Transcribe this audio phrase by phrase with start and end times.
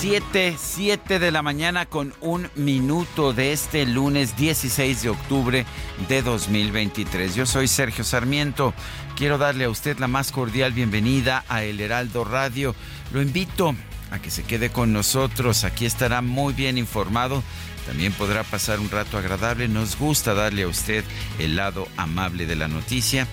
[0.00, 5.66] 7, 7 de la mañana con un minuto de este lunes 16 de octubre
[6.08, 7.34] de 2023.
[7.34, 8.72] Yo soy Sergio Sarmiento.
[9.14, 12.74] Quiero darle a usted la más cordial bienvenida a El Heraldo Radio.
[13.12, 13.74] Lo invito
[14.10, 15.64] a que se quede con nosotros.
[15.64, 17.42] Aquí estará muy bien informado.
[17.84, 19.68] También podrá pasar un rato agradable.
[19.68, 21.04] Nos gusta darle a usted
[21.38, 23.28] el lado amable de la noticia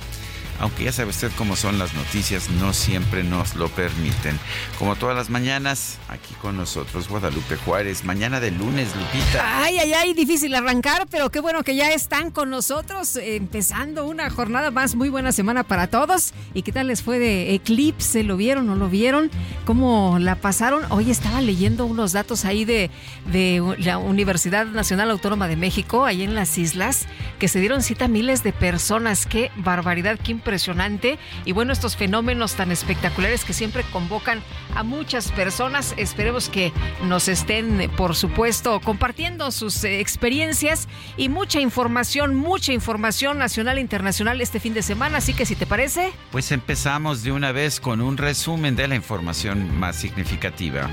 [0.59, 4.39] aunque ya sabe usted cómo son las noticias, no siempre nos lo permiten.
[4.80, 9.63] Como todas las mañanas, aquí con nosotros Guadalupe Juárez, mañana de lunes, Lupita.
[9.63, 14.05] Ay, ay, ay, difícil arrancar, pero qué bueno que ya están con nosotros, eh, empezando
[14.05, 16.33] una jornada más, muy buena semana para todos.
[16.53, 18.23] ¿Y qué tal les fue de Eclipse?
[18.23, 19.30] ¿Lo vieron o no lo vieron?
[19.66, 20.83] ¿Cómo la pasaron?
[20.89, 22.89] Hoy estaba leyendo unos datos ahí de,
[23.31, 27.05] de la Universidad Nacional Autónoma de México, ahí en las islas,
[27.39, 29.25] que se dieron cita a miles de personas.
[29.25, 31.19] Qué barbaridad, qué impresionante.
[31.44, 34.41] Y bueno, estos fenómenos tan espectaculares que siempre convocan
[34.75, 35.94] a muchas personas.
[35.97, 36.72] Esperemos que
[37.03, 40.88] nos estén, por supuesto, compartiendo sus eh, experiencias
[41.18, 45.18] y mucha información, mucha información nacional e internacional este fin de semana.
[45.18, 46.13] Así que si te parece...
[46.31, 50.90] Pues empezamos de una vez con un resumen de la información más significativa.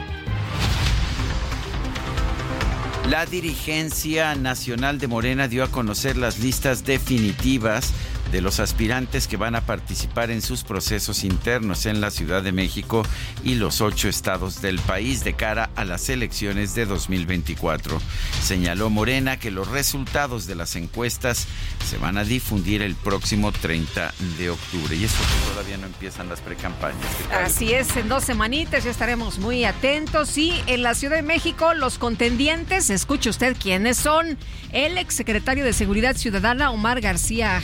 [3.08, 7.92] La dirigencia nacional de Morena dio a conocer las listas definitivas
[8.32, 12.52] de los aspirantes que van a participar en sus procesos internos en la Ciudad de
[12.52, 13.04] México
[13.44, 18.00] y los ocho estados del país de cara a las elecciones de 2024.
[18.42, 21.46] Señaló Morena que los resultados de las encuestas
[21.88, 24.96] se van a difundir el próximo 30 de octubre.
[24.96, 27.04] Y eso que todavía no empiezan las precampañas.
[27.32, 30.36] Así es, en dos semanitas ya estaremos muy atentos.
[30.38, 34.38] Y en la Ciudad de México, los contendientes, escuche usted quiénes son.
[34.72, 37.60] El exsecretario de Seguridad Ciudadana, Omar García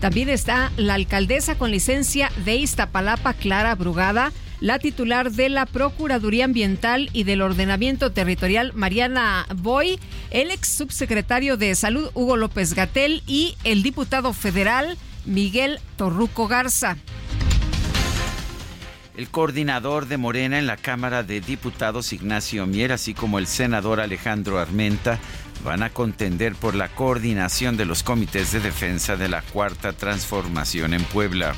[0.00, 4.32] También está la alcaldesa con licencia de Iztapalapa, Clara Brugada.
[4.60, 9.98] La titular de la Procuraduría Ambiental y del Ordenamiento Territorial, Mariana Boy,
[10.30, 16.98] el ex subsecretario de Salud, Hugo López Gatel, y el diputado federal, Miguel Torruco Garza.
[19.16, 24.00] El coordinador de Morena en la Cámara de Diputados, Ignacio Mier, así como el senador
[24.00, 25.18] Alejandro Armenta,
[25.64, 30.94] van a contender por la coordinación de los comités de defensa de la Cuarta Transformación
[30.94, 31.54] en Puebla.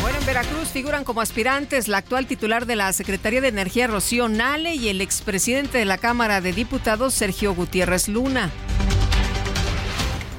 [0.00, 4.28] Bueno, en Veracruz figuran como aspirantes la actual titular de la Secretaría de Energía, Rocío
[4.28, 8.50] Nale, y el expresidente de la Cámara de Diputados, Sergio Gutiérrez Luna.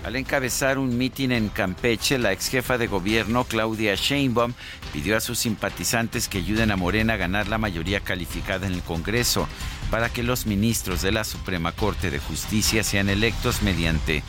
[0.03, 4.53] Al encabezar un mitin en Campeche, la ex jefa de gobierno, Claudia Sheinbaum,
[4.91, 8.81] pidió a sus simpatizantes que ayuden a Morena a ganar la mayoría calificada en el
[8.81, 9.47] Congreso
[9.91, 14.23] para que los ministros de la Suprema Corte de Justicia sean electos mediante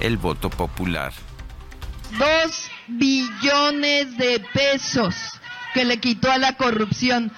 [0.00, 1.12] el voto popular.
[2.16, 5.16] Dos billones de pesos
[5.74, 7.32] que le quitó a la corrupción.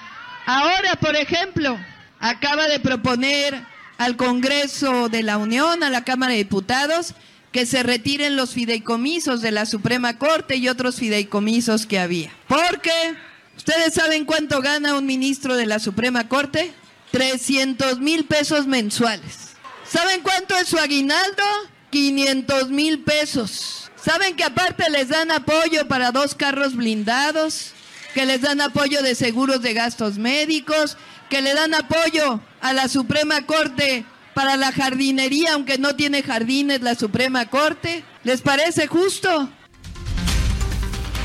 [0.45, 1.77] Ahora, por ejemplo,
[2.19, 3.65] acaba de proponer
[3.97, 7.15] al Congreso de la Unión, a la Cámara de Diputados,
[7.51, 12.31] que se retiren los fideicomisos de la Suprema Corte y otros fideicomisos que había.
[12.47, 13.15] Porque,
[13.57, 16.73] ¿ustedes saben cuánto gana un ministro de la Suprema Corte?
[17.11, 19.55] 300 mil pesos mensuales.
[19.87, 21.43] ¿Saben cuánto es su aguinaldo?
[21.89, 23.91] 500 mil pesos.
[24.03, 27.73] ¿Saben que aparte les dan apoyo para dos carros blindados?
[28.13, 30.97] Que les dan apoyo de seguros de gastos médicos,
[31.29, 36.81] que le dan apoyo a la Suprema Corte para la jardinería, aunque no tiene jardines
[36.81, 38.03] la Suprema Corte.
[38.23, 39.49] ¿Les parece justo?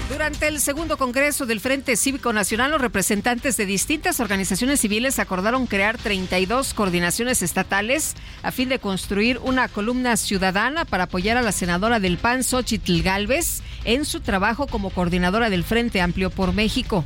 [0.08, 5.66] Durante el segundo Congreso del Frente Cívico Nacional, los representantes de distintas organizaciones civiles acordaron
[5.66, 8.14] crear 32 coordinaciones estatales
[8.44, 13.02] a fin de construir una columna ciudadana para apoyar a la senadora del PAN, Xochitl
[13.02, 17.04] Galvez, en su trabajo como coordinadora del Frente Amplio por México.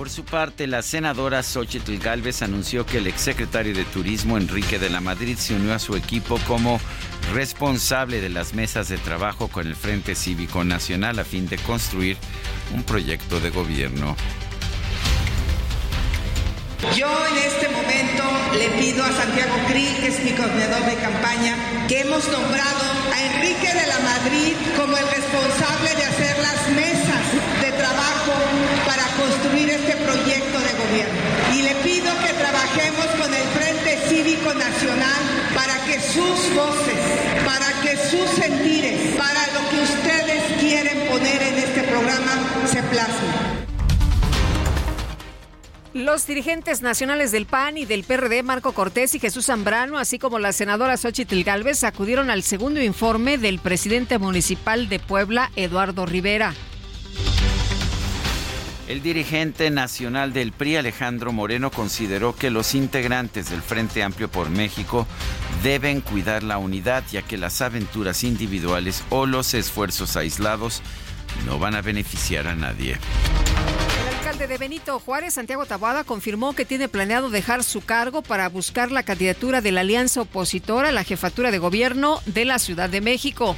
[0.00, 4.88] Por su parte, la senadora Xochitl Galvez anunció que el exsecretario de Turismo, Enrique de
[4.88, 6.80] la Madrid, se unió a su equipo como
[7.34, 12.16] responsable de las mesas de trabajo con el Frente Cívico Nacional a fin de construir
[12.74, 14.16] un proyecto de gobierno.
[16.96, 18.24] Yo en este momento
[18.56, 21.56] le pido a Santiago Krill, que es mi coordinador de campaña,
[21.88, 22.80] que hemos nombrado
[23.12, 26.89] a Enrique de la Madrid como el responsable de hacer las mesas
[29.20, 31.18] construir este proyecto de gobierno.
[31.54, 35.20] Y le pido que trabajemos con el Frente Cívico Nacional
[35.54, 37.00] para que sus voces,
[37.44, 42.32] para que sus sentires, para lo que ustedes quieren poner en este programa
[42.66, 43.60] se plasmen.
[45.92, 50.38] Los dirigentes nacionales del PAN y del PRD, Marco Cortés y Jesús Zambrano, así como
[50.38, 56.54] la senadora Xochitl Galvez, acudieron al segundo informe del presidente municipal de Puebla, Eduardo Rivera.
[58.90, 64.50] El dirigente nacional del PRI, Alejandro Moreno, consideró que los integrantes del Frente Amplio por
[64.50, 65.06] México
[65.62, 70.82] deben cuidar la unidad, ya que las aventuras individuales o los esfuerzos aislados
[71.46, 72.98] no van a beneficiar a nadie.
[74.08, 78.48] El alcalde de Benito Juárez, Santiago Taboada, confirmó que tiene planeado dejar su cargo para
[78.48, 82.90] buscar la candidatura de la alianza opositora a la jefatura de gobierno de la Ciudad
[82.90, 83.54] de México.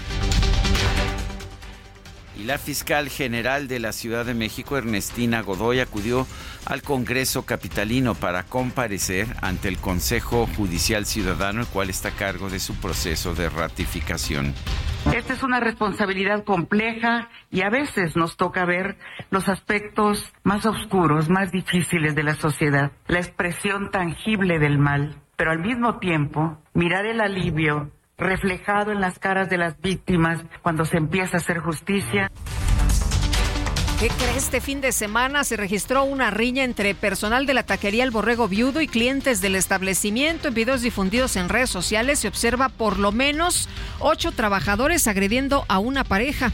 [2.39, 6.27] Y la fiscal general de la Ciudad de México, Ernestina Godoy, acudió
[6.67, 12.49] al Congreso Capitalino para comparecer ante el Consejo Judicial Ciudadano, el cual está a cargo
[12.49, 14.55] de su proceso de ratificación.
[15.15, 18.97] Esta es una responsabilidad compleja y a veces nos toca ver
[19.31, 25.51] los aspectos más oscuros, más difíciles de la sociedad, la expresión tangible del mal, pero
[25.51, 27.91] al mismo tiempo mirar el alivio
[28.23, 32.31] reflejado en las caras de las víctimas cuando se empieza a hacer justicia.
[34.37, 38.49] Este fin de semana se registró una riña entre personal de la taquería El Borrego
[38.49, 40.49] Viudo y clientes del establecimiento.
[40.49, 43.69] En videos difundidos en redes sociales se observa por lo menos
[44.01, 46.51] ocho trabajadores agrediendo a una pareja.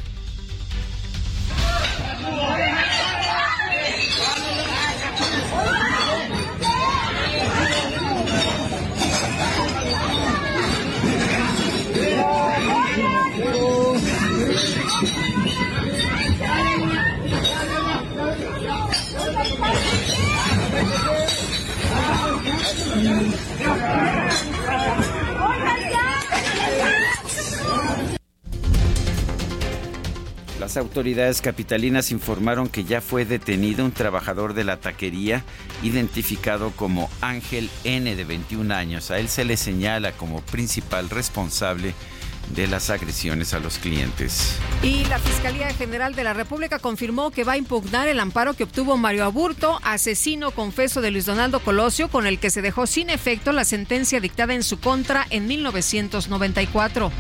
[30.61, 35.43] Las autoridades capitalinas informaron que ya fue detenido un trabajador de la taquería
[35.83, 39.11] identificado como Ángel N de 21 años.
[39.11, 41.95] A él se le señala como principal responsable
[42.57, 44.57] las agresiones a los clientes.
[44.83, 48.65] Y la Fiscalía General de la República confirmó que va a impugnar el amparo que
[48.65, 53.11] obtuvo Mario Aburto, asesino confeso de Luis Donaldo Colosio, con el que se dejó sin
[53.11, 57.13] efecto la sentencia dictada en su contra en 1994.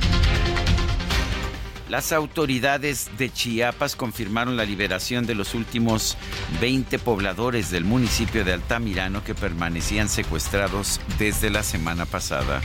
[1.89, 6.19] Las autoridades de Chiapas confirmaron la liberación de los últimos
[6.61, 12.61] 20 pobladores del municipio de Altamirano que permanecían secuestrados desde la semana pasada.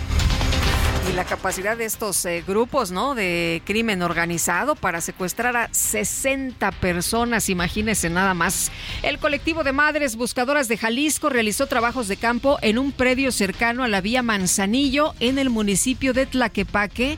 [1.10, 3.14] Y la capacidad de estos eh, grupos, ¿no?
[3.14, 8.72] De crimen organizado para secuestrar a 60 personas, imagínense nada más.
[9.02, 13.84] El colectivo de madres buscadoras de Jalisco realizó trabajos de campo en un predio cercano
[13.84, 17.18] a la vía Manzanillo en el municipio de Tlaquepaque.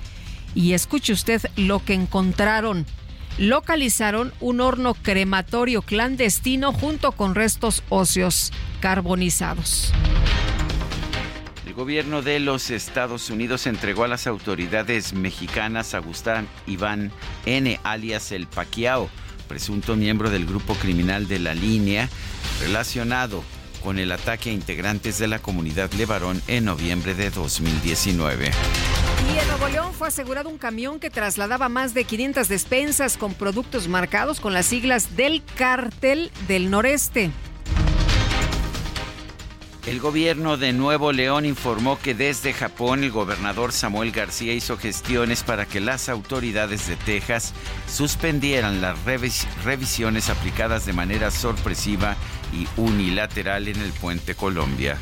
[0.56, 2.86] Y escuche usted lo que encontraron.
[3.38, 9.94] Localizaron un horno crematorio clandestino junto con restos óseos carbonizados.
[11.76, 17.12] El gobierno de los Estados Unidos entregó a las autoridades mexicanas a Gustavo Iván
[17.46, 19.10] N., alias El Paquiao,
[19.50, 22.08] presunto miembro del grupo criminal de la línea,
[22.62, 23.44] relacionado
[23.84, 28.52] con el ataque a integrantes de la comunidad Levarón en noviembre de 2019.
[29.34, 33.34] Y en Nuevo León fue asegurado un camión que trasladaba más de 500 despensas con
[33.34, 37.32] productos marcados con las siglas del cártel del noreste.
[39.86, 45.44] El gobierno de Nuevo León informó que desde Japón el gobernador Samuel García hizo gestiones
[45.44, 47.54] para que las autoridades de Texas
[47.88, 52.16] suspendieran las revis revisiones aplicadas de manera sorpresiva
[52.52, 54.98] y unilateral en el puente Colombia.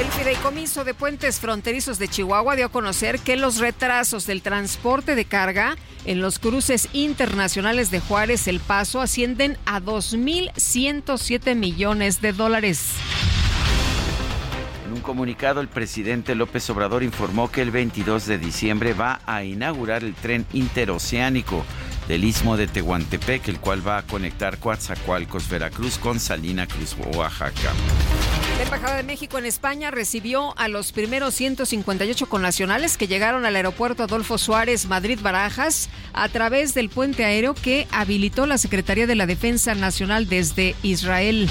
[0.00, 5.14] El Fideicomiso de Puentes Fronterizos de Chihuahua dio a conocer que los retrasos del transporte
[5.14, 5.76] de carga
[6.06, 12.94] en los cruces internacionales de Juárez El Paso ascienden a 2.107 millones de dólares.
[15.04, 20.14] Comunicado, el presidente López Obrador informó que el 22 de diciembre va a inaugurar el
[20.14, 21.64] tren interoceánico
[22.08, 27.72] del istmo de Tehuantepec, el cual va a conectar Coatzacoalcos, Veracruz con Salina Cruz, Oaxaca.
[28.56, 33.56] La Embajada de México en España recibió a los primeros 158 connacionales que llegaron al
[33.56, 39.16] aeropuerto Adolfo Suárez Madrid Barajas a través del puente aéreo que habilitó la Secretaría de
[39.16, 41.48] la Defensa Nacional desde Israel.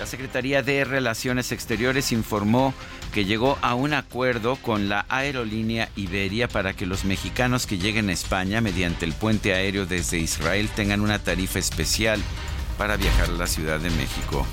[0.00, 2.72] La Secretaría de Relaciones Exteriores informó
[3.12, 8.08] que llegó a un acuerdo con la aerolínea Iberia para que los mexicanos que lleguen
[8.08, 12.18] a España mediante el puente aéreo desde Israel tengan una tarifa especial
[12.78, 14.46] para viajar a la Ciudad de México.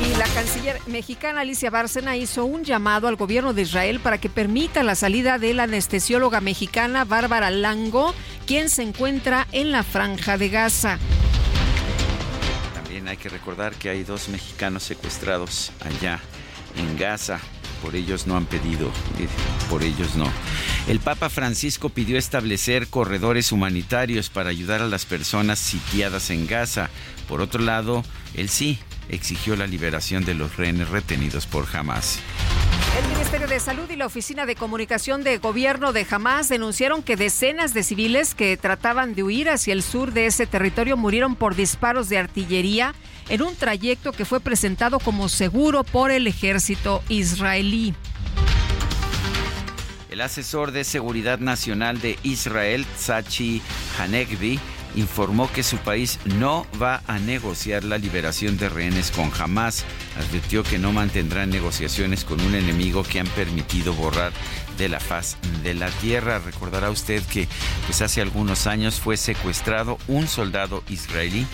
[0.00, 4.30] Y la canciller mexicana Alicia Bárcena hizo un llamado al gobierno de Israel para que
[4.30, 8.14] permita la salida de la anestesióloga mexicana Bárbara Lango,
[8.46, 11.00] quien se encuentra en la franja de Gaza
[13.08, 16.20] hay que recordar que hay dos mexicanos secuestrados allá
[16.76, 17.40] en Gaza.
[17.82, 19.28] Por ellos no han pedido, eh,
[19.68, 20.30] por ellos no.
[20.86, 26.90] El Papa Francisco pidió establecer corredores humanitarios para ayudar a las personas sitiadas en Gaza.
[27.28, 28.04] Por otro lado,
[28.34, 28.78] él sí
[29.08, 32.20] exigió la liberación de los rehenes retenidos por Hamas.
[32.98, 37.16] El Ministerio de Salud y la Oficina de Comunicación de Gobierno de Hamas denunciaron que
[37.16, 41.54] decenas de civiles que trataban de huir hacia el sur de ese territorio murieron por
[41.54, 42.94] disparos de artillería
[43.30, 47.94] en un trayecto que fue presentado como seguro por el ejército israelí.
[50.10, 53.62] El asesor de Seguridad Nacional de Israel, Tzachi
[53.98, 54.60] Hanegbi,
[54.94, 59.84] informó que su país no va a negociar la liberación de rehenes con Hamas.
[60.18, 64.32] Advirtió que no mantendrá negociaciones con un enemigo que han permitido borrar
[64.78, 66.38] de la faz de la tierra.
[66.38, 67.48] Recordará usted que
[67.86, 71.46] pues hace algunos años fue secuestrado un soldado israelí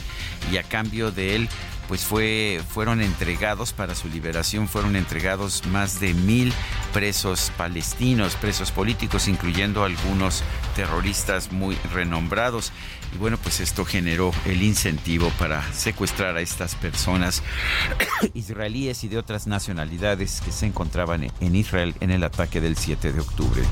[0.52, 1.48] y a cambio de él
[1.88, 6.52] pues fue, fueron entregados para su liberación, fueron entregados más de mil
[6.92, 10.44] presos palestinos, presos políticos, incluyendo algunos
[10.76, 12.72] terroristas muy renombrados.
[13.14, 17.42] Y bueno, pues esto generó el incentivo para secuestrar a estas personas
[18.34, 23.12] israelíes y de otras nacionalidades que se encontraban en Israel en el ataque del 7
[23.12, 23.62] de octubre.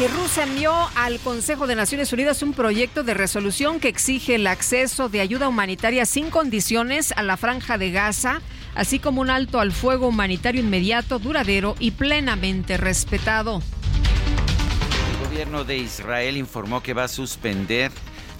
[0.00, 4.48] Y Rusia envió al Consejo de Naciones Unidas un proyecto de resolución que exige el
[4.48, 8.40] acceso de ayuda humanitaria sin condiciones a la franja de Gaza,
[8.74, 13.62] así como un alto al fuego humanitario inmediato, duradero y plenamente respetado.
[15.34, 17.90] El gobierno de Israel informó que va a suspender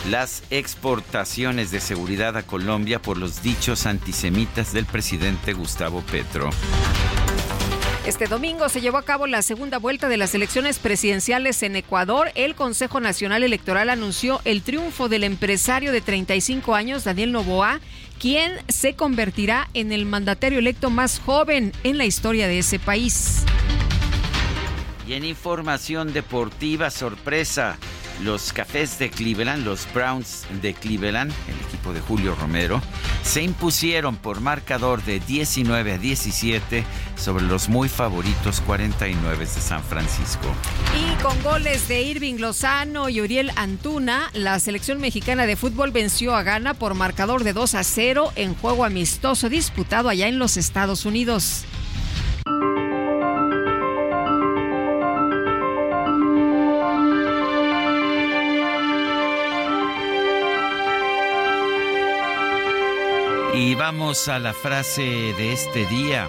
[0.09, 6.51] las exportaciones de seguridad a Colombia por los dichos antisemitas del presidente Gustavo Petro.
[8.07, 12.31] Este domingo se llevó a cabo la segunda vuelta de las elecciones presidenciales en Ecuador.
[12.37, 17.81] El Consejo Nacional Electoral anunció el triunfo del empresario de 35 años, Daniel Novoa,
[18.21, 23.43] quien se convertirá en el mandatario electo más joven en la historia de ese país.
[25.07, 27.77] Y en información deportiva, sorpresa,
[28.23, 32.81] los Cafés de Cleveland, los Browns de Cleveland, el equipo de Julio Romero,
[33.23, 36.85] se impusieron por marcador de 19 a 17
[37.17, 40.55] sobre los muy favoritos 49 de San Francisco.
[40.95, 46.35] Y con goles de Irving Lozano y Uriel Antuna, la selección mexicana de fútbol venció
[46.35, 50.57] a Ghana por marcador de 2 a 0 en juego amistoso disputado allá en los
[50.57, 51.65] Estados Unidos.
[63.57, 66.29] Y vamos a la frase de este día.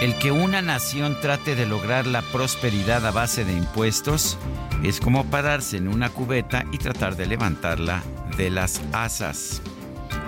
[0.00, 4.38] El que una nación trate de lograr la prosperidad a base de impuestos
[4.84, 8.02] es como pararse en una cubeta y tratar de levantarla
[8.36, 9.60] de las asas.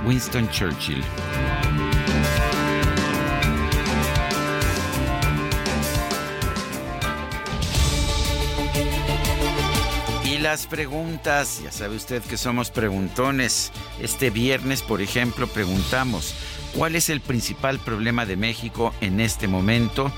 [0.04, 1.04] Winston Churchill.
[10.40, 13.70] Las preguntas, ya sabe usted que somos preguntones.
[14.00, 16.34] Este viernes, por ejemplo, preguntamos,
[16.74, 20.10] ¿cuál es el principal problema de México en este momento?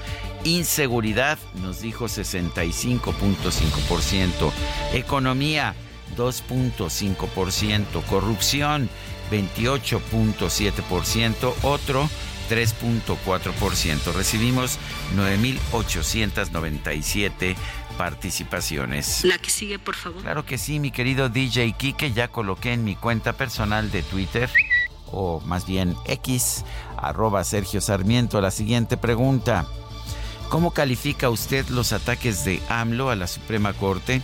[0.45, 4.52] Inseguridad, nos dijo 65.5%.
[4.93, 5.75] Economía,
[6.17, 8.02] 2.5%.
[8.09, 8.88] Corrupción,
[9.31, 11.52] 28.7%.
[11.62, 12.09] Otro,
[12.49, 14.14] 3.4%.
[14.14, 14.79] Recibimos
[15.17, 17.57] 9.897
[18.02, 19.23] participaciones.
[19.23, 20.23] La que sigue, por favor.
[20.23, 24.50] Claro que sí, mi querido DJ Kike, ya coloqué en mi cuenta personal de Twitter
[25.12, 26.64] o más bien X,
[26.97, 28.40] arroba Sergio Sarmiento.
[28.40, 29.66] La siguiente pregunta.
[30.49, 34.21] ¿Cómo califica usted los ataques de AMLO a la Suprema Corte?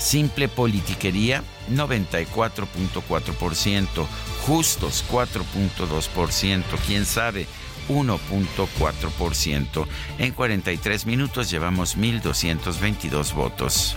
[0.00, 4.04] Simple politiquería, 94.4%.
[4.44, 6.64] Justos, 4.2%.
[6.88, 7.46] ¿Quién sabe?
[7.88, 9.86] 1.4%.
[10.18, 13.96] En 43 minutos llevamos 1.222 votos.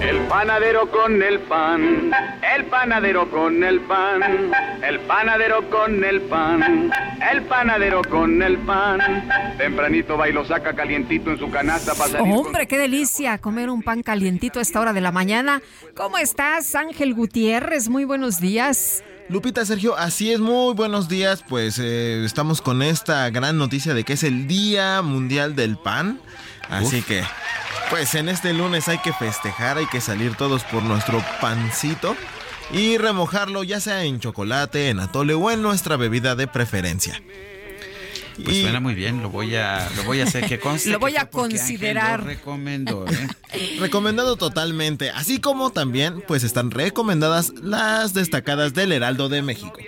[0.00, 2.12] El panadero con el pan,
[2.56, 4.22] el panadero con el pan,
[4.86, 6.90] el panadero con el pan,
[7.32, 9.28] el panadero con el pan.
[9.58, 13.70] Tempranito va y lo saca calientito en su canasta para salir Hombre, qué delicia comer
[13.70, 15.62] un pan calientito a esta hora de la mañana.
[15.94, 17.88] ¿Cómo estás, Ángel Gutiérrez?
[17.88, 19.02] Muy buenos días.
[19.28, 21.42] Lupita, Sergio, así es, muy buenos días.
[21.48, 26.20] Pues eh, estamos con esta gran noticia de que es el Día Mundial del Pan.
[26.68, 27.22] Así que,
[27.90, 32.16] pues en este lunes hay que festejar, hay que salir todos por nuestro pancito
[32.72, 37.20] y remojarlo ya sea en chocolate, en atole o en nuestra bebida de preferencia.
[38.44, 40.90] Pues suena muy bien, lo voy a, lo voy a hacer que conste.
[40.90, 42.20] lo voy que a considerar.
[42.20, 43.76] Lo recomendó, ¿eh?
[43.80, 49.78] Recomendado totalmente, así como también pues están recomendadas las destacadas del Heraldo de México.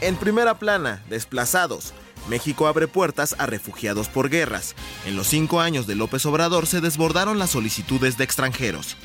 [0.00, 1.92] En primera plana, desplazados.
[2.28, 4.74] México abre puertas a refugiados por guerras.
[5.06, 8.96] En los cinco años de López Obrador se desbordaron las solicitudes de extranjeros.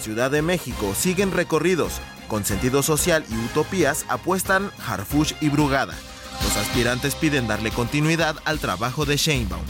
[0.00, 2.00] Ciudad de México siguen recorridos.
[2.28, 5.94] Con sentido social y utopías apuestan Harfush y Brugada.
[6.42, 9.64] Los aspirantes piden darle continuidad al trabajo de Sheinbaum.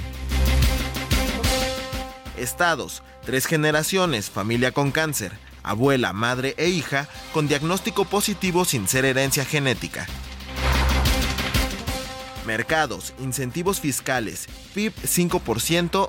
[2.36, 9.04] Estados, tres generaciones, familia con cáncer, abuela, madre e hija con diagnóstico positivo sin ser
[9.04, 10.06] herencia genética.
[12.48, 16.08] Mercados, incentivos fiscales, PIB 5%,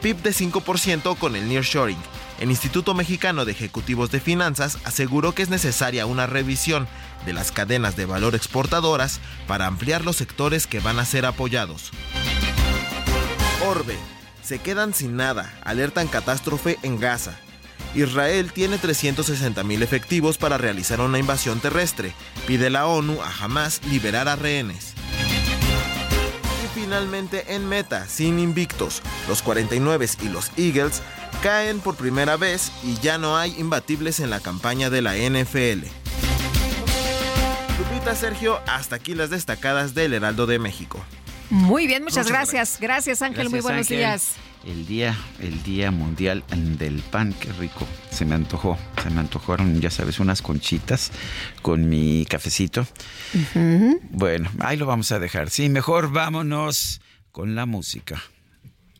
[0.00, 1.98] PIB de 5% con el nearshoring.
[2.38, 6.86] El Instituto Mexicano de Ejecutivos de Finanzas aseguró que es necesaria una revisión
[7.26, 11.90] de las cadenas de valor exportadoras para ampliar los sectores que van a ser apoyados.
[13.66, 13.96] Orbe,
[14.44, 17.36] se quedan sin nada, alertan catástrofe en Gaza.
[17.96, 22.12] Israel tiene 360.000 efectivos para realizar una invasión terrestre.
[22.46, 24.93] Pide la ONU a Hamas liberar a rehenes.
[26.74, 31.02] Finalmente en meta, sin invictos, los 49 y los Eagles
[31.40, 35.86] caen por primera vez y ya no hay imbatibles en la campaña de la NFL.
[37.78, 40.98] Lupita Sergio, hasta aquí las destacadas del Heraldo de México.
[41.50, 42.78] Muy bien, muchas Muchas gracias.
[42.80, 43.50] Gracias, Ángel.
[43.50, 43.98] Muy buenos Ángel.
[43.98, 44.32] días.
[44.66, 46.42] El día, el día mundial
[46.78, 47.86] del pan, qué rico.
[48.10, 51.12] Se me antojó, se me antojaron, ya sabes, unas conchitas
[51.60, 52.86] con mi cafecito.
[54.10, 55.50] Bueno, ahí lo vamos a dejar.
[55.50, 58.22] Sí, mejor vámonos con la música.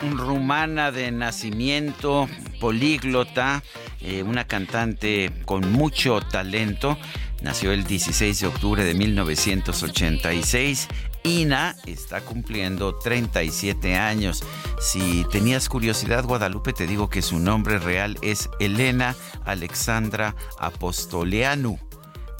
[0.00, 2.28] Rumana de nacimiento,
[2.60, 3.62] políglota,
[4.00, 6.98] eh, una cantante con mucho talento.
[7.42, 10.88] Nació el 16 de octubre de 1986.
[11.24, 14.44] Ina está cumpliendo 37 años.
[14.80, 21.78] Si tenías curiosidad, Guadalupe, te digo que su nombre real es Elena Alexandra Apostoleanu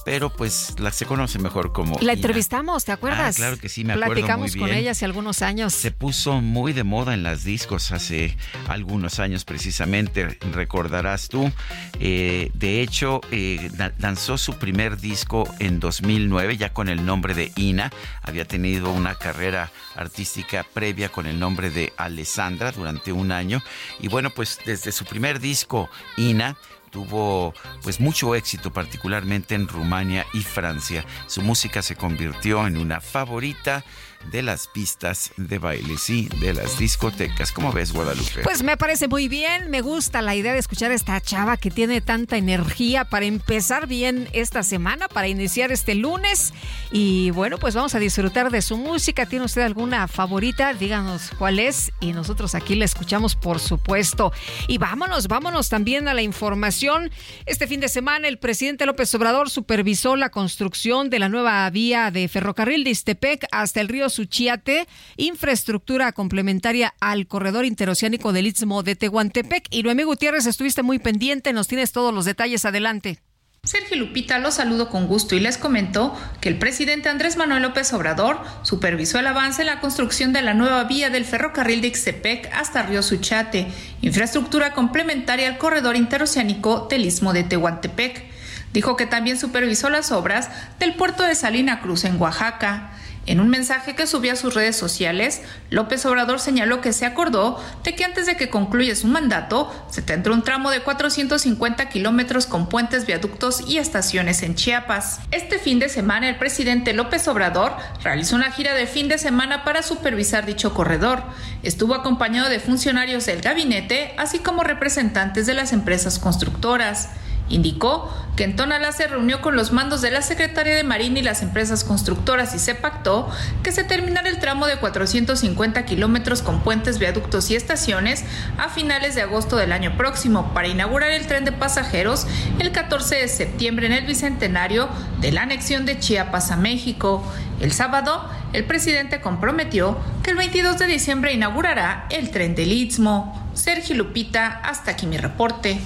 [0.09, 1.99] pero pues la se conoce mejor como.
[2.01, 3.35] La entrevistamos, ¿te acuerdas?
[3.35, 4.67] Ah, claro que sí, me acuerdo Platicamos muy bien.
[4.67, 5.75] con ella hace algunos años.
[5.75, 8.35] Se puso muy de moda en las discos hace
[8.69, 11.53] algunos años precisamente, recordarás tú.
[12.01, 17.53] Eh, de hecho, eh, lanzó su primer disco en 2009 ya con el nombre de
[17.57, 17.93] Ina.
[18.23, 23.63] Había tenido una carrera artística previa con el nombre de Alessandra durante un año.
[24.01, 26.57] Y bueno, pues desde su primer disco, Ina,
[26.91, 31.05] tuvo pues mucho éxito particularmente en Rumania y Francia.
[31.27, 33.85] Su música se convirtió en una favorita
[34.31, 37.53] de las pistas de baile, sí, de las discotecas.
[37.53, 38.43] ¿Cómo ves, Guadalupe?
[38.43, 41.71] Pues me parece muy bien, me gusta la idea de escuchar a esta chava que
[41.71, 46.53] tiene tanta energía para empezar bien esta semana, para iniciar este lunes.
[46.91, 49.27] Y bueno, pues vamos a disfrutar de su música.
[49.27, 50.75] ¿Tiene usted alguna favorita?
[50.75, 54.33] Díganos cuál es y nosotros aquí la escuchamos, por supuesto.
[54.67, 57.11] Y vámonos, vámonos también a la información.
[57.47, 62.11] Este fin de semana el presidente López Obrador supervisó la construcción de la nueva vía
[62.11, 68.83] de ferrocarril de Istepec hasta el río Suchiate, infraestructura complementaria al corredor interoceánico del Istmo
[68.83, 69.67] de Tehuantepec.
[69.71, 73.21] Y Noemí Gutiérrez, estuviste muy pendiente, nos tienes todos los detalles, adelante.
[73.65, 77.93] Sergio Lupita los saludo con gusto y les comentó que el presidente Andrés Manuel López
[77.93, 82.51] Obrador supervisó el avance en la construcción de la nueva vía del ferrocarril de Ixtepec
[82.55, 83.67] hasta Río Suchate,
[84.01, 88.25] infraestructura complementaria al corredor interoceánico del Istmo de Tehuantepec.
[88.73, 92.93] Dijo que también supervisó las obras del puerto de Salina Cruz en Oaxaca.
[93.29, 97.63] En un mensaje que subió a sus redes sociales, López Obrador señaló que se acordó
[97.85, 102.47] de que antes de que concluya su mandato, se tendrá un tramo de 450 kilómetros
[102.47, 105.21] con puentes, viaductos y estaciones en Chiapas.
[105.31, 109.63] Este fin de semana, el presidente López Obrador realizó una gira de fin de semana
[109.63, 111.23] para supervisar dicho corredor.
[111.63, 117.11] Estuvo acompañado de funcionarios del gabinete, así como representantes de las empresas constructoras.
[117.49, 121.23] Indicó que en Tonalá se reunió con los mandos de la Secretaría de Marina y
[121.23, 123.29] las empresas constructoras y se pactó
[123.65, 128.25] que se terminara el tramo de 450 kilómetros con puentes, viaductos y estaciones
[128.57, 132.29] a finales de agosto del año próximo para inaugurar el tren de pasajeros
[132.61, 134.89] el 14 de septiembre en el bicentenario
[135.21, 137.25] de la anexión de Chiapas a México.
[137.61, 143.51] El sábado, el presidente comprometió que el 22 de diciembre inaugurará el tren del Istmo.
[143.55, 145.81] Sergio Lupita, hasta aquí mi reporte.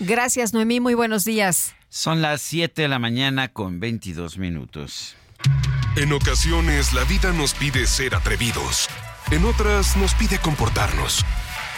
[0.00, 0.80] Gracias, Noemí.
[0.80, 1.74] Muy buenos días.
[1.88, 5.16] Son las 7 de la mañana con 22 minutos.
[5.96, 8.88] En ocasiones la vida nos pide ser atrevidos.
[9.30, 11.24] En otras nos pide comportarnos.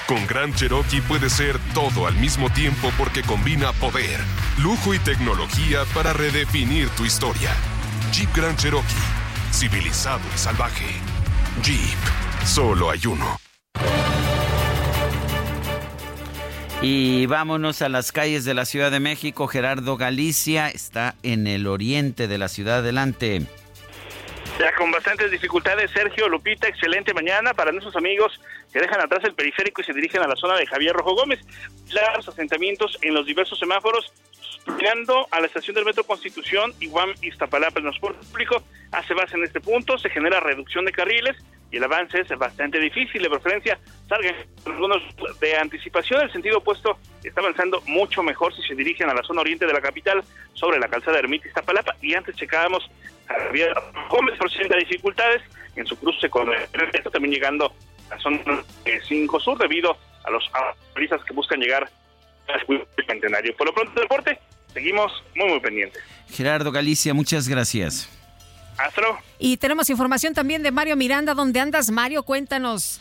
[0.06, 4.20] Con Gran Cherokee puede ser todo al mismo tiempo porque combina poder,
[4.58, 7.50] lujo y tecnología para redefinir tu historia.
[8.12, 8.86] Jeep Grand Cherokee.
[9.52, 10.86] Civilizado y salvaje.
[11.62, 11.98] Jeep.
[12.44, 13.36] Solo hay uno.
[16.82, 19.46] Y vámonos a las calles de la Ciudad de México.
[19.46, 22.78] Gerardo Galicia está en el oriente de la ciudad.
[22.78, 23.42] Adelante.
[24.58, 28.40] Ya con bastantes dificultades, Sergio Lupita, excelente mañana para nuestros amigos
[28.72, 31.40] que dejan atrás el periférico y se dirigen a la zona de Javier Rojo Gómez.
[32.16, 34.12] Los asentamientos en los diversos semáforos,
[34.78, 38.62] llegando a la estación del Metro Constitución y Guam Iztapalapa, el transporte público
[38.92, 41.36] hace base en este punto, se genera reducción de carriles
[41.70, 45.02] y el avance es bastante difícil, de preferencia salgan algunos
[45.40, 49.40] de anticipación, el sentido opuesto está avanzando mucho mejor si se dirigen a la zona
[49.40, 50.22] oriente de la capital
[50.54, 52.88] sobre la calzada Ermita Iztapalapa y antes checábamos
[53.26, 53.74] Javier
[54.08, 55.42] Gómez presenta dificultades
[55.74, 57.72] en su cruce con el también llegando
[58.10, 58.62] a la zona
[59.08, 60.44] 5 Sur debido a los
[60.94, 61.88] turistas que buscan llegar
[62.48, 63.56] al centenario.
[63.56, 64.38] Por lo pronto, deporte,
[64.72, 66.02] seguimos muy, muy pendientes.
[66.30, 68.15] Gerardo Galicia, muchas gracias.
[68.78, 69.02] Hasta
[69.38, 71.34] Y tenemos información también de Mario Miranda.
[71.34, 72.22] ¿Dónde andas, Mario?
[72.22, 73.00] Cuéntanos.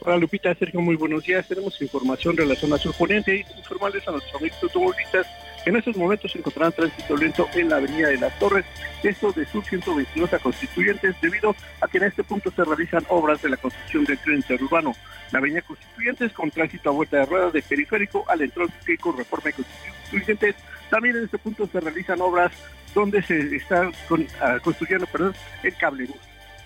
[0.00, 1.48] Hola Lupita, Sergio, muy buenos días.
[1.48, 5.26] Tenemos información de la zona surponiente y informarles a nuestros amigos automovilistas
[5.64, 8.64] que en estos momentos se encontrarán tránsito lento en la avenida de las Torres,
[9.02, 13.42] esto de Sur 122 a Constituyentes, debido a que en este punto se realizan obras
[13.42, 14.94] de la construcción del tren interurbano.
[15.32, 19.50] La avenida Constituyentes con tránsito a vuelta de ruedas de periférico al entronque con reforma
[19.50, 20.54] y Constituyentes.
[20.90, 22.52] También en este punto se realizan obras
[22.98, 26.16] donde se está con, uh, construyendo perdón, el cable bus.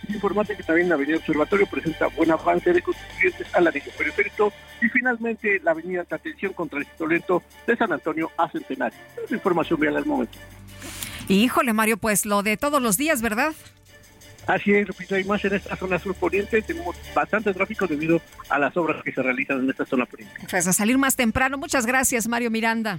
[0.09, 4.89] Informante que también la avenida Observatorio presenta buen avance de constituyentes al anillo periférico y
[4.89, 8.99] finalmente la avenida de atención con tránsito lento de San Antonio a Centenario.
[9.25, 10.39] Es información real al momento.
[11.29, 13.55] Híjole, Mario, pues lo de todos los días, ¿verdad?
[14.47, 18.59] Así es, Lupita, y más en esta zona sur poniente tenemos bastante tráfico debido a
[18.59, 20.35] las obras que se realizan en esta zona poniente.
[20.51, 21.59] Pues a salir más temprano.
[21.59, 22.99] Muchas gracias, Mario Miranda.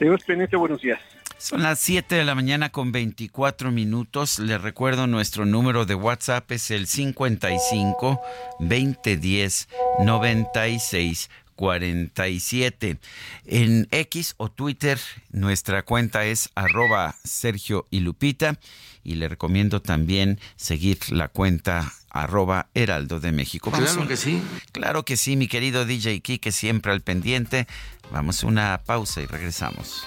[0.00, 1.00] Dios pendiente, buenos días.
[1.40, 4.38] Son las 7 de la mañana con 24 minutos.
[4.38, 8.20] Les recuerdo nuestro número de WhatsApp es el 55
[8.58, 9.68] 2010
[10.04, 12.98] 96 47.
[13.46, 15.00] En X o Twitter,
[15.30, 18.58] nuestra cuenta es arroba Sergio y Lupita.
[19.02, 23.70] Y le recomiendo también seguir la cuenta arroba Heraldo de México.
[23.70, 24.42] claro que sí.
[24.72, 27.66] Claro que sí, mi querido DJ Kike, siempre al pendiente.
[28.12, 30.06] Vamos a una pausa y regresamos.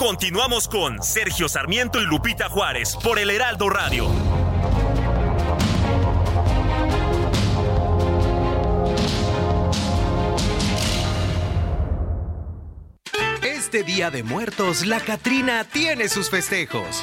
[0.00, 4.08] Continuamos con Sergio Sarmiento y Lupita Juárez por el Heraldo Radio.
[13.42, 17.02] Este Día de Muertos, la Catrina tiene sus festejos.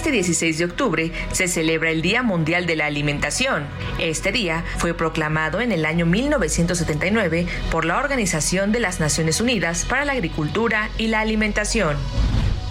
[0.00, 3.66] Este 16 de octubre se celebra el Día Mundial de la Alimentación.
[3.98, 9.84] Este día fue proclamado en el año 1979 por la Organización de las Naciones Unidas
[9.84, 11.98] para la Agricultura y la Alimentación.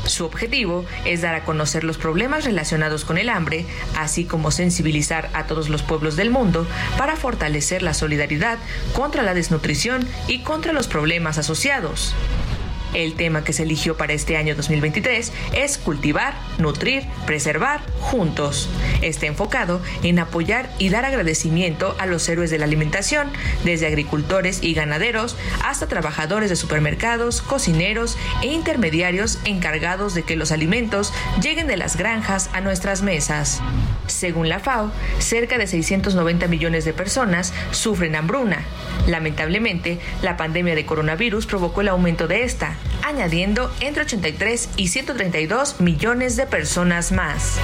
[0.07, 5.29] Su objetivo es dar a conocer los problemas relacionados con el hambre, así como sensibilizar
[5.33, 6.65] a todos los pueblos del mundo
[6.97, 8.57] para fortalecer la solidaridad
[8.93, 12.15] contra la desnutrición y contra los problemas asociados.
[12.93, 18.69] El tema que se eligió para este año 2023 es cultivar, nutrir, preservar juntos.
[19.01, 23.29] Está enfocado en apoyar y dar agradecimiento a los héroes de la alimentación,
[23.63, 30.51] desde agricultores y ganaderos hasta trabajadores de supermercados, cocineros e intermediarios encargados de que los
[30.51, 33.61] alimentos lleguen de las granjas a nuestras mesas.
[34.07, 38.63] Según la FAO, cerca de 690 millones de personas sufren hambruna.
[39.07, 45.79] Lamentablemente, la pandemia de coronavirus provocó el aumento de esta, añadiendo entre 83 y 132
[45.79, 47.59] millones de personas más.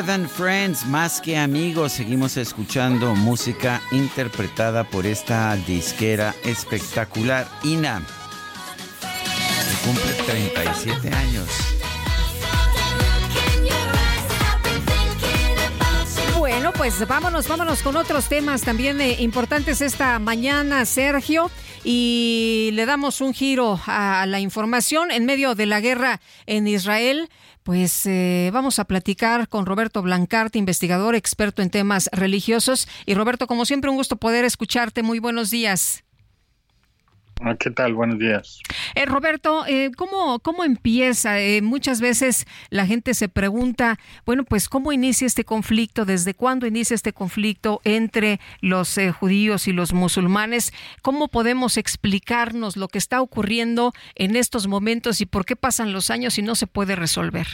[0.00, 8.00] More Than Friends, más que amigos, seguimos escuchando música interpretada por esta disquera espectacular, Ina,
[9.84, 11.48] cumple 37 años.
[16.38, 21.50] Bueno, pues vámonos, vámonos con otros temas también eh, importantes esta mañana, Sergio.
[21.82, 27.28] Y le damos un giro a la información en medio de la guerra en Israel.
[27.62, 32.88] Pues eh, vamos a platicar con Roberto Blancarte, investigador experto en temas religiosos.
[33.06, 35.02] Y Roberto, como siempre, un gusto poder escucharte.
[35.02, 36.04] Muy buenos días.
[37.42, 37.94] Ah, ¿Qué tal?
[37.94, 38.60] Buenos días.
[38.94, 41.40] Eh, Roberto, eh, ¿cómo, ¿cómo empieza?
[41.40, 46.04] Eh, muchas veces la gente se pregunta, bueno, pues ¿cómo inicia este conflicto?
[46.04, 50.74] ¿Desde cuándo inicia este conflicto entre los judíos y los musulmanes?
[51.00, 56.10] ¿Cómo podemos explicarnos lo que está ocurriendo en estos momentos y por qué pasan los
[56.10, 57.46] años y no se puede resolver?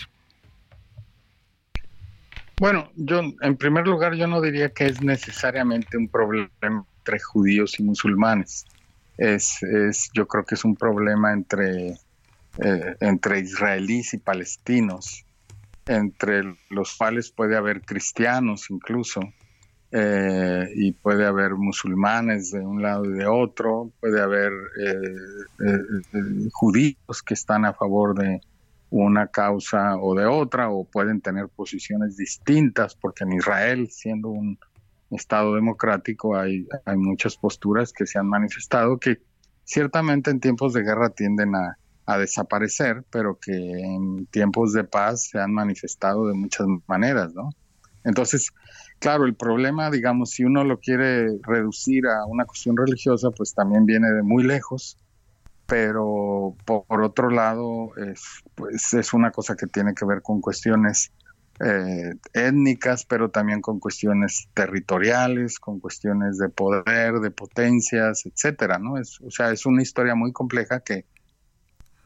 [2.58, 7.78] Bueno, yo en primer lugar yo no diría que es necesariamente un problema entre judíos
[7.78, 8.64] y musulmanes
[9.18, 11.98] es, es yo creo que es un problema entre,
[12.58, 15.24] eh, entre israelíes y palestinos,
[15.86, 19.20] entre los cuales puede haber cristianos incluso,
[19.92, 24.52] eh, y puede haber musulmanes de un lado y de otro, puede haber
[24.84, 28.40] eh, judíos que están a favor de
[28.90, 34.58] una causa o de otra, o pueden tener posiciones distintas, porque en Israel, siendo un,
[35.10, 39.20] Estado democrático hay, hay muchas posturas que se han manifestado que
[39.66, 41.78] ciertamente en tiempos de guerra tienden a,
[42.18, 47.50] desaparecer, pero que en tiempos de paz se han manifestado de muchas maneras, ¿no?
[48.04, 48.52] Entonces,
[49.00, 53.86] claro, el problema, digamos, si uno lo quiere reducir a una cuestión religiosa, pues también
[53.86, 54.96] viene de muy lejos,
[55.66, 58.22] pero por, otro lado, es,
[58.54, 61.10] pues es una cosa que tiene que ver con cuestiones
[61.58, 68.98] eh, étnicas, pero también con cuestiones territoriales, con cuestiones de poder, de potencias, etcétera, ¿no?
[68.98, 71.06] Es, o sea, es una historia muy compleja que,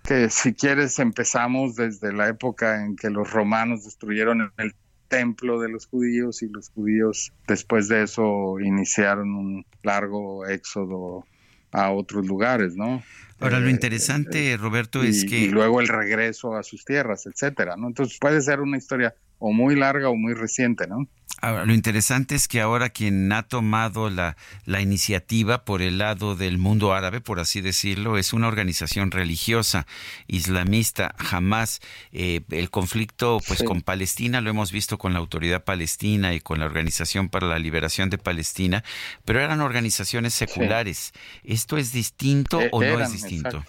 [0.04, 4.74] que si quieres empezamos desde la época en que los romanos destruyeron el
[5.08, 11.26] templo de los judíos y los judíos después de eso iniciaron un largo éxodo
[11.72, 13.02] a otros lugares, ¿no?
[13.40, 15.38] Ahora, lo eh, interesante, Roberto, es que...
[15.38, 17.88] Y luego el regreso a sus tierras, etcétera, ¿no?
[17.88, 21.08] Entonces puede ser una historia o muy larga o muy reciente, ¿no?
[21.42, 26.36] Ahora, lo interesante es que ahora quien ha tomado la, la, iniciativa por el lado
[26.36, 29.86] del mundo árabe, por así decirlo, es una organización religiosa
[30.26, 31.14] islamista.
[31.18, 31.80] Jamás
[32.12, 36.58] eh, el conflicto pues con Palestina lo hemos visto con la autoridad palestina y con
[36.58, 38.84] la Organización para la Liberación de Palestina,
[39.24, 41.12] pero eran organizaciones seculares.
[41.42, 43.64] ¿Esto es distinto e, o no es distinto?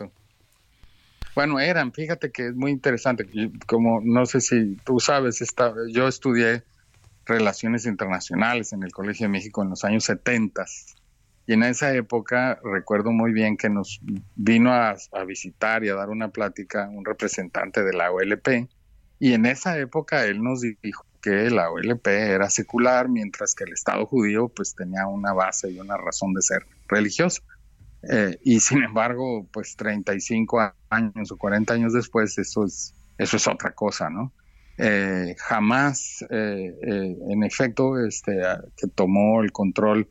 [1.35, 3.25] Bueno, eran, fíjate que es muy interesante,
[3.65, 6.63] como no sé si tú sabes, está, yo estudié
[7.25, 10.65] relaciones internacionales en el Colegio de México en los años 70
[11.47, 14.01] y en esa época recuerdo muy bien que nos
[14.35, 18.67] vino a, a visitar y a dar una plática un representante de la OLP
[19.19, 23.73] y en esa época él nos dijo que la OLP era secular mientras que el
[23.73, 27.41] Estado judío pues tenía una base y una razón de ser religiosa.
[28.09, 33.47] Eh, y sin embargo, pues 35 años o 40 años después, eso es, eso es
[33.47, 34.31] otra cosa, ¿no?
[34.77, 38.41] Eh, jamás, eh, en efecto, este,
[38.75, 40.07] que tomó el control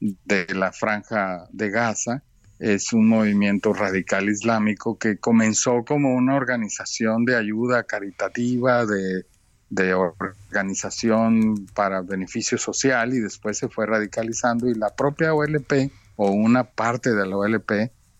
[0.00, 2.22] de la franja de Gaza,
[2.58, 9.26] es un movimiento radical islámico que comenzó como una organización de ayuda caritativa, de,
[9.70, 16.32] de organización para beneficio social y después se fue radicalizando y la propia OLP o
[16.32, 17.70] una parte de la OLP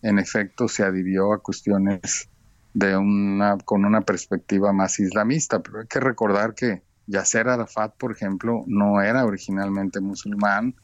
[0.01, 2.29] en efecto se adhirió a cuestiones
[2.73, 8.13] de una con una perspectiva más islamista, pero hay que recordar que Yasser Arafat, por
[8.13, 10.75] ejemplo, no era originalmente musulmán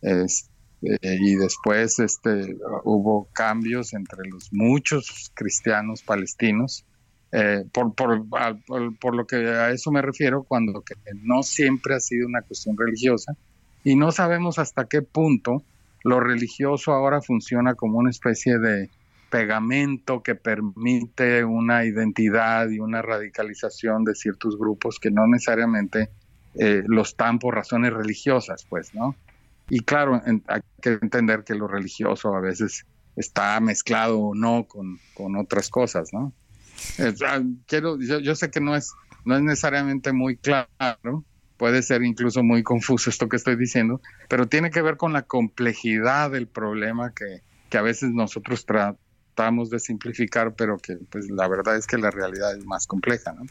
[0.00, 0.24] eh,
[0.80, 6.86] y después este, hubo cambios entre los muchos cristianos palestinos.
[7.32, 8.26] Eh, por, por,
[8.98, 12.76] por, lo que a eso me refiero, cuando que no siempre ha sido una cuestión
[12.78, 13.34] religiosa
[13.84, 15.62] y no sabemos hasta qué punto
[16.04, 18.90] lo religioso ahora funciona como una especie de
[19.30, 26.10] pegamento que permite una identidad y una radicalización de ciertos grupos que no necesariamente
[26.54, 29.16] eh, los están por razones religiosas, pues, ¿no?
[29.70, 32.84] Y claro, hay que entender que lo religioso a veces
[33.16, 34.98] está mezclado o no con,
[35.36, 36.32] otras cosas, ¿no?
[37.66, 38.92] quiero, yo, yo, sé que no es,
[39.24, 41.24] no es necesariamente muy claro,
[41.62, 45.22] puede ser incluso muy confuso esto que estoy diciendo, pero tiene que ver con la
[45.22, 51.46] complejidad del problema que, que a veces nosotros tratamos de simplificar, pero que pues la
[51.46, 53.44] verdad es que la realidad es más compleja, ¿no?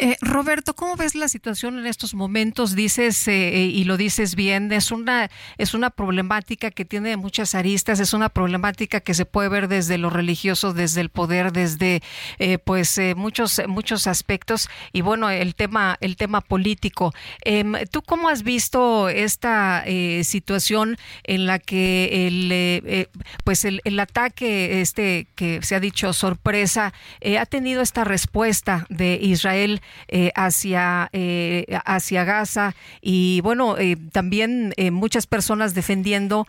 [0.00, 2.74] Eh, Roberto, ¿cómo ves la situación en estos momentos?
[2.74, 8.00] Dices, eh, y lo dices bien, es una, es una problemática que tiene muchas aristas,
[8.00, 12.02] es una problemática que se puede ver desde lo religioso, desde el poder, desde
[12.38, 14.68] eh, pues muchos, muchos aspectos.
[14.92, 17.12] Y bueno, el tema, el tema político.
[17.44, 19.84] Em, ¿Tú cómo has visto esta
[20.22, 23.08] situación en la que el,
[23.44, 26.92] pues el, el, ataque, este que se ha dicho sorpresa,
[27.38, 29.59] ha tenido esta respuesta de Israel?
[29.60, 29.80] Israel
[30.34, 31.10] hacia,
[31.84, 33.76] hacia Gaza y bueno,
[34.12, 36.46] también muchas personas defendiendo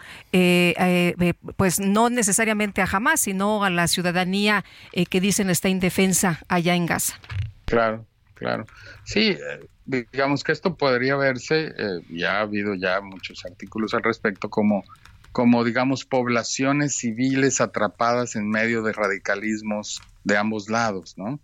[1.57, 4.63] pues no necesariamente a Hamas, sino a la ciudadanía
[5.09, 7.19] que dicen está indefensa allá en Gaza.
[7.65, 8.05] Claro,
[8.35, 8.65] claro.
[9.05, 9.37] Sí,
[9.85, 14.83] digamos que esto podría verse, eh, ya ha habido ya muchos artículos al respecto, como,
[15.31, 21.39] como, digamos, poblaciones civiles atrapadas en medio de radicalismos de ambos lados, ¿no?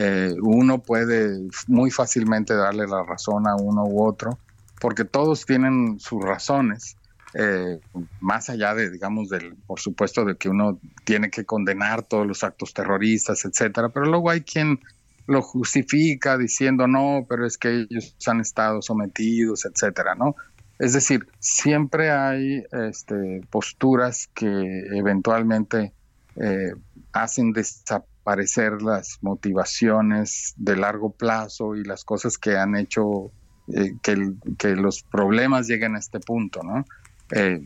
[0.00, 4.38] Eh, uno puede muy fácilmente darle la razón a uno u otro,
[4.80, 6.96] porque todos tienen sus razones,
[7.34, 7.80] eh,
[8.20, 12.44] más allá de, digamos, del, por supuesto, de que uno tiene que condenar todos los
[12.44, 14.78] actos terroristas, etcétera, pero luego hay quien
[15.26, 20.36] lo justifica diciendo no, pero es que ellos han estado sometidos, etcétera, ¿no?
[20.78, 24.46] Es decir, siempre hay este, posturas que
[24.94, 25.92] eventualmente
[26.36, 26.70] eh,
[27.12, 33.30] hacen desaparecer las motivaciones de largo plazo y las cosas que han hecho
[33.74, 36.84] eh, que, que, los problemas lleguen a este punto, ¿no?
[37.30, 37.60] Eh,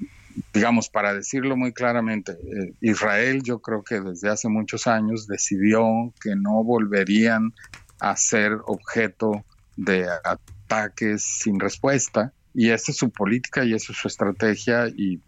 [0.52, 6.12] digamos, para decirlo muy claramente, eh, Israel yo creo que desde hace muchos años decidió
[6.20, 7.52] que no volverían
[8.00, 9.44] a ser objeto
[9.76, 15.20] de ataques sin respuesta y esa es su política y esa es su estrategia y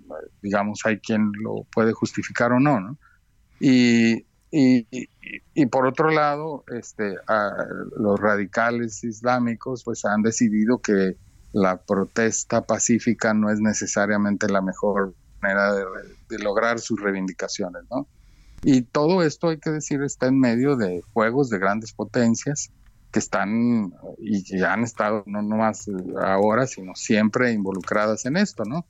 [0.43, 2.99] digamos hay quien lo puede justificar o no, ¿no?
[3.61, 4.27] Y,
[4.57, 4.87] y,
[5.53, 7.17] y, por otro lado, este,
[7.97, 11.17] los radicales islámicos pues han decidido que
[11.53, 18.07] la protesta pacífica no es necesariamente la mejor manera de, lograr sus reivindicaciones, ¿no?
[18.63, 22.71] Y todo esto, hay que decir, está en medio de juegos de grandes potencias
[23.11, 25.91] que están y que han estado no más
[26.23, 28.87] ahora, sino siempre involucradas en esto, ¿no?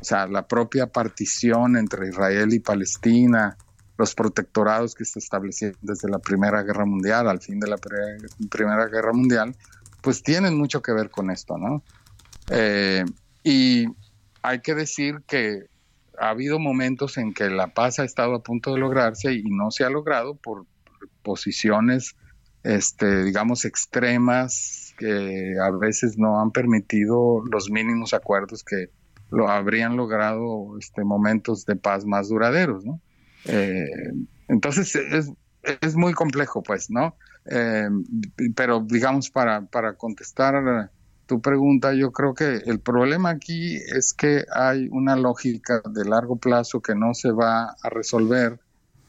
[0.00, 3.56] O sea, la propia partición entre Israel y Palestina,
[3.96, 8.86] los protectorados que se establecieron desde la Primera Guerra Mundial, al fin de la Primera
[8.86, 9.54] Guerra Mundial,
[10.00, 11.82] pues tienen mucho que ver con esto, ¿no?
[12.50, 13.04] Eh,
[13.42, 13.86] y
[14.42, 15.66] hay que decir que
[16.18, 19.70] ha habido momentos en que la paz ha estado a punto de lograrse y no
[19.70, 20.66] se ha logrado por
[21.22, 22.16] posiciones,
[22.62, 28.90] este, digamos, extremas que a veces no han permitido los mínimos acuerdos que
[29.30, 33.00] lo habrían logrado este, momentos de paz más duraderos, ¿no?
[33.46, 33.86] Eh,
[34.48, 35.32] entonces es,
[35.80, 37.16] es, muy complejo, pues, ¿no?
[37.46, 37.88] Eh,
[38.54, 40.90] pero digamos, para, para contestar
[41.26, 46.36] tu pregunta, yo creo que el problema aquí es que hay una lógica de largo
[46.36, 48.60] plazo que no se va a resolver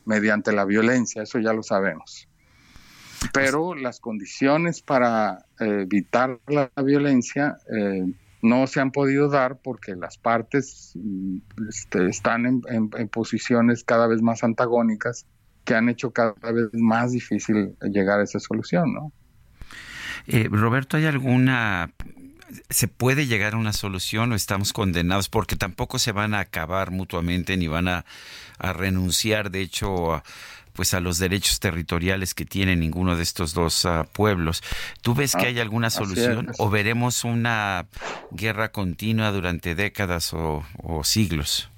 [0.06, 2.28] mediante la violencia, eso ya lo sabemos.
[3.34, 8.14] Pero las condiciones para eh, evitar la violencia eh,
[8.46, 11.38] no se han podido dar porque las partes mm,
[11.68, 15.26] este, están en, posiciones cada vez más antagónicas
[15.64, 19.12] que han hecho cada vez más difícil llegar a esa solución, ¿no?
[20.28, 21.92] Eh, Roberto, ¿hay alguna...
[22.70, 25.28] ¿Se puede llegar a una solución o estamos condenados?
[25.28, 28.06] Porque tampoco se van a acabar mutuamente ni van a,
[28.60, 30.24] renunciar, de hecho, a,
[30.76, 34.62] pues a los derechos territoriales que tiene ninguno de estos dos ah, pueblos.
[35.02, 37.88] ¿Tú ves que ah, hay alguna solución o veremos una
[38.32, 41.70] guerra continua durante décadas o, o siglos?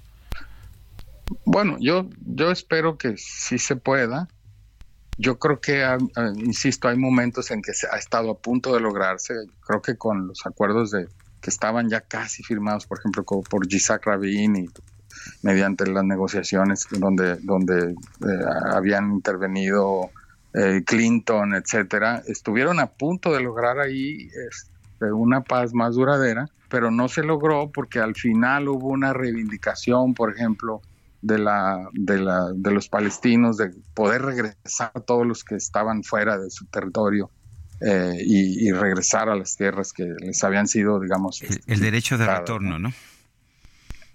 [1.46, 4.28] Bueno, yo, yo espero que sí se pueda.
[5.18, 8.74] Yo creo que, ah, ah, insisto, hay momentos en que se ha estado a punto
[8.74, 9.34] de lograrse.
[9.62, 11.08] Creo que con los acuerdos de
[11.42, 14.68] que estaban ya casi firmados, por ejemplo, por Yitzhak Rabin y
[15.48, 17.96] mediante las negociaciones donde, donde eh,
[18.74, 20.10] habían intervenido
[20.54, 26.92] eh, Clinton, etcétera, estuvieron a punto de lograr ahí este, una paz más duradera, pero
[26.92, 30.82] no se logró porque al final hubo una reivindicación, por ejemplo,
[31.22, 36.04] de, la, de, la, de los palestinos, de poder regresar a todos los que estaban
[36.04, 37.32] fuera de su territorio
[37.80, 41.42] eh, y, regresar a las tierras que les habían sido, digamos...
[41.68, 42.92] El, derecho de retorno, ¿no?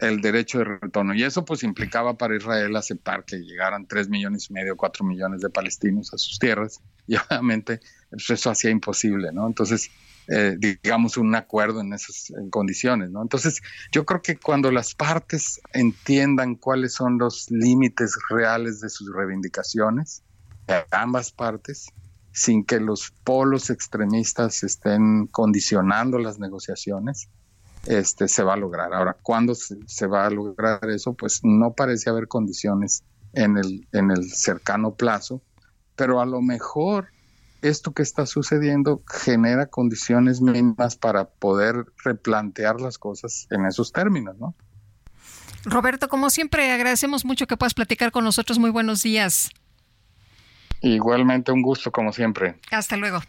[0.03, 1.15] El derecho de retorno.
[1.15, 5.41] Y eso pues implicaba para Israel aceptar que llegaran tres millones y medio, cuatro millones
[5.41, 6.81] de palestinos a sus tierras.
[7.07, 7.81] Y obviamente
[8.11, 9.47] pues, eso hacía imposible, ¿no?
[9.47, 9.91] Entonces
[10.29, 13.23] eh, digamos, un acuerdo en esas condiciones, ¿no?
[13.23, 19.13] Entonces, yo creo que cuando las partes entiendan cuáles son los límites reales de sus
[19.13, 20.23] reivindicaciones,
[20.91, 21.87] ambas partes,
[22.33, 27.29] sin que los polos extremistas estén condicionando las negociaciones,
[27.87, 28.93] este, se va a lograr.
[28.93, 31.14] Ahora, ¿cuándo se, se, va a lograr eso?
[31.14, 35.43] Pues no parece haber condiciones en el, en el cercano plazo,
[35.97, 37.09] pero a lo mejor
[37.62, 44.37] esto que está sucediendo genera condiciones mínimas para poder replantear las cosas en esos términos,
[44.39, 44.55] ¿no?
[45.64, 48.59] Roberto, como siempre, agradecemos mucho que puedas platicar con nosotros.
[48.59, 49.51] Muy buenos días.
[50.80, 52.59] Igualmente un gusto, como siempre.
[52.72, 53.20] Hasta luego.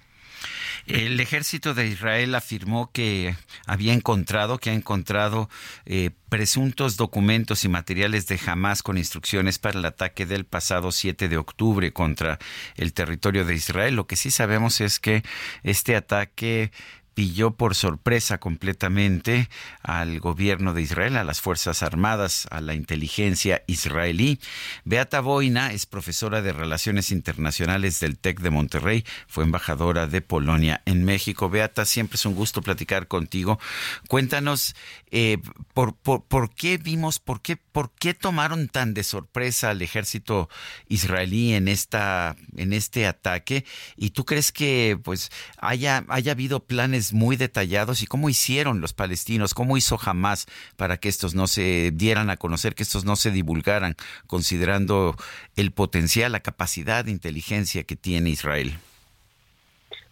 [0.87, 5.49] El ejército de Israel afirmó que había encontrado, que ha encontrado
[5.85, 11.29] eh, presuntos documentos y materiales de Hamas con instrucciones para el ataque del pasado 7
[11.29, 12.37] de octubre contra
[12.75, 13.95] el territorio de Israel.
[13.95, 15.23] Lo que sí sabemos es que
[15.63, 16.71] este ataque
[17.13, 19.49] pilló por sorpresa completamente
[19.81, 24.39] al gobierno de Israel, a las Fuerzas Armadas, a la inteligencia israelí.
[24.85, 30.81] Beata Boina es profesora de Relaciones Internacionales del TEC de Monterrey, fue embajadora de Polonia
[30.85, 31.49] en México.
[31.49, 33.59] Beata, siempre es un gusto platicar contigo.
[34.07, 34.75] Cuéntanos
[35.11, 35.37] eh,
[35.73, 40.49] por, por, qué vimos, por qué, por qué tomaron tan de sorpresa al ejército
[40.87, 47.02] israelí en, esta, en este ataque y tú crees que pues haya, haya habido planes
[47.11, 50.45] muy detallados y cómo hicieron los palestinos, cómo hizo jamás
[50.77, 53.95] para que estos no se dieran a conocer, que estos no se divulgaran,
[54.27, 55.15] considerando
[55.57, 58.73] el potencial, la capacidad de inteligencia que tiene Israel.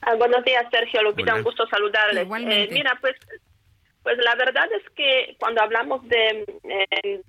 [0.01, 2.27] Ah, buenos días, Sergio Lupita, un gusto saludarles.
[2.27, 3.15] Eh, mira, pues,
[4.01, 7.21] pues la verdad es que cuando hablamos de eh,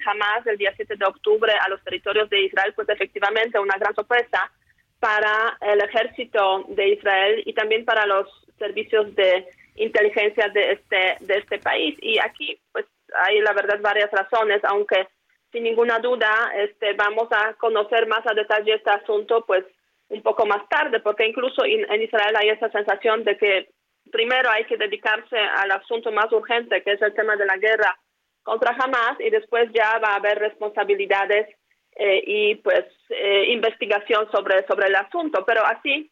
[0.00, 3.94] jamás el día 7 de octubre a los territorios de Israel, pues efectivamente una gran
[3.94, 4.50] sorpresa
[4.98, 8.28] para el ejército de Israel y también para los
[8.60, 11.96] servicios de inteligencia de este, de este país.
[12.00, 12.86] Y aquí, pues,
[13.24, 15.08] hay la verdad varias razones, aunque
[15.50, 19.64] sin ninguna duda este, vamos a conocer más a detalle este asunto, pues,
[20.08, 23.68] un poco más tarde, porque incluso en Israel hay esa sensación de que
[24.10, 27.96] primero hay que dedicarse al asunto más urgente, que es el tema de la guerra
[28.42, 31.48] contra Hamas, y después ya va a haber responsabilidades
[31.96, 35.44] eh, y pues eh, investigación sobre, sobre el asunto.
[35.44, 36.10] Pero así,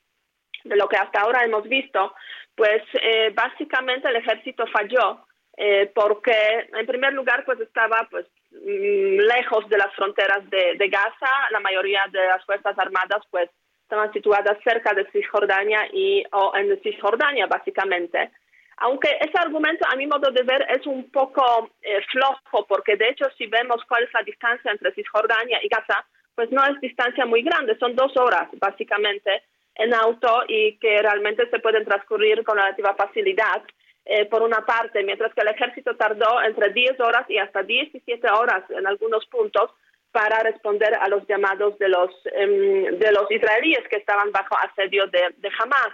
[0.65, 2.15] de lo que hasta ahora hemos visto,
[2.59, 5.25] pues eh, básicamente el ejército falló
[5.57, 11.31] eh, porque en primer lugar pues estaba pues mm, lejos de las fronteras de, Gaza,
[11.53, 13.49] la mayoría de las fuerzas armadas pues
[13.83, 18.33] estaban situadas cerca de Cisjordania y o en Cisjordania básicamente.
[18.79, 23.11] Aunque ese argumento a mi modo de ver es un poco eh, flojo porque de
[23.11, 26.05] hecho si vemos cuál es la distancia entre Cisjordania y Gaza,
[26.35, 29.45] pues no es distancia muy grande, son dos horas básicamente
[29.79, 33.63] en auto y que realmente se pueden transcurrir con relativa facilidad.
[34.05, 38.29] Eh, por una parte, mientras que el ejército tardó entre 10 horas y hasta 17
[38.31, 39.71] horas en algunos puntos
[40.11, 45.07] para responder a los llamados de los, em, de los israelíes que estaban bajo asedio
[45.09, 45.93] de, de Hamas.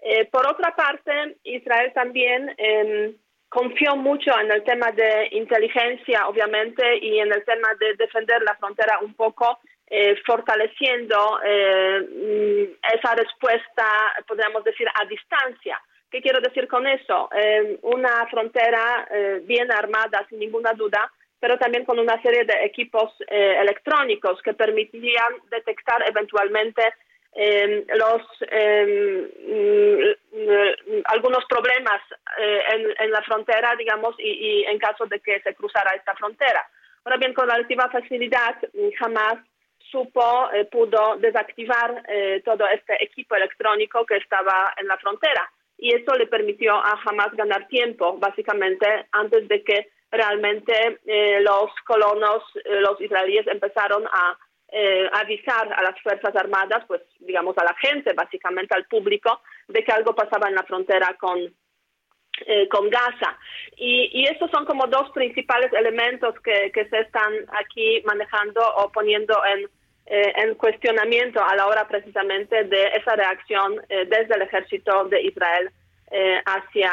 [0.00, 3.16] Eh, por otra parte, Israel también em,
[3.48, 8.54] confió mucho en el tema de inteligencia, obviamente, y en el tema de defender la
[8.56, 9.58] frontera un poco
[9.88, 13.86] eh, fortaleciendo eh, esa respuesta,
[14.26, 15.80] podríamos decir, a distancia.
[16.10, 17.28] ¿Qué quiero decir con eso?
[17.32, 19.08] Eh, una frontera
[19.42, 21.08] bien armada, sin ninguna duda,
[21.38, 26.82] pero también con una serie de equipos electrónicos que permitirían detectar eventualmente
[27.94, 29.20] los mm,
[31.04, 32.00] algunos problemas
[32.38, 36.66] en, la frontera, digamos, y, y, en caso de que se cruzara esta frontera.
[37.04, 38.56] Ahora bien, con relativa facilidad,
[38.98, 39.36] jamás
[39.90, 45.50] supo, eh, pudo desactivar eh, todo este equipo electrónico que estaba en la frontera.
[45.78, 51.70] Y eso le permitió a Hamas ganar tiempo, básicamente, antes de que realmente eh, los
[51.84, 54.38] colonos, los israelíes, empezaron a
[55.12, 59.92] avisar a las Fuerzas Armadas, pues digamos a la gente, básicamente al público, de que
[59.92, 61.38] algo pasaba en la frontera con,
[62.68, 63.38] con Gaza.
[63.76, 69.40] Y, y, estos son como dos principales elementos que se están aquí manejando o poniendo
[69.46, 69.70] en,
[70.08, 75.20] eh, en cuestionamiento a la hora precisamente de esa reacción eh, desde el ejército de
[75.22, 75.68] Israel
[76.12, 76.92] eh, hacia,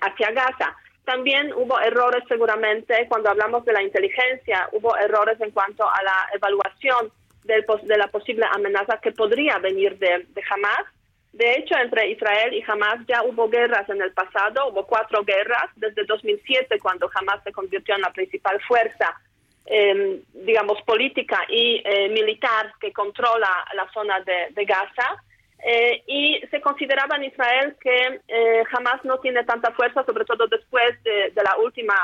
[0.00, 0.74] hacia Gaza.
[1.04, 6.28] También hubo errores seguramente cuando hablamos de la inteligencia, hubo errores en cuanto a la
[6.32, 7.12] evaluación
[7.44, 10.86] del, de la posible amenaza que podría venir de, de Hamas.
[11.34, 15.68] De hecho, entre Israel y Hamas ya hubo guerras en el pasado, hubo cuatro guerras
[15.76, 19.20] desde 2007 cuando Hamas se convirtió en la principal fuerza
[19.66, 25.16] Em, digamos, política y eh, militar que controla la zona de, Gaza.
[25.66, 30.46] Eh, y se consideraba en Israel que eh, jamás no tiene tanta fuerza, sobre todo
[30.48, 31.94] después de, la última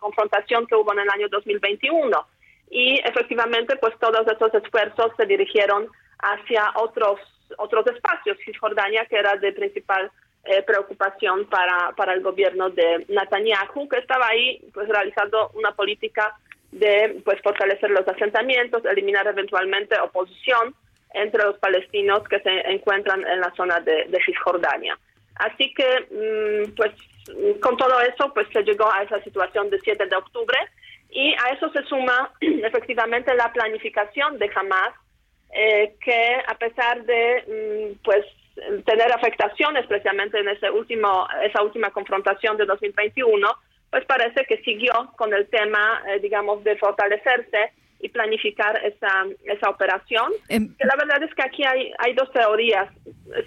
[0.00, 2.10] confrontación que hubo en el año 2021.
[2.70, 5.86] Y efectivamente, pues todos esos esfuerzos se dirigieron
[6.18, 7.20] hacia otros,
[7.58, 8.36] otros espacios.
[8.44, 10.10] Cisjordania, que era de principal
[10.66, 16.34] preocupación para, para el gobierno de Netanyahu, que estaba ahí pues realizando una política
[16.72, 20.74] de pues fortalecer los asentamientos, eliminar eventualmente oposición
[21.14, 24.98] entre los palestinos que se encuentran en la zona de, Cisjordania.
[25.36, 26.92] Así que, mm, pues,
[27.60, 30.58] con todo eso, pues se llegó a esa situación de 7 de octubre
[31.10, 34.94] y a eso se suma efectivamente la planificación de Hamas,
[35.54, 38.24] eh, que a pesar de, mm, pues,
[38.84, 43.48] tener afectaciones precisamente en ese último, esa última confrontación de 2021,
[43.90, 49.70] pues parece que siguió con el tema, eh, digamos, de fortalecerse y planificar esa, esa
[49.70, 50.32] operación.
[50.48, 52.88] Em, la verdad es que aquí hay, hay dos teorías.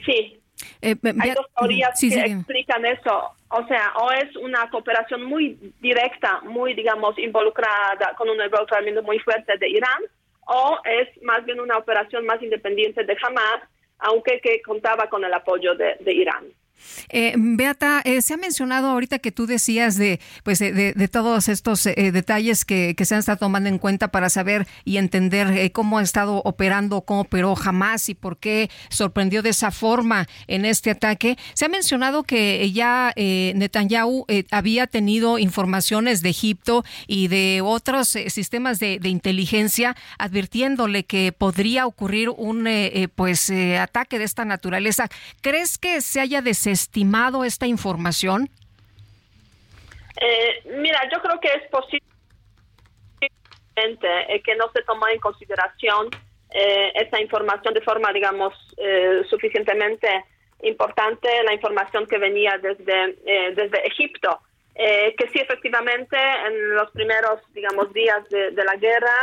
[0.06, 0.42] Sí,
[0.82, 3.32] eh, hay dos teorías que explican eso.
[3.50, 9.20] O sea, o es una cooperación muy directa, muy, digamos, involucrada, con un involucramiento muy
[9.20, 10.02] fuerte de Irán,
[10.48, 13.64] o es más bien una operación más independiente de Hamas,
[14.00, 16.46] aunque que contaba con el apoyo de, de Irán.
[17.10, 21.86] Eh, Beata, eh, se ha mencionado ahorita que tú decías de, pues de, todos estos
[21.86, 25.98] eh, detalles que, se han estado tomando en cuenta para saber y entender eh, cómo
[25.98, 30.92] ha estado operando, cómo operó jamás y por qué sorprendió de esa forma en este
[30.92, 31.38] ataque.
[31.54, 38.80] Se ha mencionado que ya Netanyahu había tenido informaciones de Egipto y de otros sistemas
[38.80, 42.68] de, inteligencia advirtiéndole que podría ocurrir un
[43.16, 45.10] pues ataque de esta naturaleza.
[45.42, 48.50] ¿Crees que se haya desesperado estimado esta información?
[50.20, 52.06] Eh, mira, yo creo que es posible
[53.76, 56.10] eh, que no se tomó en consideración
[56.54, 58.54] eh, esta información de forma, digamos,
[59.30, 60.08] suficientemente
[60.64, 63.16] importante, la información que venía desde,
[63.56, 64.42] desde Egipto.
[64.76, 69.14] Que sí, efectivamente, en los primeros, digamos, días de, la guerra,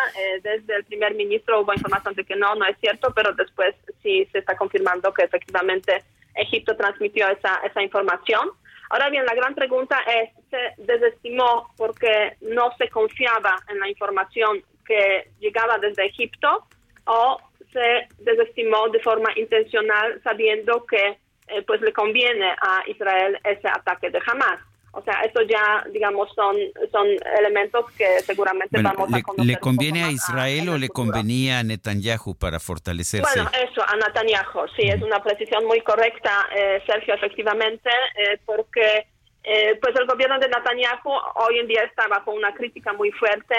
[0.43, 4.29] desde el primer ministro hubo información de que no, no es cierto, pero después sí
[4.31, 8.51] se está confirmando que efectivamente Egipto transmitió esa, esa información.
[8.91, 14.63] Ahora bien, la gran pregunta es, ¿se desestimó porque no se confiaba en la información
[14.87, 16.67] que llegaba desde Egipto
[17.05, 17.39] o
[17.73, 21.19] se desestimó de forma intencional sabiendo que
[21.49, 24.61] eh, pues le conviene a Israel ese ataque de Hamas?
[24.93, 26.57] O sea, eso ya, digamos, son,
[26.91, 27.07] son
[27.39, 29.47] elementos que seguramente vamos a conocer.
[29.47, 33.29] ¿Le conviene a Israel o le convenía a Netanyahu para fortalecerse?
[33.35, 39.07] Bueno, eso, a Netanyahu, sí, es una precisión muy correcta, eh, Sergio, efectivamente, eh, porque
[39.45, 43.55] eh, pues el gobierno de Netanyahu hoy en día está bajo una crítica muy fuerte,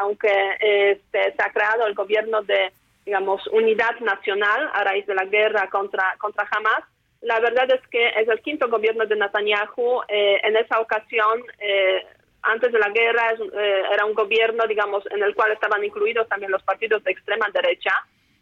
[0.00, 2.72] aunque se ha creado el gobierno de,
[3.04, 6.84] digamos, unidad nacional a raíz de la guerra contra, contra Hamas
[7.24, 10.02] la verdad es que es el quinto gobierno de Netanyahu.
[10.08, 12.04] Eh, en esa ocasión, eh,
[12.42, 16.52] antes de la guerra, eh, era un gobierno, digamos, en el cual estaban incluidos también
[16.52, 17.92] los partidos de extrema derecha.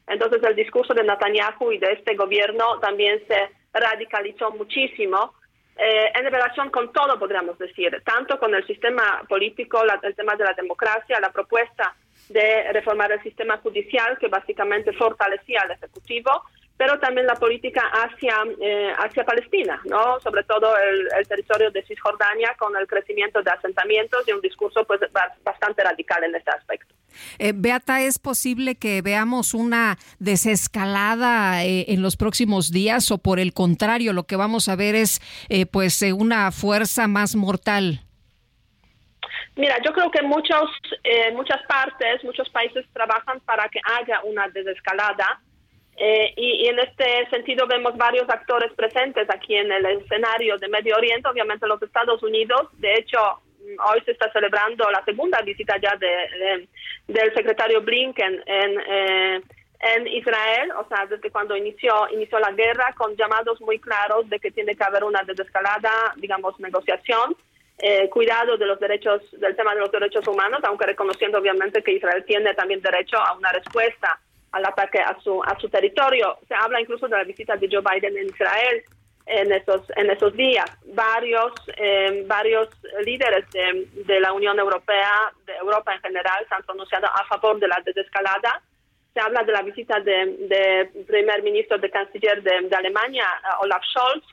[0.08, 5.34] Entonces, el discurso de Netanyahu y de este gobierno también se radicalizó muchísimo.
[5.74, 10.52] en relación con todo, podríamos decir, tanto con el sistema político, el tema de la
[10.52, 11.96] democracia, la propuesta
[12.28, 16.30] de reformar el sistema judicial, que básicamente fortalecía al Ejecutivo,
[16.76, 20.18] pero también la política hacia, eh, hacia Palestina, ¿no?
[20.20, 25.00] sobre todo el, territorio de Cisjordania con el crecimiento de asentamientos y un discurso pues,
[25.44, 26.94] bastante radical en este aspecto.
[27.38, 33.38] Eh, Beata, ¿es posible que veamos una desescalada eh, en los próximos días o por
[33.38, 35.20] el contrario lo que vamos a ver es
[35.70, 38.00] pues una fuerza más mortal?
[39.54, 40.70] Mira, yo creo que muchos,
[41.34, 45.40] muchas partes, muchos países trabajan para que haya una desescalada
[46.04, 50.96] eh, y, en este sentido vemos varios actores presentes aquí en el escenario de Medio
[50.96, 52.62] Oriente, obviamente los Estados Unidos.
[52.78, 53.20] De hecho,
[53.60, 56.66] mm, hoy se está celebrando la segunda visita ya de,
[57.06, 59.42] del secretario Blinken en, eh,
[59.78, 64.40] en Israel, o sea, desde cuando inició, inició la guerra, con llamados muy claros de
[64.40, 67.36] que tiene que haber una desescalada, digamos, negociación.
[67.78, 71.92] Eh, cuidado de los derechos, del tema de los derechos humanos, aunque reconociendo obviamente que
[71.92, 74.18] Israel tiene también derecho a una respuesta
[74.52, 76.38] al ataque a su, a su territorio.
[76.46, 78.84] Se habla incluso de la visita de Joe Biden en Israel
[79.26, 80.70] en esos, en esos días.
[80.94, 82.68] Varios, eh, varios
[83.04, 87.58] líderes de, de, la Unión Europea, de Europa en general, se han pronunciado a favor
[87.58, 88.62] de la desescalada.
[89.14, 93.26] Se habla de la visita del de primer ministro de canciller de, Alemania,
[93.60, 94.24] Olaf Scholz,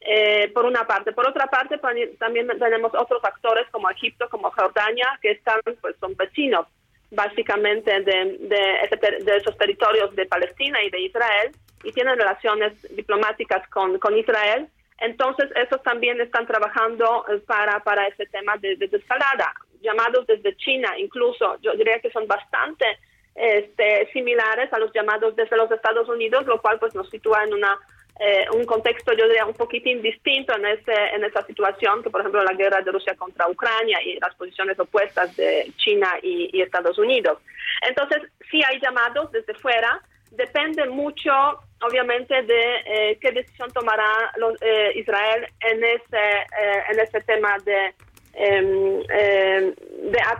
[0.00, 1.12] eh, por una parte.
[1.12, 1.78] Por otra parte,
[2.18, 6.66] también tenemos otros actores como Egipto, como Jordania, que están, pues son vecinos
[7.10, 11.52] básicamente de, de, esos territorios de Palestina y de Israel
[11.84, 14.68] y tienen relaciones diplomáticas con, con Israel.
[14.98, 18.90] Entonces, esos también están trabajando eh, para, para ese tema de, de.
[19.82, 22.86] Llamados desde China, incluso, yo diría que son bastante
[23.36, 27.54] este, similares a los llamados desde los Estados Unidos, lo cual pues nos sitúa en
[27.54, 27.78] una
[28.18, 32.22] eh, un contexto, yo diría, un poquitín distinto en, ese, en esa situación que, por
[32.22, 36.96] ejemplo, la guerra de Rusia contra Ucrania y las posiciones opuestas de China y, Estados
[36.98, 37.38] Unidos.
[37.86, 40.00] Entonces, sí hay llamados desde fuera,
[40.30, 41.30] depende mucho,
[41.82, 46.46] obviamente, de eh, qué decisión tomará eh, Israel en ese,
[46.90, 47.94] en ese tema de,
[48.32, 49.74] em, em,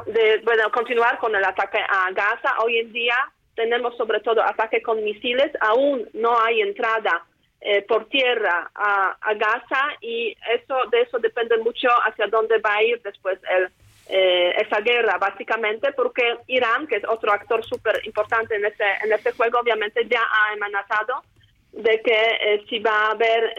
[0.07, 2.55] de bueno, continuar con el ataque a Gaza.
[2.65, 3.17] Hoy en día
[3.55, 7.25] tenemos sobre todo ataque con misiles, aún no hay entrada
[7.61, 12.83] eh, por tierra a, Gaza y eso de eso depende mucho hacia dónde va a
[12.83, 13.71] ir después el,
[14.09, 19.13] eh, esa guerra, básicamente porque Irán, que es otro actor súper importante en este, en
[19.13, 21.25] este juego, obviamente ya ha amenazado
[21.73, 23.55] de que eh, si va a haber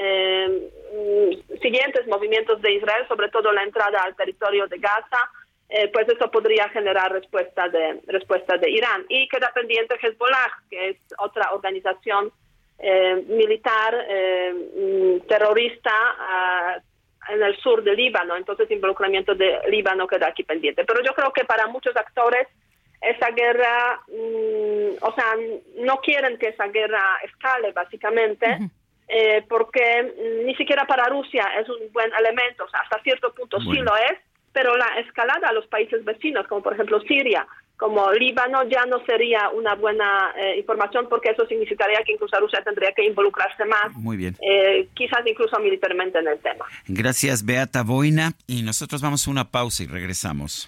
[0.93, 5.29] mm, siguientes movimientos de Israel, sobre todo la entrada al territorio de Gaza,
[5.91, 9.05] pues eso podría generar respuesta de respuesta de Irán.
[9.09, 12.31] Y queda pendiente Hezbollah, que es otra organización
[12.79, 16.77] eh, militar eh, mm, terrorista ah,
[17.29, 20.85] en el sur de Líbano, entonces involucramiento de Líbano queda aquí pendiente.
[20.85, 22.47] Pero yo creo que para muchos actores
[23.01, 25.35] esa guerra, mm, o sea,
[25.77, 28.57] no quieren que esa guerra escale básicamente.
[29.09, 33.57] Eh, porque ni siquiera para Rusia es un buen elemento, o sea, hasta cierto punto
[33.61, 34.19] sí lo es,
[34.51, 37.47] pero la escalada a los países vecinos, como por ejemplo Siria,
[37.77, 42.61] como Líbano ya no sería una buena eh, información porque eso significaría que incluso Rusia
[42.63, 43.93] tendría que involucrarse más.
[43.93, 44.35] Muy bien.
[44.41, 46.65] Eh, quizás incluso militarmente en el tema.
[46.87, 48.33] Gracias, Beata Boina.
[48.47, 50.67] Y nosotros vamos a una pausa y regresamos.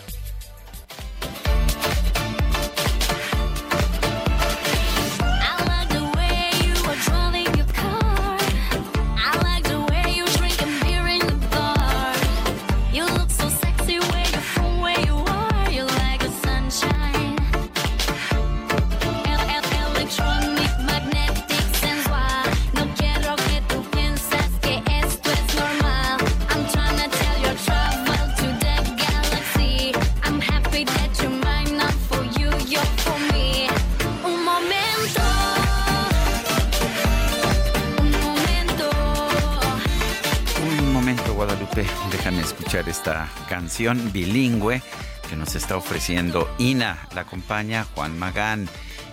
[44.11, 44.81] bilingüe
[45.29, 47.07] que nos está ofreciendo Ina.
[47.13, 48.67] La acompaña Juan Magán.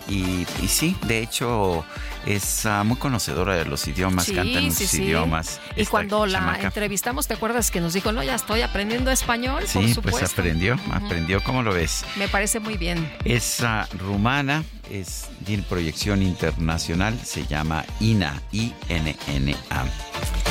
[0.07, 1.83] Y, sí, de hecho
[2.27, 5.61] es ah, muy conocedora de los idiomas, canta en muchos idiomas.
[5.77, 9.65] Y cuando la entrevistamos, ¿te acuerdas que nos dijo, no, ya estoy aprendiendo español?
[9.67, 12.05] Sí, pues aprendió, aprendió, ¿cómo lo ves?
[12.17, 13.11] Me parece muy bien.
[13.25, 20.44] Es uh, rumana, es, tiene proyección internacional, se llama INA, I-N-N-A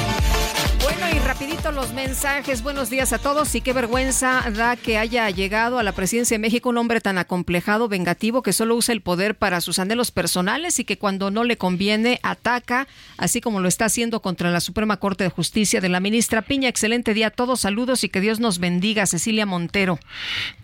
[1.12, 2.64] y rapidito los mensajes.
[2.64, 6.39] Buenos días a todos y qué vergüenza da que haya llegado a la presidencia de
[6.39, 10.80] México un hombre tan acomplejado, vengativo, que solo usa el poder para sus anhelos personales
[10.80, 12.88] y que cuando no le conviene ataca,
[13.18, 16.70] así como lo está haciendo contra la Suprema Corte de Justicia de la ministra Piña.
[16.70, 19.06] Excelente día a todos, saludos y que Dios nos bendiga.
[19.06, 19.99] Cecilia Montero.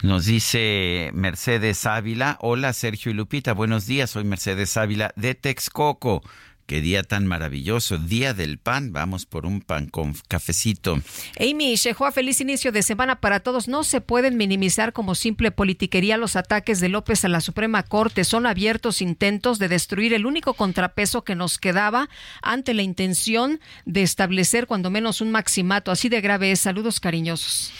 [0.03, 2.37] Nos dice Mercedes Ávila.
[2.39, 4.11] Hola Sergio y Lupita, buenos días.
[4.11, 6.21] Soy Mercedes Ávila de Texcoco.
[6.69, 8.93] Qué día tan maravilloso, día del pan.
[8.93, 11.01] Vamos por un pan con cafecito.
[11.39, 13.67] Amy Shehoa, feliz inicio de semana para todos.
[13.67, 18.23] No se pueden minimizar como simple politiquería los ataques de López a la Suprema Corte.
[18.23, 22.07] Son abiertos intentos de destruir el único contrapeso que nos quedaba
[22.43, 25.89] ante la intención de establecer cuando menos un maximato.
[25.89, 26.59] Así de grave es.
[26.59, 27.73] Saludos cariñosos.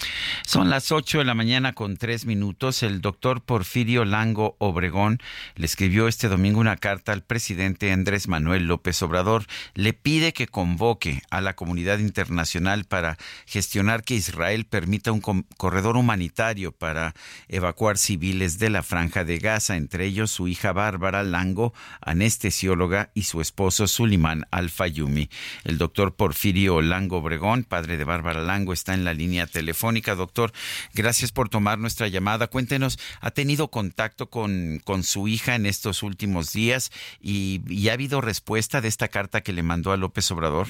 [0.47, 2.81] Son las 8 de la mañana con tres minutos.
[2.81, 5.19] El doctor Porfirio Lango Obregón
[5.57, 9.45] le escribió este domingo una carta al presidente Andrés Manuel López Obrador.
[9.73, 15.21] Le pide que convoque a la comunidad internacional para gestionar que Israel permita un
[15.57, 17.13] corredor humanitario para
[17.47, 23.23] evacuar civiles de la franja de Gaza, entre ellos su hija Bárbara Lango, anestesióloga, y
[23.23, 25.29] su esposo Sulimán Al-Fayumi.
[25.63, 30.15] El doctor Porfirio Lango Obregón, padre de Bárbara Lango, está en la línea telefónica.
[30.15, 30.51] Doctor,
[30.93, 32.47] gracias por tomar nuestra llamada.
[32.47, 38.21] Cuéntenos, ¿ha tenido contacto con, con su hija en estos últimos días y, ha habido
[38.21, 40.67] respuesta de esta carta que le mandó a López Obrador?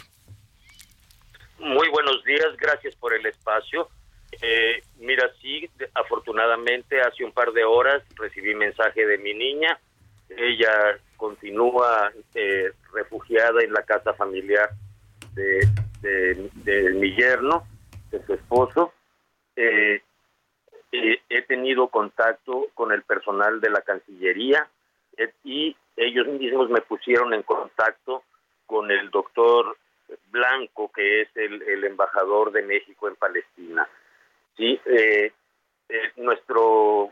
[1.60, 3.89] Muy buenos días, gracias por el espacio.
[4.41, 9.78] Eh, mira, sí, afortunadamente hace un par de horas recibí mensaje de mi niña.
[10.30, 14.70] Ella continúa eh, refugiada en la casa familiar
[15.34, 15.68] de,
[16.02, 17.68] de mi yerno,
[18.12, 18.93] de su esposo.
[19.56, 20.02] Eh,
[20.91, 24.68] eh, he tenido contacto con el personal de la Cancillería
[25.43, 25.76] y
[26.06, 28.24] ellos mismos me pusieron en contacto
[28.66, 29.78] con el doctor
[30.32, 33.88] Blanco, que es el, embajador de México en Palestina.
[34.56, 34.80] Sí,
[36.18, 37.12] nuestro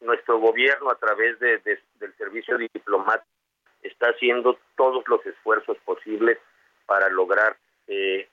[0.00, 3.26] nuestro gobierno a través de, del servicio diplomático
[3.82, 6.38] está haciendo todos los esfuerzos posibles
[6.86, 8.28] para lograr eh,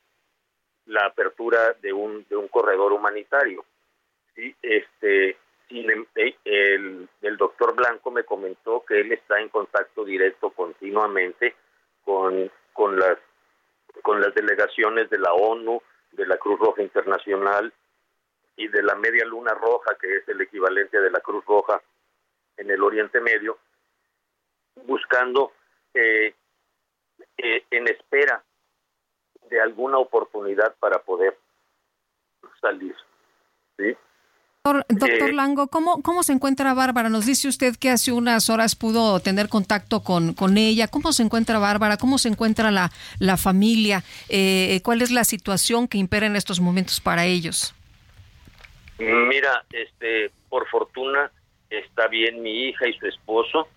[0.86, 3.66] la apertura de un, de un corredor humanitario.
[4.36, 5.38] Este,
[5.70, 11.56] em, eh, el, el doctor Blanco me comentó que él está en contacto directo continuamente
[12.04, 13.18] con, con, las,
[14.02, 17.74] con las delegaciones de la ONU, de la Cruz Roja Internacional
[18.56, 21.82] y de la Media Luna Roja, que es el equivalente de la Cruz Roja
[22.58, 23.58] en el Oriente Medio,
[24.86, 25.52] buscando
[25.94, 26.34] eh,
[27.38, 28.44] eh, en espera
[29.50, 31.38] de alguna oportunidad para poder
[32.62, 32.96] salir.
[33.78, 33.96] ¿sí?
[34.66, 37.08] Doctor, eh, Lango, ¿cómo, ¿cómo se encuentra Bárbara?
[37.10, 40.88] Nos dice usted que hace unas horas pudo tener contacto con, con ella.
[40.88, 41.98] ¿Cómo se encuentra Bárbara?
[41.98, 44.04] ¿Cómo se encuentra la, la familia?
[44.28, 47.76] Eh, ¿Cuál es la situación que impera en estos momentos para ellos?
[48.98, 51.30] Mira, este, por fortuna
[51.70, 53.68] está bien mi hija y su esposo,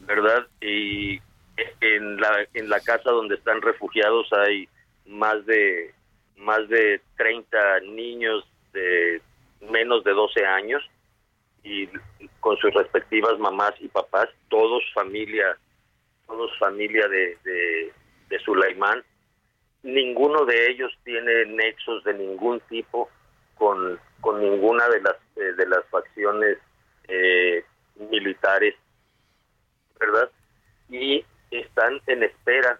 [0.00, 0.46] ¿verdad?
[0.60, 1.20] Y
[1.80, 4.68] en la, en la casa donde están refugiados hay
[5.06, 5.92] más de
[6.36, 9.20] más de 30 niños de
[9.60, 10.82] menos de 12 años
[11.62, 11.88] y
[12.40, 15.56] con sus respectivas mamás y papás, todos familia,
[16.26, 17.92] todos familia de, de,
[18.28, 19.02] de Sulaimán.
[19.82, 23.08] Ninguno de ellos tiene nexos de ningún tipo
[23.56, 26.58] con, con ninguna de las, eh, de las facciones
[27.08, 27.64] eh,
[28.10, 28.74] militares,
[29.98, 30.30] ¿verdad?
[30.90, 32.78] Y están en espera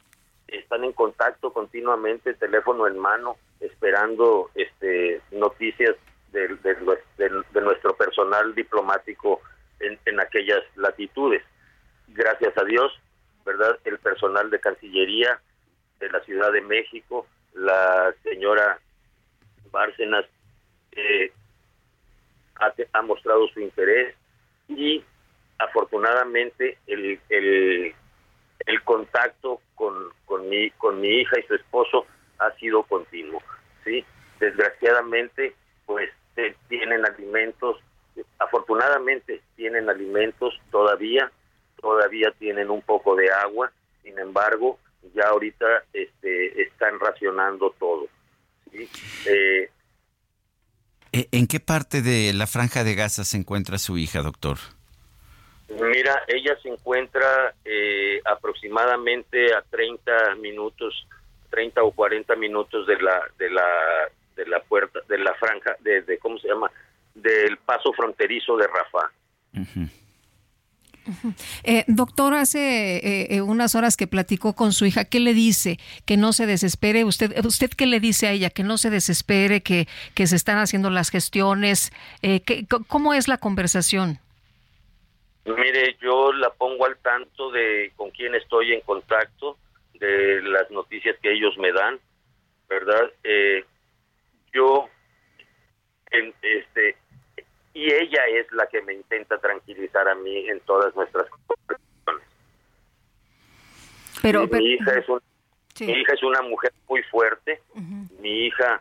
[0.48, 5.96] están en contacto continuamente, teléfono en mano, esperando este, noticias
[6.32, 6.48] de,
[7.18, 9.40] de, nuestro personal diplomático
[9.80, 11.42] en, aquellas latitudes.
[12.08, 12.92] Gracias a Dios,
[13.44, 13.78] ¿verdad?
[13.84, 15.40] El personal de Cancillería
[15.98, 18.78] de la Ciudad de México, la señora
[19.70, 20.24] Bárcenas,
[20.92, 21.32] eh,
[22.56, 24.14] ha, ha, mostrado su interés
[24.68, 25.04] y
[25.58, 27.94] afortunadamente el, el
[28.66, 32.06] el contacto con, con, mi, con mi hija y su esposo
[32.38, 33.42] ha sido continuo.
[33.84, 34.04] ¿sí?
[34.40, 35.54] Desgraciadamente,
[35.86, 36.10] pues
[36.68, 37.78] tienen alimentos,
[38.38, 41.30] afortunadamente tienen alimentos todavía,
[41.80, 43.72] todavía tienen un poco de agua,
[44.02, 44.78] sin embargo,
[45.14, 48.06] ya ahorita este, están racionando todo.
[48.70, 48.88] ¿sí?
[49.26, 49.70] Eh,
[51.12, 54.58] ¿En qué parte de la franja de Gaza se encuentra su hija, doctor?
[55.68, 61.06] Mira, ella se encuentra eh, aproximadamente a 30 minutos,
[61.50, 63.66] 30 o 40 minutos de la de la
[64.36, 66.70] de la puerta de la franja de, cómo se llama
[67.14, 69.10] del paso fronterizo de Rafa.
[71.62, 75.78] Eh, doctor, hace eh, unas horas que platicó con su hija, ¿qué le dice?
[76.04, 77.04] Que no se desespere.
[77.04, 78.50] ¿Usted, usted qué le dice a ella?
[78.50, 81.92] Que no se desespere, que, que se están haciendo las gestiones.
[82.22, 82.42] Eh,
[82.88, 84.18] ¿Cómo es la conversación?
[85.44, 89.56] Mire, yo la pongo al tanto de con quién estoy en contacto,
[89.94, 92.00] de las noticias que ellos me dan,
[92.68, 93.10] ¿verdad?
[94.56, 94.88] Yo,
[96.10, 96.96] en, este,
[97.74, 102.28] y ella es la que me intenta tranquilizar a mí en todas nuestras conversaciones.
[104.22, 105.06] Pero, mi, hija es
[105.80, 107.60] mi hija es una mujer muy fuerte.
[108.18, 108.80] Mi hija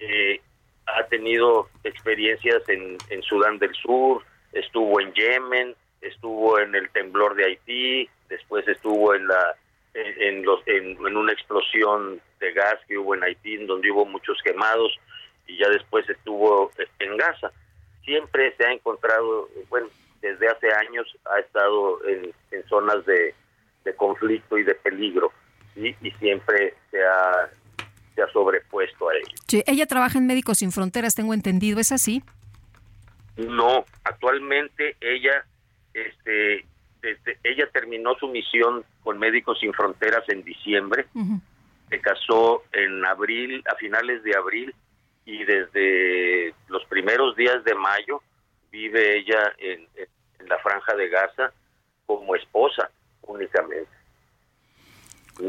[0.00, 0.40] eh,
[0.86, 7.36] ha tenido experiencias en, en Sudán del Sur, estuvo en Yemen, estuvo en el temblor
[7.36, 9.56] de Haití, después estuvo en la
[9.94, 14.98] en, los en, una explosión de gas que hubo en Haití, donde hubo muchos quemados.
[15.46, 17.50] Y ya después estuvo en Gaza.
[18.04, 19.88] Siempre se ha encontrado, bueno,
[20.20, 22.32] desde hace años ha estado en,
[22.68, 23.34] zonas de,
[23.96, 25.30] conflicto y de peligro
[25.76, 27.50] y siempre se ha,
[28.14, 29.34] se ha sobrepuesto a ello.
[29.48, 32.22] Sí, ella trabaja en Médicos Sin Fronteras, tengo entendido, ¿es así?
[33.36, 35.44] No, actualmente ella,
[35.92, 36.64] este,
[37.02, 41.06] desde, ella terminó su misión con Médicos Sin Fronteras en diciembre,
[41.88, 44.74] se casó en abril, a finales de abril,
[45.24, 48.22] y desde los primeros días de mayo
[48.70, 49.88] vive ella en,
[50.46, 51.52] la franja de Gaza
[52.06, 52.90] como esposa
[53.22, 53.90] únicamente.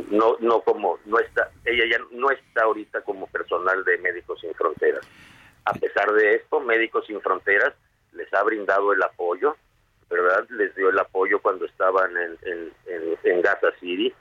[0.10, 4.54] No, no como, no está, ella ya no está ahorita como personal de Médicos Sin
[4.54, 5.06] Fronteras.
[5.66, 7.74] A pesar de esto, Médicos Sin Fronteras
[8.14, 9.58] les ha brindado el apoyo,
[10.10, 10.48] ¿verdad?
[10.50, 12.72] Les dio el apoyo cuando estaban en,
[13.24, 14.14] en, Gaza City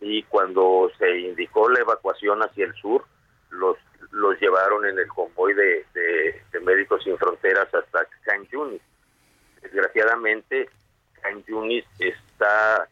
[0.00, 3.04] y cuando se indicó la evacuación hacia el sur,
[3.50, 3.76] los,
[4.14, 8.80] los llevaron en el convoy de, de, Médicos Sin Fronteras hasta Khan Yunis.
[9.60, 10.68] Desgraciadamente,
[11.20, 12.88] Khan Yunis está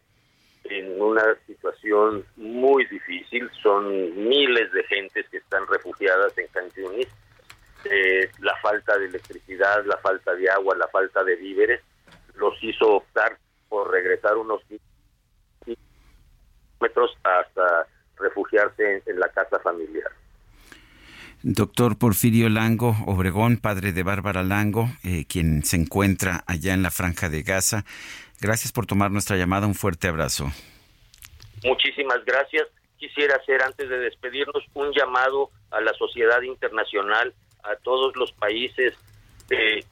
[0.64, 3.88] en una situación muy difícil, son
[4.28, 7.08] miles de gentes que están refugiadas en Khan Yunis
[7.84, 11.80] eh, la falta de electricidad, la falta de agua, la falta de víveres,
[12.34, 13.36] los hizo optar
[13.68, 14.62] por regresar unos
[16.80, 20.10] metros hasta refugiarse en, la casa familiar.
[21.43, 26.90] Doctor Porfirio Lango Obregón, padre de Bárbara Lango, eh, quien se encuentra allá en la
[26.90, 27.84] franja de Gaza.
[28.40, 29.66] Gracias por tomar nuestra llamada.
[29.66, 30.53] Un fuerte abrazo.
[31.64, 32.68] Muchísimas gracias.
[32.97, 37.34] Quisiera hacer, antes de despedirnos, un llamado a la sociedad internacional
[37.64, 38.95] a todos los países
[39.51, 39.84] eh,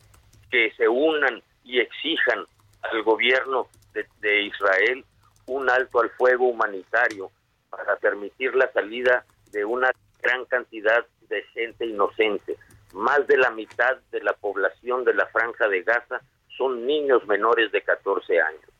[0.51, 2.45] que se unan y exijan
[2.83, 5.05] al gobierno de, Israel
[5.47, 7.31] un alto al fuego humanitario
[7.71, 9.91] para permitir la salida de una
[10.23, 12.57] gran cantidad de gente inocente.
[12.93, 16.21] Más de la mitad de la población de la franja de Gaza
[16.59, 18.71] son niños menores de 14 años.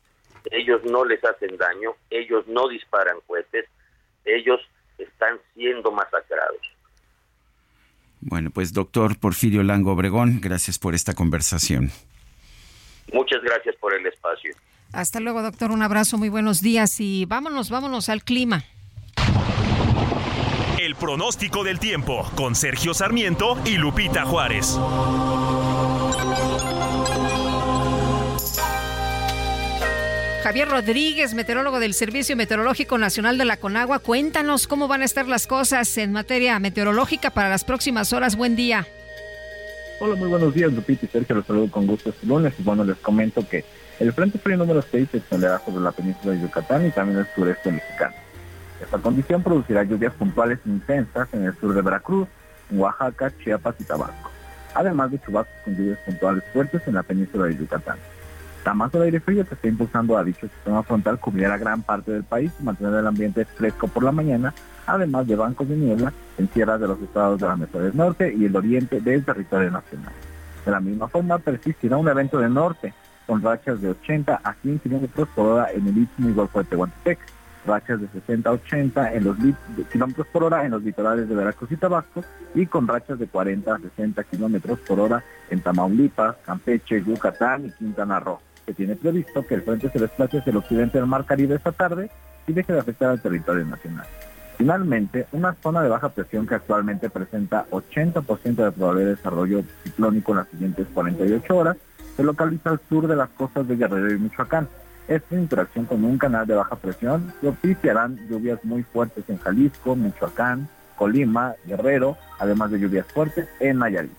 [0.51, 3.65] Ellos no les hacen daño, ellos no disparan cohetes,
[4.25, 4.59] ellos
[4.97, 6.61] están siendo masacrados.
[8.19, 11.89] Bueno, pues doctor Porfirio Lango Obregón, gracias por esta conversación.
[13.11, 14.53] Muchas gracias por el espacio.
[14.93, 15.71] Hasta luego, doctor.
[15.71, 18.63] Un abrazo, muy buenos días y vámonos, vámonos al clima.
[20.81, 24.79] El pronóstico del tiempo con Sergio Sarmiento y Lupita Juárez.
[30.41, 35.27] Javier Rodríguez, meteorólogo del Servicio Meteorológico Nacional de la Conagua, cuéntanos cómo van a estar
[35.27, 38.35] las cosas en materia meteorológica para las próximas horas.
[38.35, 38.87] Buen día.
[39.99, 41.35] Hola, muy buenos días, Lupita y Sergio.
[41.35, 42.55] Los saludo con gusto este lunes.
[42.57, 43.63] Y bueno, les comento que
[43.99, 47.27] el Frente Frío número 6 se extenderá sobre la península de Yucatán y también el
[47.35, 48.15] sureste mexicano.
[48.81, 52.27] Esta condición producirá lluvias puntuales intensas en el sur de Veracruz,
[52.71, 54.31] Oaxaca, Chiapas y Tabasco,
[54.73, 57.97] además de chubascos con lluvias puntuales fuertes en la península de Yucatán.
[58.65, 62.11] La masa de aire frío que está impulsando a dicho sistema frontal cubrirá gran parte
[62.11, 64.53] del país y mantendrá el ambiente fresco por la mañana,
[64.85, 68.33] además de bancos de niebla en tierras de los estados de la mesa del norte
[68.35, 70.13] y el oriente del territorio nacional.
[70.65, 72.93] De la misma forma, persistirá un evento del norte,
[73.25, 76.65] con rachas de 80 a 100 km por hora en el Istmo y Golfo de
[76.65, 77.19] Tehuantepec,
[77.65, 79.37] rachas de 60 a 80 en los
[79.91, 82.23] km por hora en los litorales de Veracruz y Tabasco,
[82.55, 87.71] y con rachas de 40 a 60 km por hora en Tamaulipas, Campeche, Yucatán y
[87.71, 91.25] Quintana Roo que tiene previsto que el frente se desplace hacia el occidente del Mar
[91.25, 92.09] Caribe esta tarde
[92.47, 94.05] y deje de afectar al territorio nacional.
[94.57, 100.33] Finalmente, una zona de baja presión que actualmente presenta 80% de probabilidad de desarrollo ciclónico
[100.33, 101.77] en las siguientes 48 horas
[102.15, 104.67] se localiza al sur de las costas de Guerrero y Michoacán.
[105.11, 110.69] Esta interacción con un canal de baja presión propiciarán lluvias muy fuertes en Jalisco, Michoacán,
[110.95, 114.13] Colima, Guerrero, además de lluvias fuertes en Nayarit.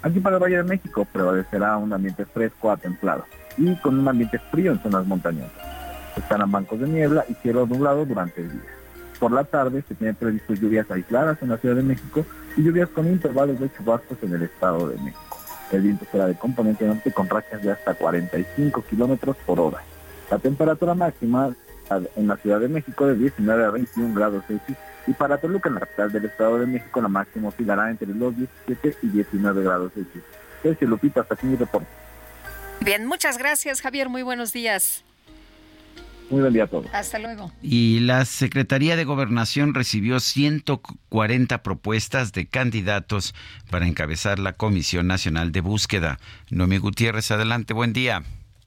[0.00, 3.26] Aquí para el Valle de México prevalecerá un ambiente fresco a templado
[3.58, 5.52] y con un ambiente frío en zonas montañosas.
[6.16, 8.70] Estarán bancos de niebla y cielo nublado durante el día.
[9.18, 12.24] Por la tarde se tienen previsto lluvias aisladas en la Ciudad de México
[12.56, 15.38] y lluvias con intervalos de chubascos en el Estado de México.
[15.70, 19.82] El viento será de componente norte con rachas de hasta 45 kilómetros por hora.
[20.30, 21.54] La temperatura máxima
[22.16, 25.74] en la Ciudad de México de 19 a 21 grados Celsius y para Toluca, en
[25.74, 29.92] la capital del Estado de México, la máxima oscilará entre los 17 y 19 grados
[29.92, 30.22] Celsius.
[30.62, 31.88] Sergio Lupita, hasta aquí mi reporte.
[32.80, 35.04] Bien, muchas gracias Javier, muy buenos días.
[36.30, 36.86] Muy buen día a todos.
[36.92, 37.50] Hasta luego.
[37.60, 43.34] Y la Secretaría de Gobernación recibió 140 propuestas de candidatos
[43.68, 46.20] para encabezar la Comisión Nacional de Búsqueda.
[46.50, 48.22] Nomi Gutiérrez, adelante, buen día.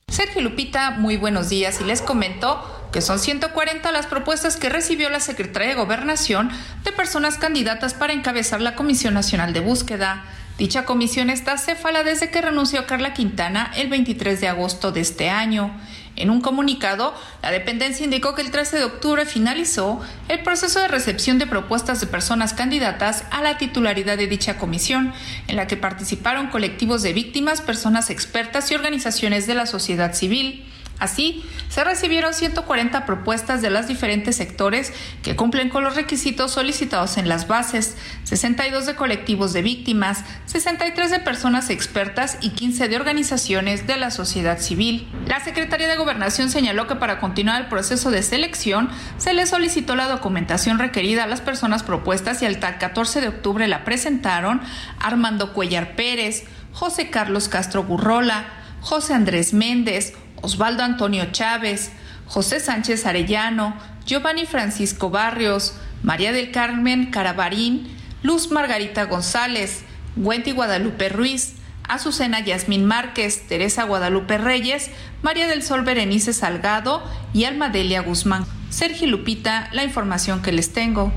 [0.07, 5.09] Sergio Lupita, muy buenos días y les comento que son 140 las propuestas que recibió
[5.09, 6.51] la Secretaría de Gobernación
[6.83, 10.25] de personas candidatas para encabezar la Comisión Nacional de Búsqueda.
[10.57, 15.31] Dicha comisión está céfala desde que renunció Carla Quintana el 23 de agosto de este
[15.31, 15.75] año.
[16.15, 19.99] En un comunicado, la dependencia indicó que el 13 de octubre finalizó
[20.29, 25.13] el proceso de recepción de propuestas de personas candidatas a la titularidad de dicha comisión,
[25.47, 30.65] en la que participaron colectivos de víctimas, personas expertas y organizaciones de la sociedad civil.
[30.99, 37.17] Así, se recibieron 140 propuestas de los diferentes sectores que cumplen con los requisitos solicitados
[37.17, 42.95] en las bases, 62 de colectivos de víctimas, 63 de personas expertas y 15 de
[42.95, 45.07] organizaciones de la sociedad civil.
[45.25, 49.95] La Secretaría de Gobernación señaló que para continuar el proceso de selección se le solicitó
[49.95, 54.61] la documentación requerida a las personas propuestas y el 14 de octubre la presentaron
[54.99, 58.45] Armando Cuellar Pérez, José Carlos Castro Burrola,
[58.81, 60.13] José Andrés Méndez,
[60.43, 61.93] Osvaldo Antonio Chávez,
[62.27, 63.75] José Sánchez Arellano,
[64.05, 65.73] Giovanni Francisco Barrios,
[66.03, 67.87] María del Carmen Carabarín,
[68.23, 69.85] Luz Margarita González,
[70.17, 71.55] Wendy Guadalupe Ruiz,
[71.87, 74.91] Azucena Yasmín Márquez, Teresa Guadalupe Reyes,
[75.21, 77.01] María del Sol Berenice Salgado
[77.33, 78.45] y Almadelia Guzmán.
[78.69, 81.13] Sergio Lupita, la información que les tengo.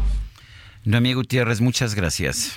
[0.85, 2.53] Noemí Gutiérrez, muchas gracias.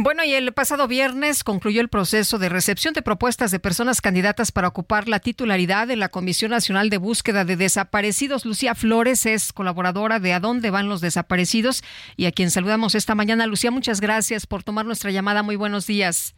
[0.00, 4.52] Bueno, y el pasado viernes concluyó el proceso de recepción de propuestas de personas candidatas
[4.52, 8.44] para ocupar la titularidad de la Comisión Nacional de Búsqueda de Desaparecidos.
[8.44, 11.82] Lucía Flores es colaboradora de A dónde van los desaparecidos
[12.16, 13.48] y a quien saludamos esta mañana.
[13.48, 15.42] Lucía, muchas gracias por tomar nuestra llamada.
[15.42, 16.36] Muy buenos días.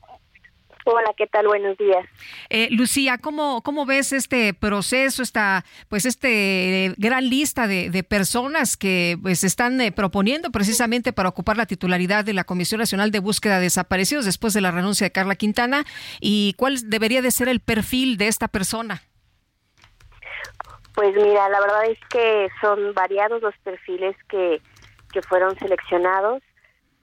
[0.84, 1.46] Hola, ¿qué tal?
[1.46, 2.06] Buenos días.
[2.48, 8.78] Eh, Lucía, ¿cómo, ¿cómo ves este proceso, esta, pues este eh, gran lista de, personas
[8.78, 13.18] que pues están eh, proponiendo precisamente para ocupar la titularidad de la Comisión Nacional de
[13.18, 15.84] Búsqueda de Desaparecidos después de la renuncia de Carla Quintana?
[16.18, 19.02] ¿Y cuál debería de ser el perfil de esta persona?
[20.94, 24.60] Pues mira, la verdad es que son variados los perfiles que,
[25.12, 26.42] que fueron seleccionados.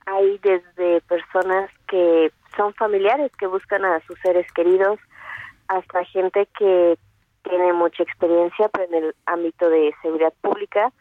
[0.07, 4.99] Hay desde personas que son familiares que buscan a sus seres queridos,
[5.69, 6.97] hasta gente que
[7.43, 10.91] tiene mucha experiencia pero en el ámbito de seguridad pública,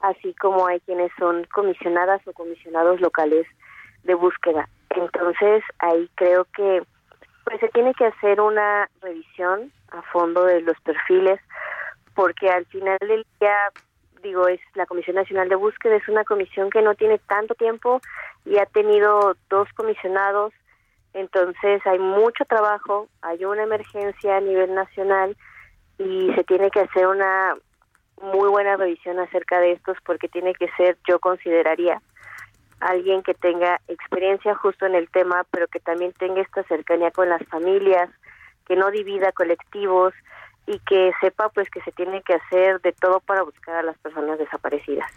[0.00, 3.46] así como hay quienes son comisionadas o comisionados locales
[4.04, 4.68] de búsqueda.
[4.90, 6.82] Entonces, ahí creo que
[7.44, 11.40] pues se tiene que hacer una revisión a fondo de los perfiles
[12.14, 13.56] porque al final del día
[14.22, 18.00] digo es la Comisión Nacional de Búsqueda es una comisión que no tiene tanto tiempo
[18.44, 20.52] y ha tenido dos comisionados
[21.16, 25.34] entonces hay mucho trabajo, hay una emergencia a nivel nacional
[25.98, 27.54] y se tiene que hacer una
[28.20, 32.02] muy buena revisión acerca de estos porque tiene que ser, yo consideraría,
[32.80, 37.30] alguien que tenga experiencia justo en el tema, pero que también tenga esta cercanía con
[37.30, 38.10] las familias,
[38.66, 40.12] que no divida colectivos,
[40.66, 43.96] y que sepa pues que se tiene que hacer de todo para buscar a las
[43.98, 45.10] personas desaparecidas.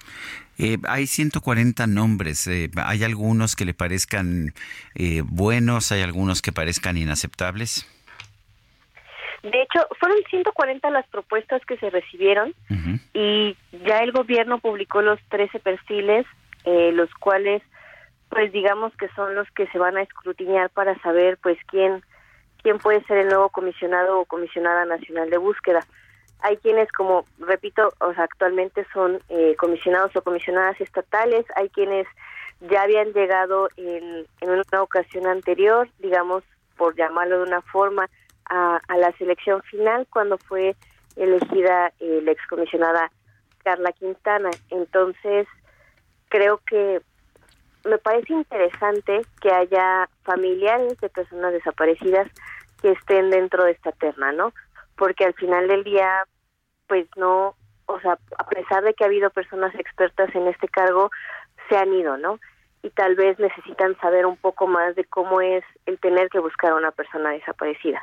[0.58, 4.54] Eh, hay 140 nombres, eh, ¿hay algunos que le parezcan
[4.96, 7.88] eh, buenos, hay algunos que parezcan inaceptables?
[9.42, 12.54] De hecho, fueron 140 las propuestas que se recibieron
[13.14, 16.26] y ya el gobierno publicó los 13 perfiles,
[16.66, 17.64] los cuales
[18.28, 22.04] pues digamos que son los que se van a escrutinar para saber pues quién
[22.62, 25.86] quién puede ser el nuevo comisionado o comisionada nacional de búsqueda.
[26.42, 32.08] Hay quienes, como repito, o sea, actualmente son eh, comisionados o comisionadas estatales, hay quienes
[32.62, 36.44] ya habían llegado en, una ocasión anterior, digamos,
[36.78, 38.10] por llamarlo de una forma,
[38.46, 40.76] a, la selección final cuando fue
[41.16, 43.12] elegida eh, la excomisionada
[43.64, 44.50] Carla Quintana.
[44.70, 45.48] Entonces,
[46.30, 47.02] creo que
[47.86, 52.28] me parece interesante que haya familiares de personas desaparecidas
[52.82, 54.54] que estén dentro de esta terna, ¿no?
[54.96, 56.24] Porque al final del día,
[56.88, 57.56] pues no,
[57.86, 61.10] o sea, a pesar de que ha habido personas expertas en este cargo,
[61.68, 62.40] se han ido, ¿no?
[62.82, 66.72] Y tal vez necesitan saber un poco más de cómo es el tener que buscar
[66.72, 68.02] a una persona desaparecida.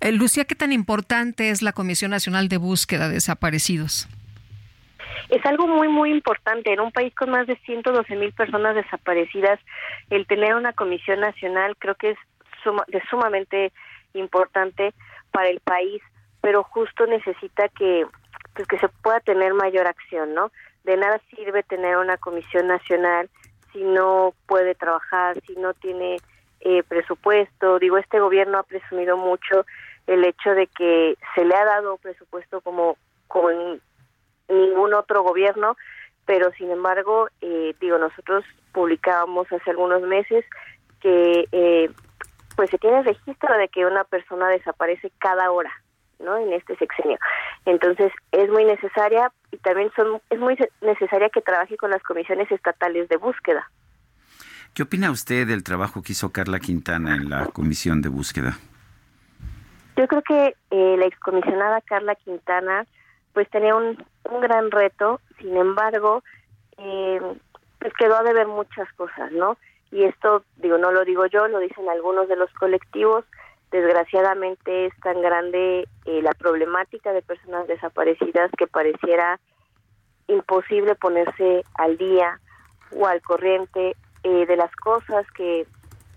[0.00, 4.08] Eh, Lucía, ¿qué tan importante es la Comisión Nacional de Búsqueda de Desaparecidos?
[5.28, 6.72] Es algo muy, muy importante.
[6.72, 9.60] En un país con más de 112 mil personas desaparecidas,
[10.10, 12.18] el tener una comisión nacional creo que es
[12.88, 13.72] de sumamente
[14.14, 14.92] importante
[15.30, 16.02] para el país,
[16.40, 18.06] pero justo necesita que,
[18.54, 20.50] pues, que se pueda tener mayor acción, ¿no?
[20.84, 23.28] De nada sirve tener una comisión nacional
[23.72, 26.16] si no puede trabajar, si no tiene
[26.60, 27.78] eh, presupuesto.
[27.78, 29.66] Digo, este gobierno ha presumido mucho
[30.06, 32.96] el hecho de que se le ha dado presupuesto como,
[33.28, 33.80] como en
[34.48, 35.76] ningún otro gobierno,
[36.24, 40.44] pero sin embargo, eh, digo, nosotros publicábamos hace algunos meses
[41.00, 41.90] que eh,
[42.56, 45.70] pues se tiene registro de que una persona desaparece cada hora
[46.18, 46.36] ¿no?
[46.38, 47.18] En este sexenio.
[47.64, 52.50] Entonces, es muy necesaria y también son, es muy necesaria que trabaje con las comisiones
[52.50, 53.70] estatales de búsqueda.
[54.74, 58.58] ¿Qué opina usted del trabajo que hizo Carla Quintana en la comisión de búsqueda?
[59.96, 62.86] Yo creo que eh, la excomisionada Carla Quintana
[63.36, 66.22] pues tenía un, un gran reto, sin embargo,
[66.78, 67.20] eh,
[67.78, 69.58] pues quedó a deber muchas cosas, ¿no?
[69.90, 73.26] Y esto, digo, no lo digo yo, lo dicen algunos de los colectivos,
[73.70, 79.38] desgraciadamente es tan grande eh, la problemática de personas desaparecidas que pareciera
[80.28, 82.40] imposible ponerse al día
[82.92, 85.66] o al corriente eh, de las cosas que,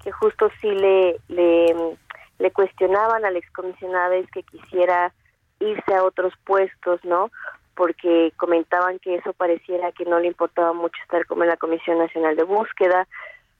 [0.06, 1.98] que justo sí le, le,
[2.38, 5.12] le cuestionaban al excomisionado es que quisiera
[5.60, 7.32] irse a otros puestos, ¿no?
[7.76, 11.98] Porque comentaban que eso pareciera que no le importaba mucho estar como en la Comisión
[11.98, 13.08] Nacional de Búsqueda.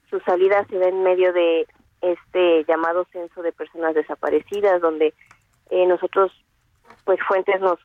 [0.10, 1.68] Su salida se da en medio de
[2.02, 5.14] este llamado censo de personas desaparecidas, donde
[5.70, 6.32] eh, nosotros,
[7.06, 7.80] pues fuentes nos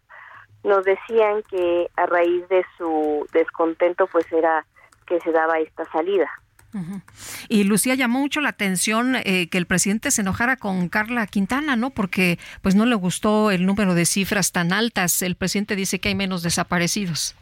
[0.64, 4.64] nos decían que a raíz de su descontento, pues era
[5.06, 6.28] que se daba esta salida.
[7.48, 11.76] Y Lucía llamó mucho la atención eh, que el presidente se enojara con Carla Quintana,
[11.76, 11.90] ¿no?
[11.90, 15.22] Porque pues no le gustó el número de cifras tan altas.
[15.22, 17.36] El presidente dice que hay menos desaparecidos.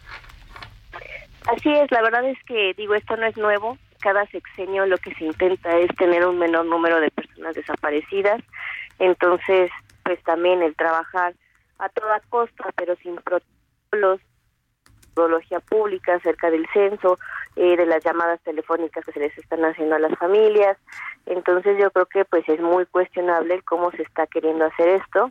[1.47, 3.79] Así es, la verdad es que digo, esto no es nuevo.
[4.01, 8.41] Cada sexenio lo que se intenta es tener un menor número de personas desaparecidas.
[8.99, 9.71] Entonces,
[10.05, 11.35] pues también el trabajar
[11.79, 14.21] a toda costa, pero sin protocolos,
[15.13, 17.19] metodología pública acerca del censo,
[17.57, 20.79] eh, de las llamadas telefónicas que se les están haciendo a las familias.
[21.27, 25.31] Entonces yo creo que pues es muy cuestionable cómo se está queriendo hacer esto.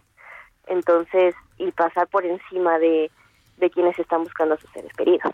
[0.68, 3.10] Entonces, y pasar por encima de,
[3.58, 5.34] de quienes están buscando a sus seres queridos.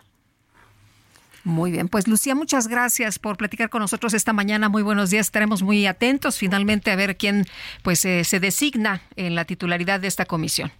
[1.44, 4.68] Muy bien, pues Lucía, muchas gracias por platicar con nosotros esta mañana.
[4.68, 7.44] Muy buenos días, estaremos muy atentos finalmente a ver quién
[7.82, 10.72] pues eh, se designa en la titularidad de esta comisión.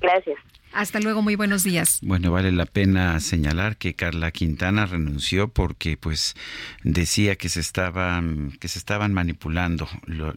[0.00, 0.38] Gracias.
[0.72, 1.98] Hasta luego, muy buenos días.
[2.02, 6.34] Bueno, vale la pena señalar que Carla Quintana renunció porque pues
[6.82, 9.88] decía que se estaban que se estaban manipulando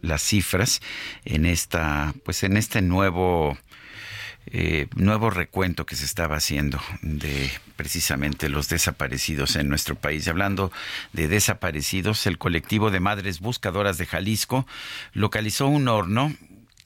[0.02, 0.82] las cifras
[1.26, 3.58] en esta pues en este nuevo
[4.48, 10.28] eh, nuevo recuento que se estaba haciendo de precisamente los desaparecidos en nuestro país.
[10.28, 10.72] Hablando
[11.14, 14.66] de desaparecidos, el colectivo de madres buscadoras de Jalisco
[15.14, 16.36] localizó un horno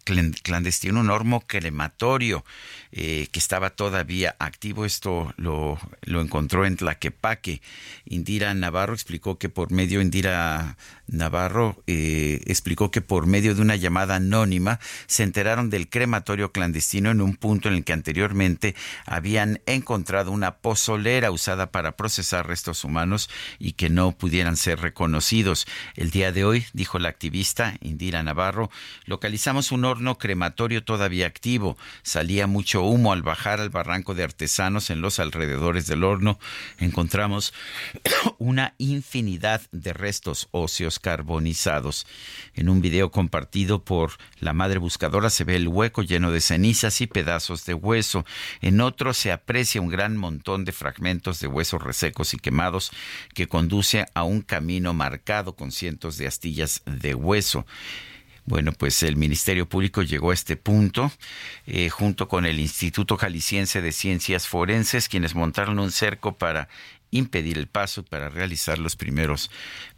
[0.06, 2.46] clandestino, un horno crematorio
[2.92, 4.86] eh, que estaba todavía activo.
[4.86, 7.62] Esto lo, lo encontró en Tlaquepaque.
[8.06, 10.78] Indira Navarro explicó que por medio, Indira
[11.08, 17.12] Navarro eh, explicó que por medio de una llamada anónima se enteraron del crematorio clandestino
[17.12, 18.76] en un punto en el que anteriormente
[19.06, 23.30] habían encontrado una pozolera usada para procesar restos humanos
[23.60, 25.68] y que no pudieran ser reconocidos.
[25.96, 28.72] El día de hoy, dijo la activista Indira Navarro,
[29.06, 31.78] localizamos un horno crematorio todavía activo.
[32.04, 36.40] Salía mucho humo al bajar al barranco de artesanos en los alrededores del horno.
[36.80, 37.54] Encontramos
[38.38, 42.06] una infinidad de restos óseos carbonizados.
[42.54, 47.02] En un video compartido por la madre buscadora se ve el hueco lleno de cenizas
[47.02, 48.26] y pedazos de hueso.
[48.62, 52.92] En otro se aprecia un gran montón de fragmentos de huesos resecos y quemados
[53.34, 57.66] que conduce a un camino marcado con cientos de astillas de hueso.
[58.48, 61.12] Bueno, pues el Ministerio Público llegó a este punto
[61.66, 66.70] eh, junto con el Instituto Jalisciense de Ciencias Forenses, quienes montaron un cerco para
[67.10, 69.50] impedir el paso para realizar los primeros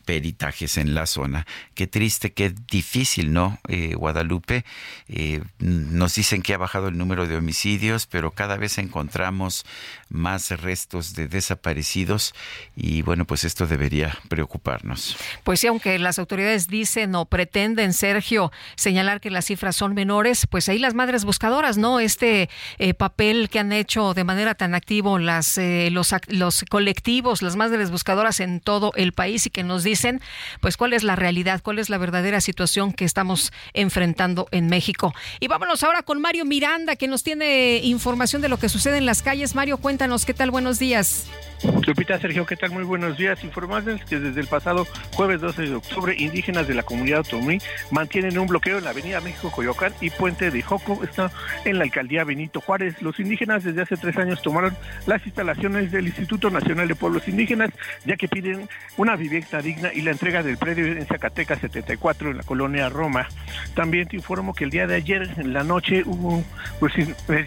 [0.07, 1.45] peritajes en la zona.
[1.75, 3.59] Qué triste, qué difícil, ¿no?
[3.67, 4.63] Eh, Guadalupe,
[5.09, 9.65] eh, nos dicen que ha bajado el número de homicidios, pero cada vez encontramos
[10.09, 12.33] más restos de desaparecidos
[12.75, 15.17] y bueno, pues esto debería preocuparnos.
[15.43, 20.47] Pues sí, aunque las autoridades dicen o pretenden, Sergio, señalar que las cifras son menores,
[20.47, 21.99] pues ahí las madres buscadoras, ¿no?
[21.99, 25.59] Este eh, papel que han hecho de manera tan activo las,
[25.91, 30.21] los, los colectivos, las madres buscadoras en todo el país y que nos dicen,
[30.61, 35.13] pues cuál es la realidad, cuál es la verdadera situación que estamos enfrentando en México.
[35.39, 39.05] Y vámonos ahora con Mario Miranda, que nos tiene información de lo que sucede en
[39.05, 39.55] las calles.
[39.55, 40.51] Mario, cuéntanos, ¿qué tal?
[40.51, 41.25] Buenos días.
[41.63, 42.69] Lupita, Sergio, ¿qué tal?
[42.71, 43.43] Muy buenos días.
[43.43, 44.85] Informarles que desde el pasado
[45.15, 47.57] jueves 12 de octubre, indígenas de la comunidad otomí
[47.89, 51.31] mantienen un bloqueo en la avenida México Coyoacán y Puente de Joco, está
[51.65, 53.01] en la alcaldía Benito Juárez.
[53.01, 54.77] Los indígenas desde hace tres años tomaron
[55.07, 57.71] las instalaciones del Instituto Nacional de Pueblos Indígenas,
[58.05, 62.37] ya que piden una vivienda digna y la entrega del predio en Zacatecas 74, en
[62.37, 63.27] la colonia Roma.
[63.73, 66.43] También te informo que el día de ayer, en la noche, hubo,
[66.79, 66.93] pues,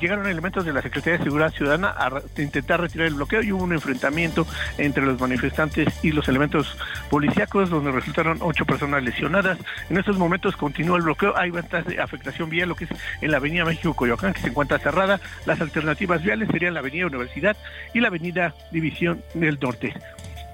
[0.01, 3.63] llegaron elementos de la Secretaría de Seguridad Ciudadana a intentar retirar el bloqueo y hubo
[3.63, 4.47] un enfrentamiento enfrentamiento
[4.79, 6.77] entre los manifestantes y los elementos
[7.11, 9.59] policíacos, donde resultaron ocho personas lesionadas.
[9.91, 12.91] En estos momentos continúa el bloqueo, hay bastante afectación vial, lo que es
[13.21, 15.21] en la avenida México-Coyoacán, que se encuentra cerrada.
[15.45, 17.57] Las alternativas viales serían la avenida Universidad
[17.93, 19.95] y la avenida División del Norte.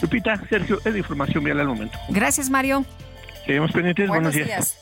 [0.01, 1.99] Lupita, Sergio, es de información vial al momento.
[2.09, 2.85] Gracias, Mario.
[3.47, 4.09] Seguimos pendientes.
[4.09, 4.77] Buenos, días.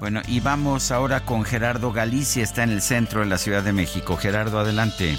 [0.00, 3.72] Bueno, y vamos ahora con Gerardo Galicia, está en el centro de la Ciudad de
[3.72, 4.16] México.
[4.16, 5.16] Gerardo, adelante.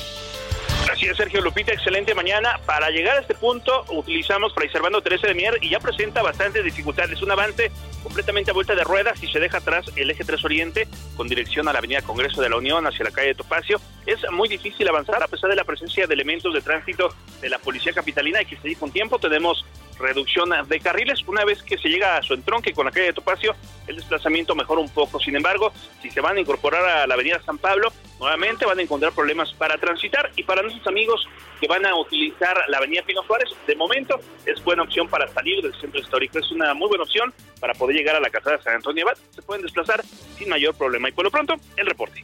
[0.91, 2.59] Así es, Sergio Lupita, excelente mañana.
[2.65, 6.63] Para llegar a este punto utilizamos Fray Servando 13 de Mier y ya presenta bastantes
[6.63, 7.21] dificultades.
[7.21, 7.71] Un avance
[8.03, 11.67] completamente a vuelta de ruedas y se deja atrás el eje 3 Oriente con dirección
[11.67, 13.79] a la Avenida Congreso de la Unión hacia la calle de Topacio.
[14.05, 17.09] Es muy difícil avanzar a pesar de la presencia de elementos de tránsito
[17.41, 19.65] de la Policía Capitalina y que se dijo un tiempo tenemos
[19.99, 21.21] reducción de carriles.
[21.27, 23.55] Una vez que se llega a su entronque con la calle de Topacio,
[23.87, 25.19] el desplazamiento mejora un poco.
[25.19, 27.91] Sin embargo, si se van a incorporar a la avenida San Pablo,
[28.23, 31.27] nuevamente van a encontrar problemas para transitar y para nuestros amigos
[31.59, 35.61] que van a utilizar la avenida Pino Suárez, de momento es buena opción para salir
[35.61, 36.39] del centro histórico.
[36.39, 39.17] Es una muy buena opción para poder llegar a la casa de San Antonio Abad.
[39.35, 40.01] Se pueden desplazar
[40.37, 41.09] sin mayor problema.
[41.09, 42.23] Y por lo pronto, el reporte.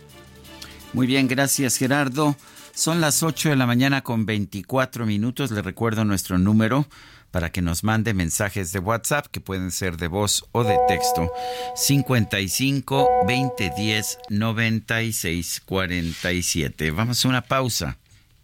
[0.94, 2.36] Muy bien, gracias Gerardo.
[2.74, 5.52] Son las 8 de la mañana con 24 minutos.
[5.52, 6.86] Le recuerdo nuestro número
[7.31, 11.31] para que nos mande mensajes de WhatsApp que pueden ser de voz o de texto
[11.76, 16.91] 55 20 10 96 47.
[16.91, 17.97] Vamos a una pausa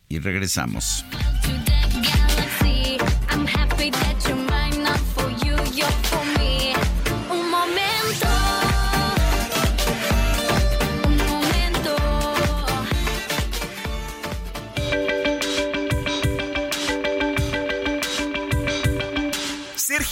[0.10, 1.06] y regresamos.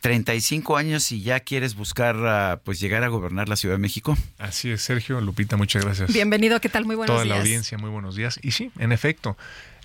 [0.00, 4.16] 35 años y ya quieres buscar ah, pues llegar a gobernar la Ciudad de México.
[4.38, 6.12] Así es, Sergio, Lupita, muchas gracias.
[6.12, 6.86] Bienvenido, ¿qué tal?
[6.86, 7.24] Muy buenos días.
[7.24, 8.40] Toda la audiencia, muy buenos días.
[8.42, 9.36] Y sí, en efecto,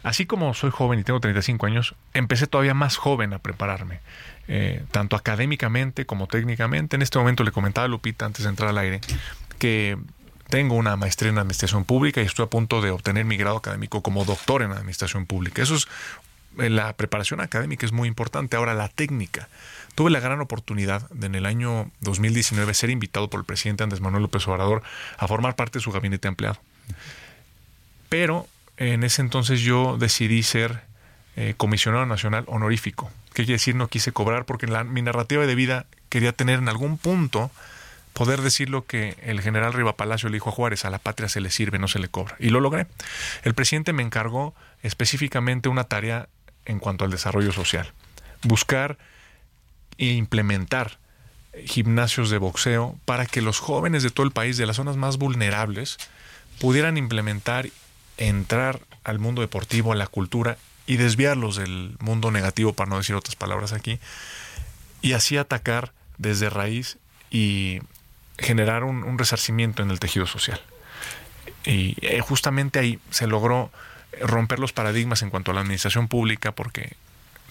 [0.03, 3.99] así como soy joven y tengo 35 años, empecé todavía más joven a prepararme.
[4.49, 6.95] Eh, tanto académicamente como técnicamente.
[6.95, 9.01] En este momento le comentaba a Lupita antes de entrar al aire
[9.59, 9.97] que
[10.47, 14.01] tengo una maestría en administración pública y estoy a punto de obtener mi grado académico
[14.01, 15.61] como doctor en administración pública.
[15.61, 15.87] Eso es
[16.59, 18.55] eh, la preparación académica es muy importante.
[18.55, 19.49] Ahora la técnica.
[19.95, 23.99] Tuve la gran oportunidad de en el año 2019 ser invitado por el presidente Andrés
[23.99, 24.83] Manuel López Obrador
[25.17, 26.59] a formar parte de su gabinete empleado.
[28.07, 28.47] Pero
[28.77, 30.81] en ese entonces yo decidí ser
[31.35, 33.11] eh, comisionado nacional honorífico.
[33.37, 33.75] ¿Qué quiere decir?
[33.75, 37.51] No quise cobrar porque en mi narrativa de vida quería tener en algún punto
[38.13, 41.29] poder decir lo que el general Riva Palacio le dijo a Juárez, a la patria
[41.29, 42.35] se le sirve, no se le cobra.
[42.39, 42.87] Y lo logré.
[43.43, 46.29] El presidente me encargó específicamente una tarea
[46.65, 47.93] en cuanto al desarrollo social.
[48.41, 48.97] Buscar
[49.99, 50.97] e implementar
[51.63, 55.17] gimnasios de boxeo para que los jóvenes de todo el país, de las zonas más
[55.17, 55.97] vulnerables,
[56.59, 57.69] pudieran implementar,
[58.17, 60.57] entrar al mundo deportivo, a la cultura
[60.87, 63.99] y desviarlos del mundo negativo, para no decir otras palabras aquí,
[65.01, 66.97] y así atacar desde raíz
[67.29, 67.81] y
[68.39, 70.59] generar un, resarcimiento en el tejido social.
[71.65, 73.69] Y eh, justamente ahí se logró
[74.21, 76.95] romper los paradigmas en cuanto a la administración pública porque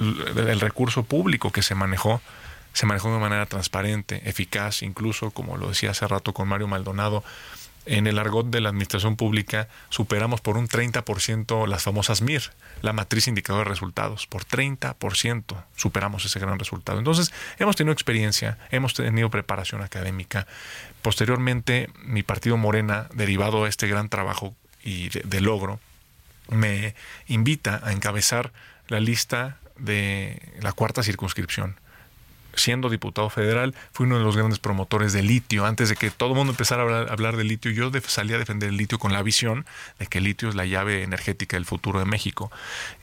[0.00, 2.20] el recurso público que se manejó
[2.76, 7.24] se manejó de manera transparente, eficaz, incluso, como lo decía hace rato con Mario Maldonado,
[7.86, 12.42] en el argot de la administración pública superamos por un 30% las famosas MIR,
[12.82, 14.26] la matriz indicador de resultados.
[14.26, 16.98] Por 30% superamos ese gran resultado.
[16.98, 20.46] Entonces, hemos tenido experiencia, hemos tenido preparación académica.
[21.02, 25.80] Posteriormente, mi partido Morena, derivado de este gran trabajo y de logro,
[26.48, 26.94] me
[27.26, 28.52] invita a encabezar
[28.88, 31.76] la lista de la cuarta circunscripción
[32.56, 35.64] siendo diputado federal, fui uno de los grandes promotores del litio.
[35.66, 38.68] Antes de que todo el mundo empezara a hablar, de litio, yo salí a defender
[38.68, 39.66] el litio con la visión
[39.98, 42.50] de que el litio es la llave energética del futuro de México.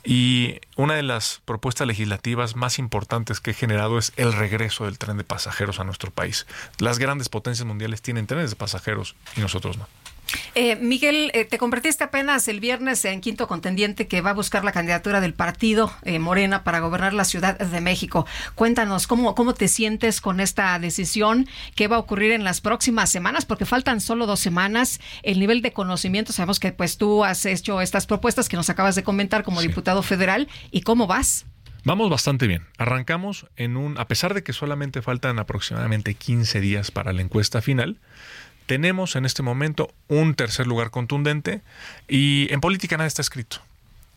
[0.04, 4.98] Y una de las propuestas legislativas más importantes que he generado es el regreso del
[4.98, 6.48] tren de pasajeros a nuestro país.
[6.80, 9.88] Las grandes potencias mundiales tienen trenes de pasajeros y nosotros no.
[10.56, 14.64] Eh, Miguel, eh, te convertiste apenas el viernes en quinto contendiente que va a buscar
[14.64, 18.26] la candidatura del partido eh, Morena para gobernar la Ciudad de México.
[18.56, 23.10] Cuéntanos cómo, cómo te sientes con esta decisión, qué va a ocurrir en las próximas
[23.10, 25.00] semanas, porque faltan solo dos semanas.
[25.24, 28.96] El nivel de conocimiento, sabemos que pues tú has hecho estas propuestas que nos acabas
[28.96, 30.48] de comentar como diputado federal.
[30.72, 31.46] ¿Y cómo vas?
[31.86, 32.66] Vamos bastante bien.
[32.78, 37.62] Arrancamos en un, a pesar de que solamente faltan aproximadamente 15 días para la encuesta
[37.62, 38.00] final,
[38.66, 41.62] tenemos en este momento un tercer lugar contundente
[42.08, 43.58] y en política nada está escrito.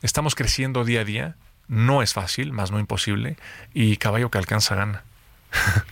[0.03, 1.37] Estamos creciendo día a día,
[1.69, 3.37] no es fácil, más no imposible,
[3.75, 5.03] y caballo que alcanza gana.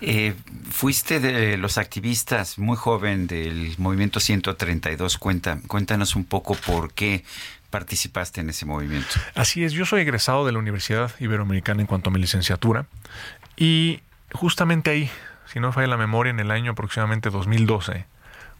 [0.00, 0.34] Eh,
[0.70, 5.16] fuiste de los activistas muy joven del movimiento 132.
[5.16, 7.24] Cuenta, cuéntanos un poco por qué
[7.70, 9.08] participaste en ese movimiento.
[9.34, 12.86] Así es, yo soy egresado de la Universidad Iberoamericana en cuanto a mi licenciatura
[13.56, 14.00] y
[14.32, 15.10] justamente ahí
[15.54, 18.06] si no falla la memoria, en el año aproximadamente 2012,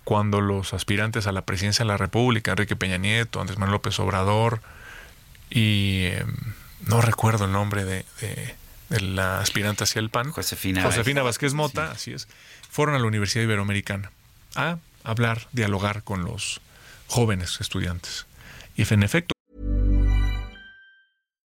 [0.05, 3.99] cuando los aspirantes a la presidencia de la República, Enrique Peña Nieto, Andrés Manuel López
[3.99, 4.61] Obrador
[5.51, 6.37] y em,
[6.87, 8.05] no recuerdo el nombre de,
[8.91, 12.29] la aspirante hacia el PAN, Josefina, Josefina Vázquez Mota, así es,
[12.71, 14.13] fueron a la Universidad Iberoamericana
[14.55, 16.61] a hablar, dialogar con los
[17.09, 18.27] jóvenes estudiantes.
[18.77, 19.35] Y en efecto,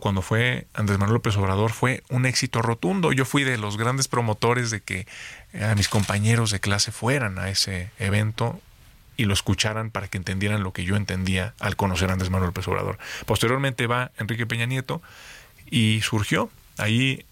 [0.00, 3.12] Cuando fue Andrés Manuel López Obrador fue un éxito rotundo.
[3.12, 5.06] Yo fui de los grandes promotores de que
[5.52, 8.60] eh, a mis compañeros de clase fueran a ese evento
[9.16, 12.48] y lo escucharan para que entendieran lo que yo entendía al conocer a Andrés Manuel
[12.48, 12.98] López Obrador.
[13.26, 15.02] Posteriormente va Enrique Peña Nieto
[15.70, 17.24] y surgió ahí,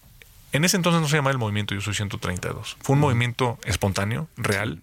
[0.51, 4.27] en ese entonces no se llamaba el movimiento Yo Soy 132, fue un movimiento espontáneo,
[4.37, 4.81] real,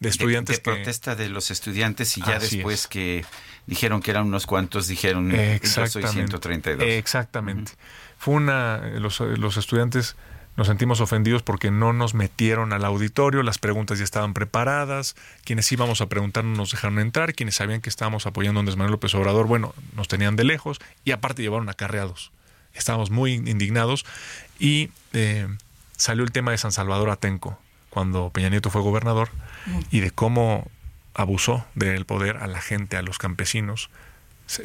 [0.00, 0.56] de estudiantes.
[0.56, 3.24] De, protesta de los estudiantes y ya después que
[3.66, 6.86] dijeron que eran unos cuantos, dijeron yo soy 132.
[6.86, 7.72] Exactamente.
[8.18, 10.16] Fue una, los, los estudiantes
[10.56, 15.14] nos sentimos ofendidos porque no nos metieron al auditorio, las preguntas ya estaban preparadas,
[15.44, 18.76] quienes íbamos a preguntar no nos dejaron entrar, quienes sabían que estábamos apoyando a Andrés
[18.76, 22.32] Manuel López Obrador, bueno, nos tenían de lejos y aparte llevaron acarreados.
[22.72, 24.06] Estábamos muy indignados
[24.58, 25.46] y eh,
[25.96, 27.58] salió el tema de San Salvador Atenco,
[27.90, 29.28] cuando Peña Nieto fue gobernador,
[29.90, 30.70] y de cómo
[31.16, 33.88] abusó del poder a la gente, a los campesinos.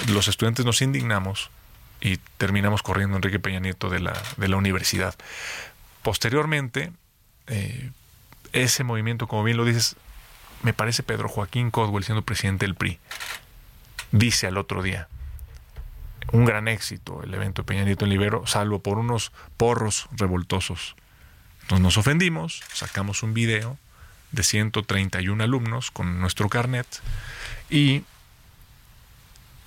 [0.10, 1.50] Los estudiantes nos indignamos
[2.02, 5.16] y terminamos corriendo Enrique Peña Nieto de la, de la universidad.
[6.04, 6.92] Posteriormente,
[7.48, 7.92] eh,
[8.52, 9.96] ese movimiento, como bien lo dices,
[10.62, 13.00] me parece Pedro Joaquín Codwell siendo presidente del PRI,
[14.12, 15.08] dice al otro día,
[16.34, 20.96] un gran éxito el evento de Peña Nieto en Libero, salvo por unos porros revoltosos.
[21.70, 23.78] Nos ofendimos, sacamos un video
[24.32, 26.88] de 131 alumnos con nuestro carnet
[27.70, 28.04] y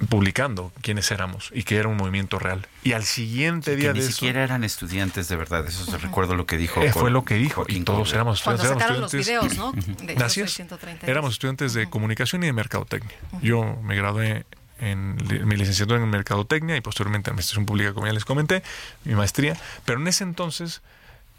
[0.09, 2.67] publicando quiénes éramos y que era un movimiento real.
[2.83, 6.35] Y al siguiente día que de ni siquiera eran estudiantes de verdad, eso se recuerdo
[6.35, 6.83] lo que dijo.
[6.83, 8.83] Eh, fue lo que dijo, y todos éramos Cuando estudiantes.
[8.83, 9.73] sacaron los videos, ¿no?
[9.73, 10.49] De.
[10.49, 11.07] 130.
[11.07, 13.17] Éramos estudiantes de comunicación y de mercadotecnia.
[13.41, 14.45] Yo me gradué
[14.81, 15.17] en
[15.47, 18.63] mi licenciatura en mercadotecnia y posteriormente en administración pública, como ya les comenté,
[19.05, 19.57] mi maestría.
[19.85, 20.83] Pero en ese entonces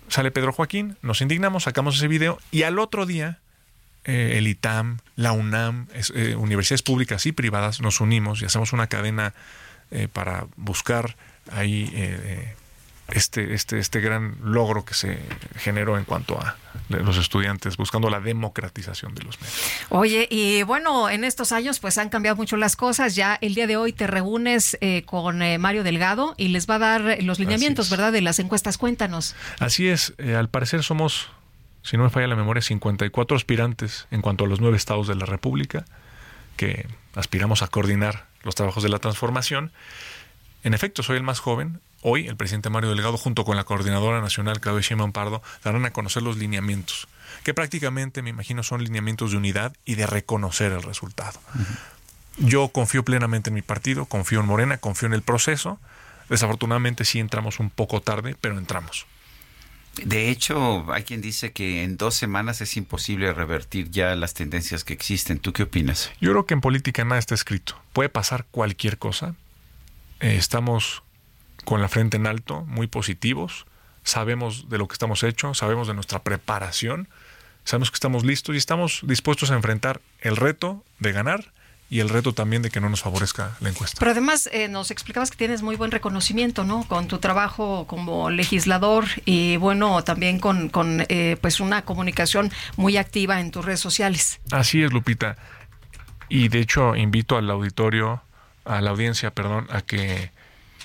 [0.08, 3.40] sale Pedro Joaquín, nos indignamos, sacamos ese video y al otro día
[4.04, 8.88] eh, el ITAM, la UNAM, eh, universidades públicas y privadas nos unimos y hacemos una
[8.88, 9.34] cadena
[9.92, 11.16] eh, para buscar
[11.52, 12.56] ahí eh,
[13.10, 15.20] este, este, este gran logro que se
[15.58, 16.58] generó en cuanto a
[16.90, 19.60] los estudiantes, buscando la democratización de los medios.
[19.90, 23.16] Oye, y bueno, en estos años pues han cambiado mucho las cosas.
[23.16, 26.76] Ya el día de hoy te reúnes eh, con eh, Mario Delgado y les va
[26.76, 28.12] a dar los lineamientos, ¿verdad?
[28.12, 28.78] De las encuestas.
[28.78, 29.36] Cuéntanos.
[29.60, 31.30] Así es, eh, al parecer somos,
[31.84, 35.16] si no me falla la memoria, 54 aspirantes en cuanto a los nueve estados de
[35.16, 35.86] la República,
[36.58, 39.72] que aspiramos a coordinar los trabajos de la transformación.
[40.64, 41.80] En efecto, soy el más joven.
[42.08, 45.92] Hoy el presidente Mario Delgado, junto con la coordinadora nacional Claudia Sheinbaum Pardo, darán a
[45.92, 47.08] conocer los lineamientos,
[47.44, 51.40] que prácticamente, me imagino, son lineamientos de unidad y de reconocer el resultado.
[52.38, 55.80] Yo confío plenamente en mi partido, confío en Morena, confío en el proceso.
[56.30, 59.08] Desafortunadamente sí entramos un poco tarde, pero entramos.
[60.04, 64.84] De hecho, hay quien dice que en dos semanas es imposible revertir ya las tendencias
[64.84, 65.40] que existen.
[65.40, 66.12] ¿Tú qué opinas?
[66.22, 67.82] Yo creo que en política nada está escrito.
[67.94, 69.34] Puede pasar cualquier cosa.
[70.20, 71.02] Eh, estamos
[71.66, 73.66] con la frente en alto, muy positivos.
[74.04, 77.10] Sabemos de lo que estamos hechos, sabemos de nuestra preparación,
[77.64, 81.52] sabemos que estamos listos y estamos dispuestos a enfrentar el reto de ganar
[81.90, 83.98] y el reto también de que no nos favorezca la encuesta.
[84.00, 86.84] Pero además eh, nos explicabas que tienes muy buen reconocimiento, ¿no?
[86.88, 92.98] Con tu trabajo como legislador y bueno, también con, con eh, pues una comunicación muy
[92.98, 94.40] activa en tus redes sociales.
[94.52, 95.38] Así es, Lupita.
[96.28, 98.22] Y de hecho invito al auditorio,
[98.66, 100.32] a la audiencia, perdón, a que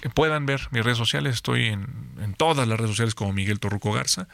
[0.08, 1.34] puedan ver mis redes sociales.
[1.34, 1.86] Estoy en,
[2.36, 4.26] todas las redes sociales como Miguel Torruco Garza.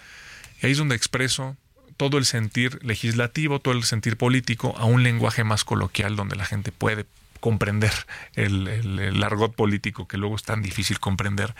[0.63, 1.57] Y ahí es donde expreso
[1.97, 6.45] todo el sentir legislativo, todo el sentir político a un lenguaje más coloquial donde la
[6.45, 7.07] gente puede
[7.41, 7.93] comprender
[8.35, 11.55] el, el- el argot político que luego es tan difícil comprender.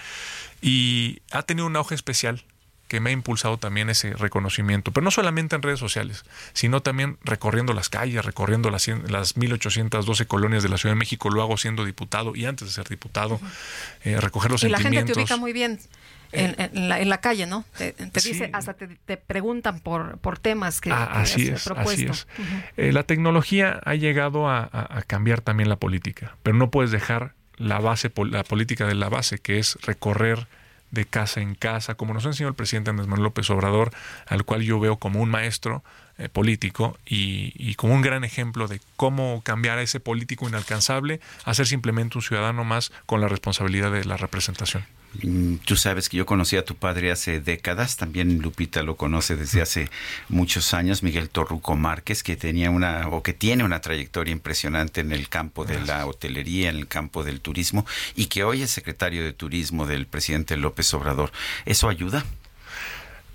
[0.63, 2.45] Y ha tenido un auge especial
[2.89, 7.19] que me ha impulsado también ese reconocimiento, pero no solamente en redes sociales, sino también
[7.25, 11.57] recorriendo las calles, recorriendo las, las 1812 colonias de la Ciudad de México, lo hago
[11.57, 13.41] siendo diputado y antes de ser diputado,
[14.05, 15.15] eh, recoger los y la gente sentimientos.
[15.15, 15.79] te ubica muy bien.
[16.33, 17.65] En, en la, en la calle, ¿no?
[17.79, 18.33] Te, te Sí.
[18.33, 22.13] dice, hasta te, te preguntan por, por temas que, Ah, que así has es, propuesto.
[22.13, 22.27] así es.
[22.77, 26.91] Eh, la tecnología ha llegado a, a- a cambiar también la política, pero no puedes
[26.91, 30.49] dejar la base, la política de la base, que es recorrer
[30.97, 33.93] de casa en casa, como nos ha enseñado el presidente Andrés Manuel López Obrador,
[34.27, 35.85] al cual yo veo como un maestro
[36.19, 41.21] eh, político y, y como un gran ejemplo de cómo cambiar a ese político inalcanzable
[41.45, 44.85] a ser simplemente un ciudadano más con la responsabilidad de la representación.
[45.23, 49.37] Mm, Tú sabes que yo conocí a tu padre hace décadas, también Lupita lo conoce
[49.37, 49.89] desde hace
[50.29, 55.13] muchos años, Miguel Torruco Márquez, que tenía una o que tiene una trayectoria impresionante en
[55.13, 59.25] el campo de la hotelería, en el campo del turismo y que hoy es secretario
[59.25, 61.33] de turismo del presidente López Obrador.
[61.65, 62.25] ¿Eso ayuda?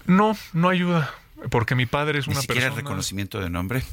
[0.05, 1.13] No, no ayuda,
[1.49, 2.81] porque mi padre es Ni una siquiera persona...
[2.81, 3.83] reconocimiento de nombre.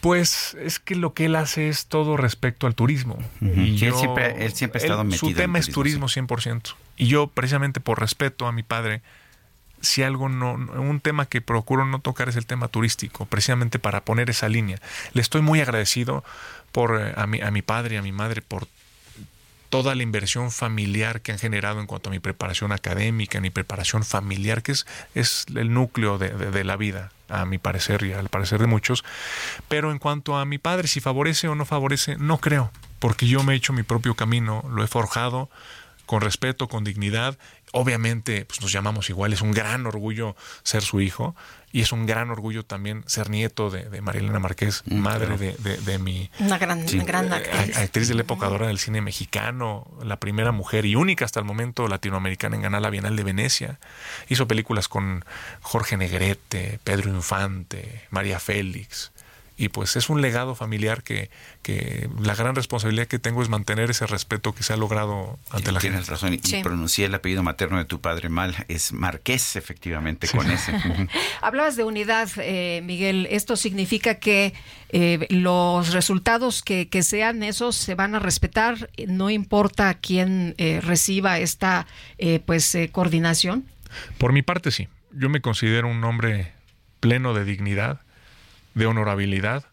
[0.00, 3.18] Pues es que lo que él hace es todo respecto al turismo.
[3.40, 3.46] Y
[3.78, 6.08] Sí, él yo- siempre- él siempre ha estado metido Su en tema es turismo, turismo
[6.08, 6.76] 100%.
[6.96, 9.02] Y yo, precisamente por respeto a mi padre,
[9.80, 13.78] si algo no, no- un tema que procuro no tocar es el tema turístico, precisamente
[13.78, 14.80] para poner esa línea.
[15.12, 16.24] Le estoy muy agradecido
[16.72, 18.68] por eh, a mi, a mi padre y a mi madre por
[19.68, 24.04] toda la inversión familiar que han generado en cuanto a mi preparación académica, mi preparación
[24.04, 28.28] familiar, que es, es el núcleo de, de- la vida, a mi parecer y al
[28.28, 29.04] parecer de muchos.
[29.68, 33.42] Pero en cuanto a mi padre, si favorece o no favorece, no creo, porque yo
[33.42, 35.48] me he hecho mi propio camino, lo he forjado
[36.06, 37.36] con respeto, con dignidad.
[37.72, 41.34] Obviamente, pues nos llamamos igual, es un gran orgullo ser su hijo
[41.72, 45.38] y es un gran orgullo también ser nieto de, de María Elena Márquez, madre claro.
[45.38, 47.76] de, de- de mi, Una gran, Sí, una gran eh, actriz.
[47.76, 51.44] actriz de la época dorada del cine mexicano, la primera mujer y única hasta el
[51.46, 53.78] momento latinoamericana en ganar la Bienal de Venecia.
[54.28, 55.24] Hizo películas con
[55.60, 59.12] Jorge Negrete, Pedro Infante, María Félix.
[59.58, 61.30] Y pues es un legado familiar que,
[61.62, 65.72] que la gran responsabilidad que tengo es mantener ese respeto que se ha logrado ante
[65.72, 66.10] la Tienes gente.
[66.10, 66.60] razón, y Sí.
[66.62, 70.72] pronuncié el apellido materno de tu padre mal, es Marqués, efectivamente, con ese.
[71.40, 73.26] Hablabas de unidad, eh, Miguel.
[73.30, 74.52] Esto significa que
[74.90, 80.80] eh, los resultados que, que sean esos se van a respetar, no importa quién eh,
[80.82, 81.86] reciba esta
[82.18, 83.64] eh, pues eh, coordinación.
[84.18, 84.88] Por mi parte, sí.
[85.12, 86.52] Yo me considero un hombre
[87.00, 88.00] pleno de dignidad,
[88.76, 89.64] de honorabilidad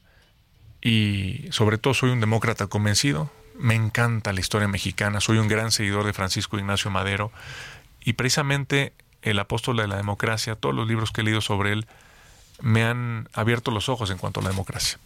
[0.81, 3.29] y sobre todo soy un demócrata convencido.
[3.59, 7.31] Me encanta la historia mexicana, soy un gran seguidor de Francisco Ignacio Madero
[8.03, 11.85] y precisamente el apóstol de la democracia, todos los libros que he leído sobre él,
[12.63, 14.97] me han abierto los ojos en cuanto a la democracia.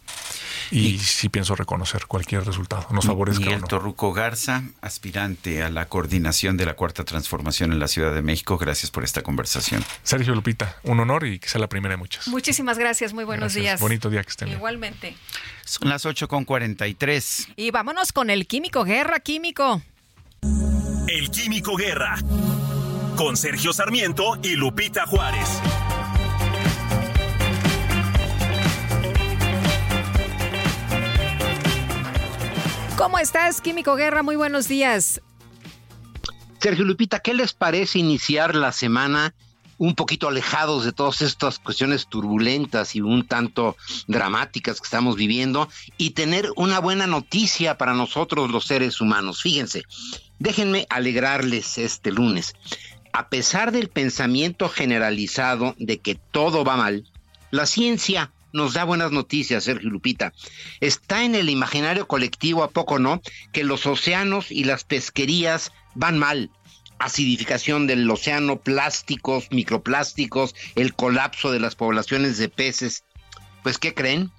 [0.70, 6.56] Y, sí pienso reconocer cualquier resultado, nos favorezca Miguel Torruco Garza, aspirante a la coordinación
[6.56, 9.84] de la Cuarta Transformación en la Ciudad de México, gracias por esta conversación.
[10.02, 12.28] Sergio Lupita, un honor y que sea la primera de muchas.
[12.28, 13.80] Muchísimas gracias, muy buenos días.
[13.80, 14.48] Bonito día que estén.
[14.48, 15.16] Igualmente.
[15.64, 17.48] Son las 8 con 43.
[17.56, 19.82] Y vámonos con el Químico Guerra, Químico.
[21.08, 22.18] El Químico Guerra,
[23.16, 25.60] con Sergio Sarmiento y Lupita Juárez.
[32.98, 34.24] ¿Cómo estás, Químico Guerra?
[34.24, 35.20] Muy buenos días.
[36.60, 39.34] Sergio Lupita, ¿qué les parece iniciar la semana
[39.78, 43.76] un poquito alejados de todas estas cuestiones turbulentas y un tanto
[44.08, 49.42] dramáticas que estamos viviendo y tener una buena noticia para nosotros los seres humanos?
[49.42, 49.84] Fíjense,
[50.40, 52.56] déjenme alegrarles este lunes.
[53.12, 57.04] A pesar del pensamiento generalizado de que todo va mal,
[57.52, 60.32] la ciencia nos da buenas noticias, Sergio Lupita.
[60.80, 63.20] Está en el imaginario colectivo, ¿a poco no?
[63.52, 66.50] Que los océanos y las pesquerías van mal.
[66.98, 73.04] Acidificación del océano, plásticos, microplásticos, el colapso de las poblaciones de peces.
[73.62, 74.32] Pues, ¿qué creen?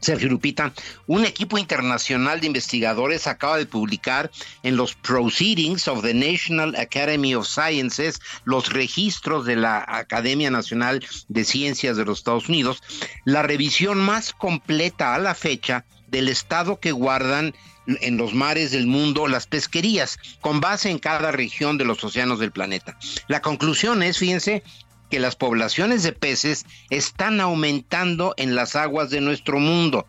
[0.00, 0.72] Sergio Lupita,
[1.06, 4.30] un equipo internacional de investigadores acaba de publicar
[4.62, 11.04] en los Proceedings of the National Academy of Sciences, los registros de la Academia Nacional
[11.28, 12.82] de Ciencias de los Estados Unidos,
[13.24, 17.54] la revisión más completa a la fecha del estado que guardan
[17.86, 22.38] en los mares del mundo las pesquerías, con base en cada región de los océanos
[22.38, 22.98] del planeta.
[23.28, 24.62] La conclusión es, fíjense,
[25.10, 30.06] que las poblaciones de peces están aumentando en las aguas de nuestro mundo.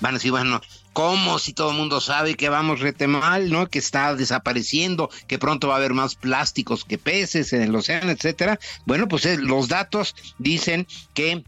[0.00, 0.60] Van a decir, bueno,
[0.92, 3.68] ¿cómo si todo el mundo sabe que vamos rete mal, ¿no?
[3.68, 8.10] Que está desapareciendo, que pronto va a haber más plásticos que peces en el océano,
[8.10, 8.58] etcétera?
[8.86, 11.44] Bueno, pues eh, los datos dicen que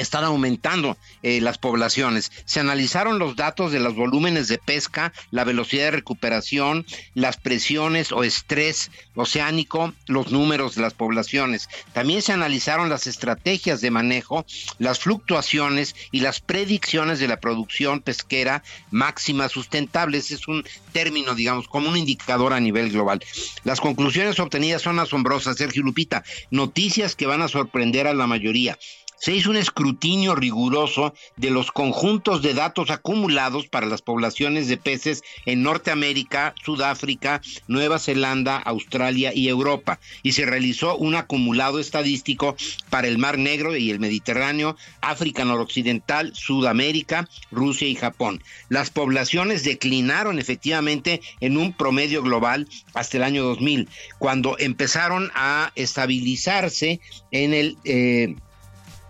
[0.00, 2.32] están aumentando eh, las poblaciones.
[2.44, 8.12] Se analizaron los datos de los volúmenes de pesca, la velocidad de recuperación, las presiones
[8.12, 11.68] o estrés oceánico, los números de las poblaciones.
[11.92, 14.44] También se analizaron las estrategias de manejo,
[14.78, 20.18] las fluctuaciones y las predicciones de la producción pesquera máxima sustentable.
[20.18, 23.22] Ese es un término, digamos, como un indicador a nivel global.
[23.64, 26.24] Las conclusiones obtenidas son asombrosas, Sergio Lupita.
[26.50, 28.78] Noticias que van a sorprender a la mayoría
[29.20, 34.78] se hizo un escrutinio riguroso de los conjuntos de datos acumulados para las poblaciones de
[34.78, 42.56] peces en Norteamérica, Sudáfrica, Nueva Zelanda, Australia y Europa, y se realizó un acumulado estadístico
[42.88, 48.42] para el Mar Negro y el Mediterráneo, África Noroccidental, Sudamérica, Rusia y Japón.
[48.70, 53.88] Las poblaciones declinaron efectivamente en un promedio global hasta el año 2000,
[54.18, 57.76] cuando empezaron a estabilizarse en el...
[57.84, 58.34] Eh,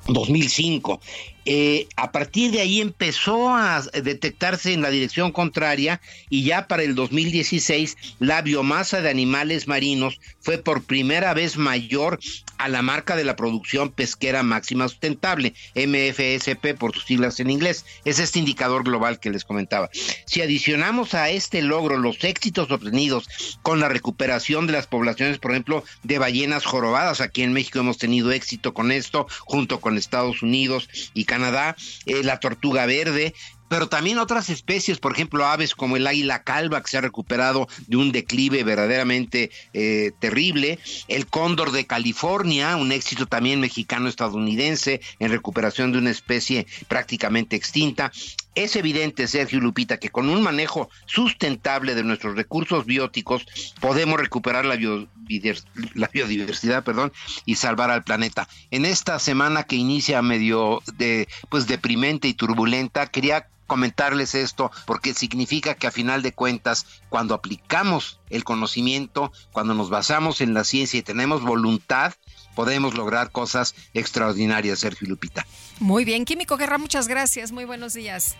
[0.07, 1.01] 2005.
[1.47, 6.83] Eh, a partir de ahí empezó a detectarse en la dirección contraria y ya para
[6.83, 12.19] el 2016 la biomasa de animales marinos fue por primera vez mayor
[12.59, 17.87] a la marca de la producción pesquera máxima sustentable, MFSP por sus siglas en inglés.
[18.05, 19.91] Es este indicador global que les comentaba.
[20.27, 23.29] Si adicionamos a este logro los éxitos obtenidos
[23.63, 27.99] con la recuperación de las poblaciones, por ejemplo, de ballenas jorobadas, aquí en México hemos
[27.99, 31.77] tenido éxito con esto, junto con Estados Unidos y Canadá,
[32.07, 33.35] eh, la tortuga verde,
[33.71, 37.69] pero también otras especies, por ejemplo, aves como el águila calva, que se ha recuperado
[37.87, 45.31] de un declive verdaderamente eh, terrible, el cóndor de California, un éxito también mexicano-estadounidense en
[45.31, 48.11] recuperación de una especie prácticamente extinta.
[48.55, 53.47] Es evidente, Sergio Lupita, que con un manejo sustentable de nuestros recursos bióticos
[53.81, 57.13] podemos recuperar la, biodiversidad perdón,
[57.45, 58.49] y salvar al planeta.
[58.71, 65.15] En esta semana que inicia medio de, pues, deprimente y turbulenta, quería comentarles esto porque
[65.15, 70.65] significa que a final de cuentas, cuando aplicamos el conocimiento, cuando nos basamos en la
[70.65, 72.15] ciencia y tenemos voluntad,
[72.61, 75.47] podemos lograr cosas extraordinarias, Sergio Lupita.
[75.79, 77.53] Muy bien, Químico Guerra, muchas gracias.
[77.53, 78.37] Muy buenos días.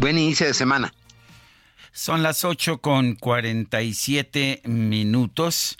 [0.00, 0.94] Buen inicio de semana.
[1.92, 5.76] Son las 8 con 47 minutos.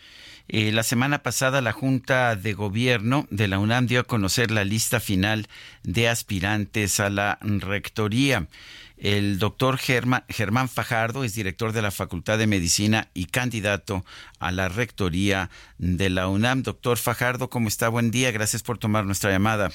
[0.47, 4.65] Eh, la semana pasada la Junta de Gobierno de la UNAM dio a conocer la
[4.65, 5.49] lista final
[5.85, 8.47] de aspirantes a la rectoría.
[9.03, 14.05] El doctor Germán Fajardo es director de la Facultad de Medicina y candidato
[14.39, 16.63] a la rectoría de la UNAM.
[16.63, 17.89] Doctor Fajardo, ¿cómo está?
[17.89, 18.31] Buen día.
[18.31, 19.71] Gracias por tomar nuestra llamada.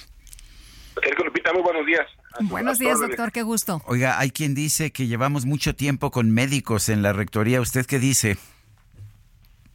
[1.25, 2.07] Lupita, muy buenos días.
[2.39, 3.81] Buenos días, doctor, qué gusto.
[3.85, 7.59] Oiga, hay quien dice que llevamos mucho tiempo con médicos en la rectoría.
[7.59, 8.37] ¿Usted qué dice?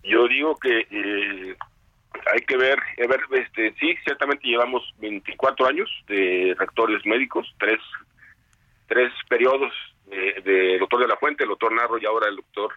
[0.03, 1.57] Yo digo que eh,
[2.33, 7.81] hay que ver, a ver, este, sí, ciertamente llevamos 24 años de rectores médicos, tres,
[8.93, 9.73] tres periodos
[10.05, 12.75] de, doctor de la Fuente, el doctor Narro y ahora el doctor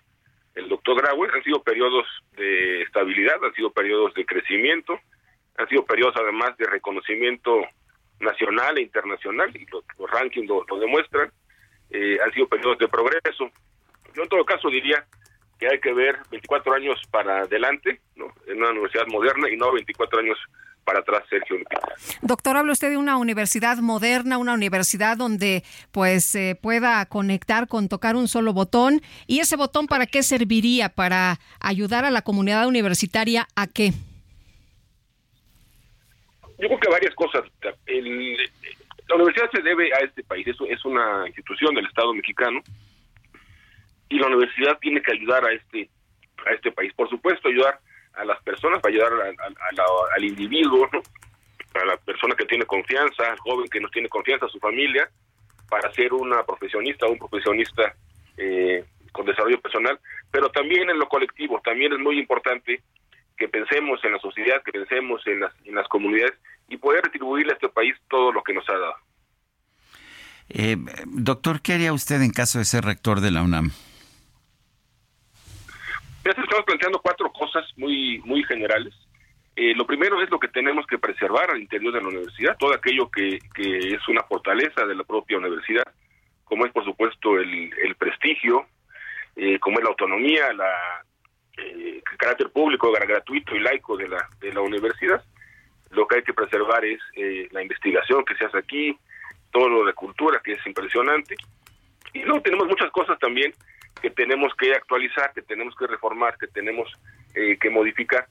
[0.56, 4.98] el doctor Grauer, han sido periodos de estabilidad, han sido periodos de crecimiento,
[5.58, 7.60] han sido periodos además de reconocimiento
[8.22, 11.30] nacional e internacional, y los, rankings lo, demuestran,
[11.90, 13.52] eh, han sido periodos de progreso.
[14.14, 15.06] Yo en todo caso diría
[15.60, 18.34] que hay que ver 24 años para adelante, ¿no?
[18.48, 20.38] en una universidad moderna y no 24 años
[20.86, 21.58] para atrás, Sergio
[22.22, 27.90] Doctor, habla usted de una universidad moderna, una universidad donde pues se pueda conectar con
[27.90, 29.02] tocar un solo botón.
[29.28, 30.90] ¿Y ese botón para qué serviría?
[30.90, 33.92] ¿Para ayudar a la comunidad universitaria a qué?
[36.60, 37.44] Yo creo que varias cosas.
[37.88, 42.62] la universidad se debe a este país, es, es una institución del Estado mexicano
[44.08, 45.90] y la universidad tiene que ayudar a este
[46.46, 46.94] a este país.
[46.94, 47.80] Por supuesto, ayudar
[48.18, 49.12] a las personas, para ayudar
[50.16, 50.90] al individuo,
[51.74, 55.10] a la persona que tiene confianza, al joven que no tiene confianza, a su familia,
[55.70, 57.96] para ser una profesionista o un profesionista
[58.38, 60.00] eh, con desarrollo personal,
[60.32, 62.82] pero también en lo colectivo, también es muy importante
[63.38, 66.34] que pensemos en la sociedad, que pensemos en las, en las comunidades
[66.70, 68.96] y poder retribuirle a este país todo lo que nos ha dado.
[70.50, 73.72] Eh, doctor, ¿qué haría usted en caso de ser rector de la UNAM?
[76.32, 78.94] Estamos planteando cuatro cosas muy, muy generales.
[79.56, 82.74] Eh, lo primero es lo que tenemos que preservar al interior de la universidad, todo
[82.74, 85.86] aquello que, que es una fortaleza de la propia universidad,
[86.44, 88.66] como es por supuesto el, el prestigio,
[89.36, 91.06] eh, como es la autonomía, la,
[91.58, 95.24] eh, el carácter público, gratuito y laico de la, de la universidad.
[95.92, 97.00] Lo que hay que preservar es
[97.52, 98.98] la investigación que se hace aquí,
[99.52, 101.36] todo lo de cultura que es impresionante.
[102.14, 103.54] Y luego tenemos muchas cosas también
[104.02, 106.92] que tenemos que actualizar, que tenemos que reformar, que tenemos
[107.34, 108.28] eh, que modificar.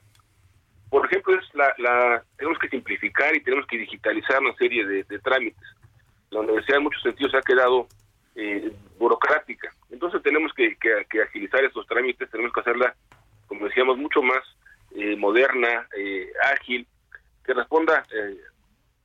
[0.89, 5.03] Por ejemplo, es la, la, tenemos que simplificar y tenemos que digitalizar una serie de,
[5.19, 5.67] trámites.
[6.29, 7.87] La universidad en muchos sentidos ha quedado
[8.35, 9.73] eh, burocrática.
[9.89, 12.95] Entonces tenemos que, que, agilizar estos trámites, tenemos que hacerla,
[13.47, 14.43] como decíamos, mucho más
[14.95, 15.87] eh, moderna,
[16.53, 16.87] ágil,
[17.43, 18.05] que responda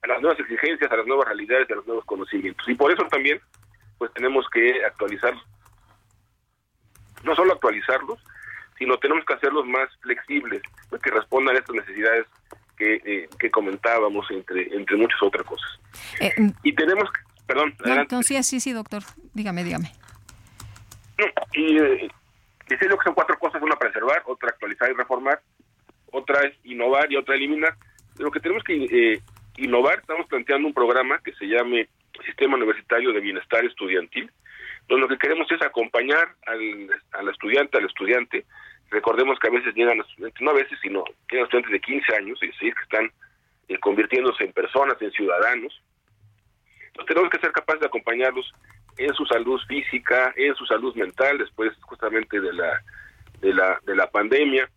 [0.02, 2.66] a las nuevas exigencias, a las nuevas realidades, a los nuevos conocimientos.
[2.68, 3.40] Y por eso también,
[3.98, 5.34] pues tenemos que actualizar
[7.24, 8.18] no solo actualizarlos,
[8.78, 12.26] sino tenemos que hacerlos más flexibles, pues, que respondan a estas necesidades
[12.76, 15.70] que, eh, que comentábamos, entre, entre muchas otras cosas.
[16.20, 16.32] Eh,
[16.62, 17.10] y tenemos,
[17.46, 19.02] perdón, entonces sí, sí, doctor,
[19.34, 19.92] dígame, dígame.
[21.52, 22.10] y eh,
[22.66, 25.40] decirlo que son cuatro cosas, una preservar, otra actualizar y reformar,
[26.12, 27.76] otra es innovar y otra eliminar.
[28.18, 29.20] lo que tenemos que eh,
[29.56, 31.88] innovar, estamos planteando un programa que se llame
[32.24, 34.30] Sistema Universitario de Bienestar Estudiantil,
[34.90, 38.44] entonces, lo que queremos es acompañar al, estudiante, al estudiante.
[38.90, 42.42] Recordemos que a veces llegan estudiantes, no a veces, sino llegan estudiantes de 15 años,
[42.42, 43.12] y decir, que están
[43.68, 45.80] eh, convirtiéndose en personas, en ciudadanos.
[46.88, 48.52] Entonces, tenemos que ser capaces de acompañarlos
[48.98, 52.82] en su salud física, en su salud mental, después justamente de la,
[53.40, 54.68] de la, de la pandemia,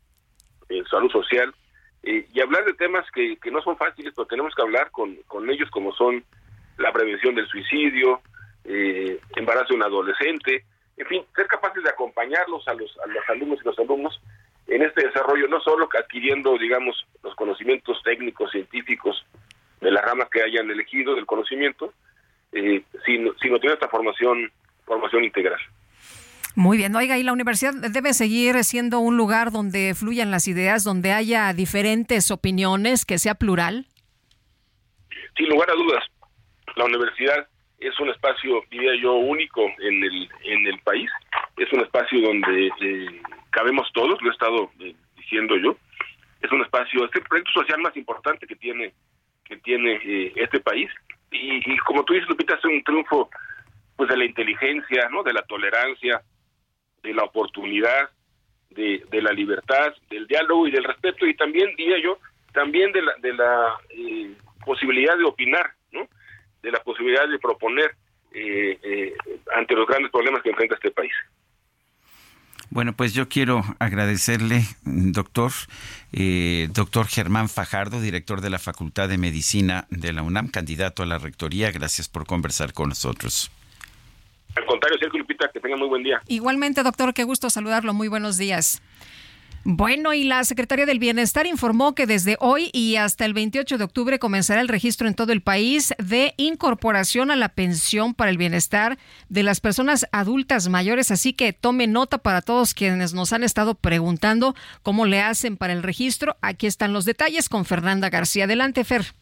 [0.70, 1.56] en salud social,
[2.04, 5.16] eh, y hablar de temas que, que no son fáciles, pero tenemos que hablar con,
[5.26, 6.24] con ellos como son
[6.78, 8.22] la prevención del suicidio,
[8.66, 10.66] eh, embarazo de un adolescente,
[10.98, 14.20] en fin, ser capaces de acompañarlos a los, a los alumnos y los alumnos
[14.68, 19.26] en este desarrollo, no solo adquiriendo, digamos, los conocimientos técnicos, científicos
[19.82, 21.94] de la rama que hayan elegido del conocimiento,
[22.54, 24.52] eh, sino, sino tener esta formación,
[24.86, 25.60] formación integral.
[26.56, 30.84] Muy bien, oiga, y la universidad debe seguir siendo un lugar donde fluyan las ideas,
[30.84, 33.88] donde haya diferentes opiniones, que sea plural.
[35.36, 36.04] Sin lugar a dudas,
[36.76, 37.48] la universidad
[37.88, 41.10] es un espacio, diría yo, único en el, en el país.
[41.58, 45.76] Es un espacio donde eh, cabemos todos, lo he estado eh, diciendo yo.
[46.42, 48.94] Es un espacio, este proyecto social más importante que tiene
[49.46, 50.90] que tiene eh, este país.
[51.30, 53.30] Y, como tú dices, Lupita, es un triunfo
[53.98, 56.22] pues de la inteligencia, no, de la tolerancia,
[57.02, 58.10] de la oportunidad,
[58.70, 62.18] de, de la libertad, del diálogo y del respeto y también diría yo,
[62.54, 63.76] también de la de la
[64.66, 65.74] posibilidad de opinar.
[66.64, 67.96] De la posibilidad de proponer
[68.34, 69.14] eh, eh,
[69.56, 71.12] ante los grandes problemas que enfrenta este país.
[72.72, 75.52] Bueno, pues yo quiero agradecerle, doctor,
[76.12, 81.06] eh, doctor Germán Fajardo, director de la Facultad de Medicina de la UNAM, candidato a
[81.06, 81.72] la rectoría.
[81.72, 83.52] Gracias por conversar con nosotros.
[84.56, 86.20] Al contrario, Sergio Lupita, que tenga muy buen día.
[86.28, 87.94] Igualmente, doctor, qué gusto saludarlo.
[87.94, 88.82] Muy buenos días.
[89.66, 93.84] Bueno, y la Secretaría del Bienestar informó que desde hoy y hasta el 28 de
[93.86, 98.38] octubre comenzará el registro en todo el país de incorporación a la pensión para el
[98.38, 98.98] bienestar
[99.30, 101.12] de las personas adultas mayores.
[101.12, 105.72] Así que tome nota para todos quienes nos han estado preguntando cómo le hacen para
[105.72, 106.36] el registro.
[106.42, 108.44] Aquí están los detalles con Fernanda García.
[108.44, 109.14] Adelante, Fer.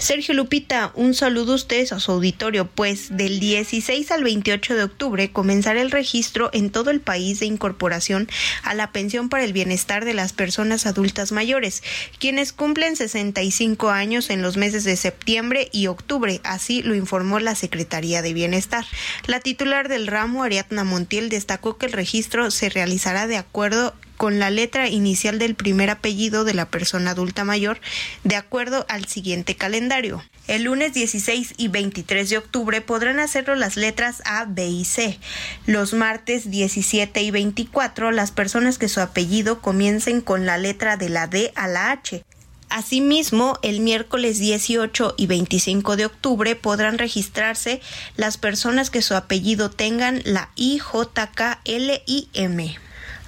[0.00, 4.84] Sergio Lupita, un saludo a ustedes a su auditorio, pues del 16 al 28 de
[4.84, 8.26] octubre comenzará el registro en todo el país de incorporación
[8.62, 11.82] a la pensión para el bienestar de las personas adultas mayores,
[12.18, 17.54] quienes cumplen 65 años en los meses de septiembre y octubre, así lo informó la
[17.54, 18.86] Secretaría de Bienestar.
[19.26, 24.38] La titular del ramo, Ariadna Montiel, destacó que el registro se realizará de acuerdo con
[24.38, 27.80] la letra inicial del primer apellido de la persona adulta mayor
[28.22, 30.22] de acuerdo al siguiente calendario.
[30.46, 35.18] El lunes 16 y 23 de octubre podrán hacerlo las letras A, B y C.
[35.64, 41.08] Los martes 17 y 24 las personas que su apellido comiencen con la letra de
[41.08, 42.22] la D a la H.
[42.68, 47.80] Asimismo, el miércoles 18 y 25 de octubre podrán registrarse
[48.16, 52.78] las personas que su apellido tengan la I, J, K, L y M.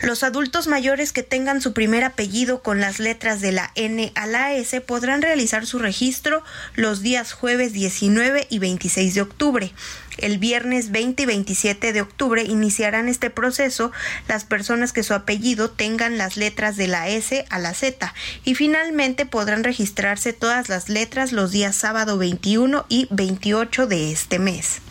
[0.03, 4.27] Los adultos mayores que tengan su primer apellido con las letras de la N a
[4.27, 6.43] la S podrán realizar su registro
[6.75, 9.73] los días jueves 19 y 26 de octubre.
[10.19, 13.93] El viernes 20 y 27 de octubre iniciarán este proceso
[14.29, 18.15] las personas que su apellido tengan las letras de la S a la Z
[18.45, 24.39] y finalmente podrán registrarse todas las letras los días sábado 21 y 28 de este
[24.39, 24.83] mes.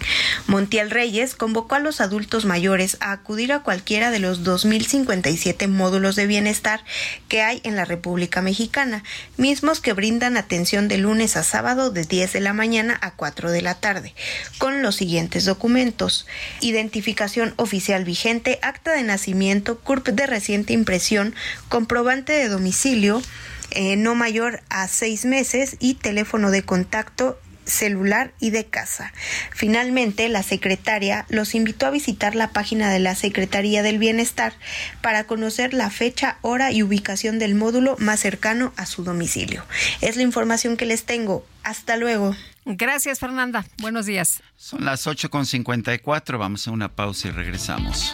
[0.48, 6.16] Montiel Reyes convocó a los adultos mayores a acudir a cualquiera de los 2.057 módulos
[6.16, 6.84] de bienestar
[7.28, 9.04] que hay en la República Mexicana,
[9.38, 13.52] mismos que brindan atención de lunes a sábado de 10 de la mañana a 4
[13.52, 14.16] de la tarde,
[14.58, 15.11] con los siguientes
[15.46, 16.26] documentos.
[16.62, 21.36] Identificación oficial vigente, acta de nacimiento, CURP de reciente impresión,
[21.70, 23.22] comprobante de domicilio,
[23.72, 29.14] eh, no mayor a seis meses y teléfono de contacto celular y de casa.
[29.54, 34.54] Finalmente, la secretaria los invitó a visitar la página de la Secretaría del Bienestar
[35.02, 39.64] para conocer la fecha, hora y ubicación del módulo más cercano a su domicilio.
[40.02, 41.46] Es la información que les tengo.
[41.64, 42.36] Hasta luego.
[42.66, 43.66] Gracias, Fernanda.
[43.80, 44.44] Buenos días.
[44.56, 46.38] Son las 8.54.
[46.38, 48.14] Vamos a una pausa y regresamos.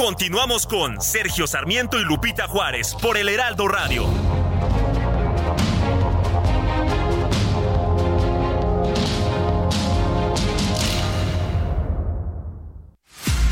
[0.00, 4.06] Continuamos con Sergio Sarmiento y Lupita Juárez por el Heraldo Radio.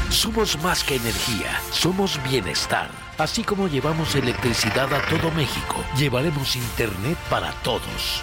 [0.08, 2.88] Somos más que energía, somos bienestar.
[3.18, 8.22] Así como llevamos electricidad a todo México, llevaremos Internet para todos.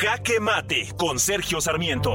[0.00, 2.14] Jaque Mate con Sergio Sarmiento.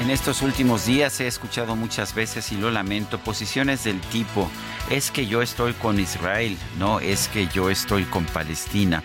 [0.00, 4.50] En estos últimos días he escuchado muchas veces y lo lamento posiciones del tipo
[4.90, 9.02] es que yo estoy con Israel, no es que yo estoy con Palestina.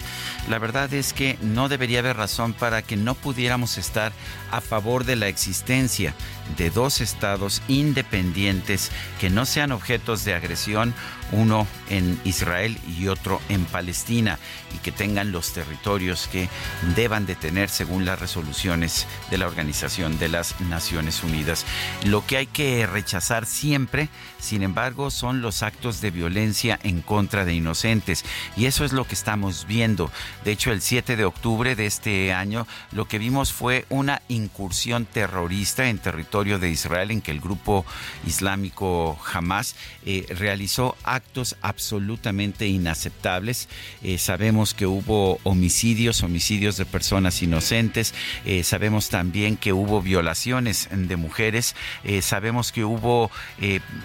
[0.50, 4.14] La verdad es que no debería haber razón para que no pudiéramos estar
[4.52, 6.14] a favor de la existencia
[6.56, 10.94] de dos estados independientes que no sean objetos de agresión,
[11.34, 14.40] uno en Israel y otro en Palestina,
[14.74, 16.48] y que tengan los territorios que
[16.96, 21.66] deban de tener según las resoluciones de la Organización de las Naciones Unidas.
[22.06, 24.08] Lo que hay que rechazar siempre,
[24.40, 28.24] sin embargo, son los actos de violencia en contra de inocentes,
[28.56, 30.10] y eso es lo que estamos viendo.
[30.44, 35.06] De hecho, el 7 de octubre de este año, lo que vimos fue una incursión
[35.06, 37.86] terrorista en territorio de Israel en que el grupo
[38.26, 43.68] islámico Hamas eh, realizó actos absolutamente inaceptables.
[44.04, 48.14] Eh, sabemos que hubo homicidios, homicidios de personas inocentes.
[48.46, 51.76] Eh, sabemos también que hubo violaciones de mujeres.
[52.22, 53.32] sabemos que hubo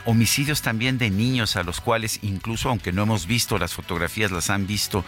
[0.04, 4.50] homicidios también de niños a los cuales incluso, aunque no hemos visto las fotografías, las
[4.50, 5.04] han visto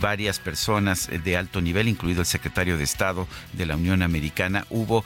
[0.00, 4.66] varias personas de alto nivel, incluido el secretario de Estado de la Unión Americana.
[4.70, 5.04] Hubo,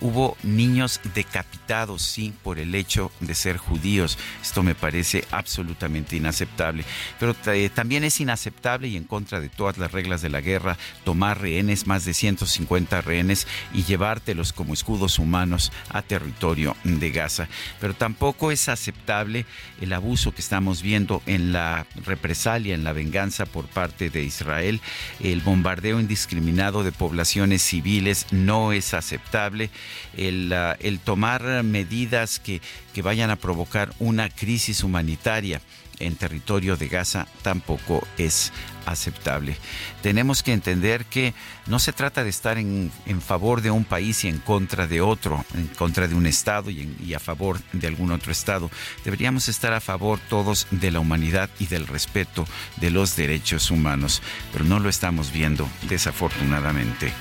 [0.00, 4.18] hubo niños decapitados, sí, por el hecho de ser judíos.
[4.42, 6.84] Esto me parece absolutamente inaceptable.
[7.18, 10.78] Pero eh, también es inaceptable y en contra de todas las reglas de la guerra
[11.04, 17.48] tomar rehenes, más de 150 rehenes, y llevártelos como escudos humanos a territorio de Gaza.
[17.80, 19.46] Pero tampoco es aceptable
[19.80, 24.71] el abuso que estamos viendo en la represalia, en la venganza por parte de Israel.
[25.20, 29.70] El bombardeo indiscriminado de poblaciones civiles no es aceptable.
[30.16, 32.60] El, el tomar medidas que,
[32.94, 35.60] que vayan a provocar una crisis humanitaria
[35.98, 38.52] en territorio de Gaza tampoco es
[38.86, 39.56] aceptable.
[40.02, 41.34] Tenemos que entender que
[41.66, 42.90] no se trata de estar en,
[43.24, 46.94] favor de un país y en contra de otro, en contra de un Estado y,
[47.04, 48.70] y, a favor de algún otro Estado.
[49.04, 52.46] Deberíamos estar a favor todos de la humanidad y del respeto
[52.76, 57.12] de los derechos humanos, pero no lo estamos viendo desafortunadamente.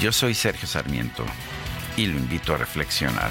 [0.00, 1.24] Yo soy Sergio Sarmiento
[1.96, 3.30] y lo invito a reflexionar.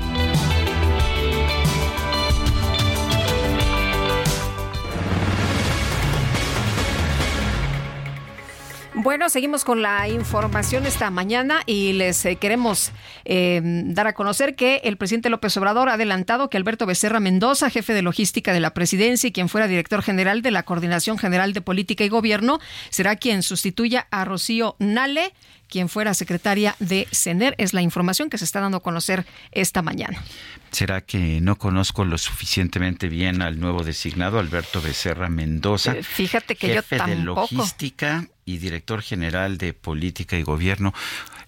[9.03, 12.91] Bueno, seguimos con la información esta mañana y les eh, queremos
[13.25, 17.71] eh, dar a conocer que el presidente López Obrador ha adelantado que Alberto Becerra Mendoza,
[17.71, 21.51] jefe de logística de la presidencia y quien fuera director general de la Coordinación General
[21.51, 22.59] de Política y Gobierno,
[22.91, 25.33] será quien sustituya a Rocío Nale,
[25.67, 27.55] quien fuera secretaria de CENER.
[27.57, 30.21] Es la información que se está dando a conocer esta mañana.
[30.69, 35.93] ¿Será que no conozco lo suficientemente bien al nuevo designado, Alberto Becerra Mendoza?
[35.93, 40.93] Eh, fíjate que jefe yo de logística y director general de política y gobierno.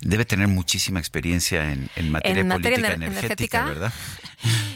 [0.02, 3.66] Debe tener muchísima experiencia en, materia en de materia política ener- energética, energética.
[3.66, 3.94] ¿verdad?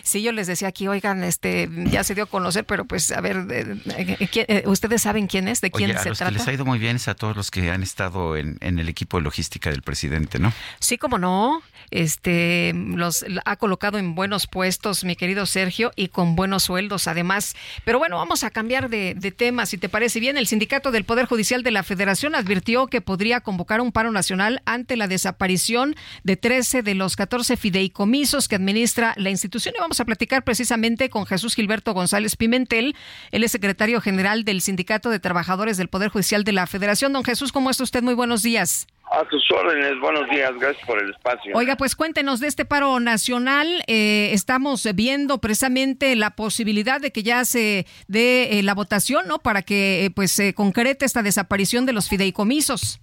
[0.04, 3.20] Sí, yo les decía aquí, oigan, este, ya se dio a conocer, pero pues a
[3.20, 6.18] ver, eh, eh, ¿quién- eh, ustedes saben quién es, de quién Oye, a se los
[6.18, 6.32] trata.
[6.32, 8.80] que les ha ido muy bien es a todos los que han estado en, en
[8.80, 10.54] el equipo de logística del presidente, ¿no?
[10.80, 11.62] Sí, como no,
[11.92, 17.56] este, los ha colocado en buenos puestos, mi querido Sergio, y con buenos sueldos además.
[17.84, 20.38] Pero bueno, vamos a cambiar de, de tema, si te parece bien.
[20.38, 24.62] El sindicato del Poder Judicial de la Federación advirtió que podría convocar un paro nacional
[24.66, 29.74] ante la desaparición de 13 de los 14 fideicomisos que administra la institución.
[29.78, 32.96] Y vamos a platicar precisamente con Jesús Gilberto González Pimentel,
[33.32, 37.14] él es secretario general del Sindicato de Trabajadores del Poder Judicial de la Federación.
[37.14, 38.04] Don Jesús, ¿cómo está usted?
[38.04, 38.88] Muy buenos días.
[39.10, 41.54] A tus órdenes, buenos días, gracias por el espacio.
[41.56, 43.84] Oiga, pues cuéntenos de este paro nacional.
[43.88, 49.40] Eh, estamos viendo precisamente la posibilidad de que ya se dé eh, la votación, ¿no?
[49.40, 53.00] Para que eh, pues se concrete esta desaparición de los fideicomisos.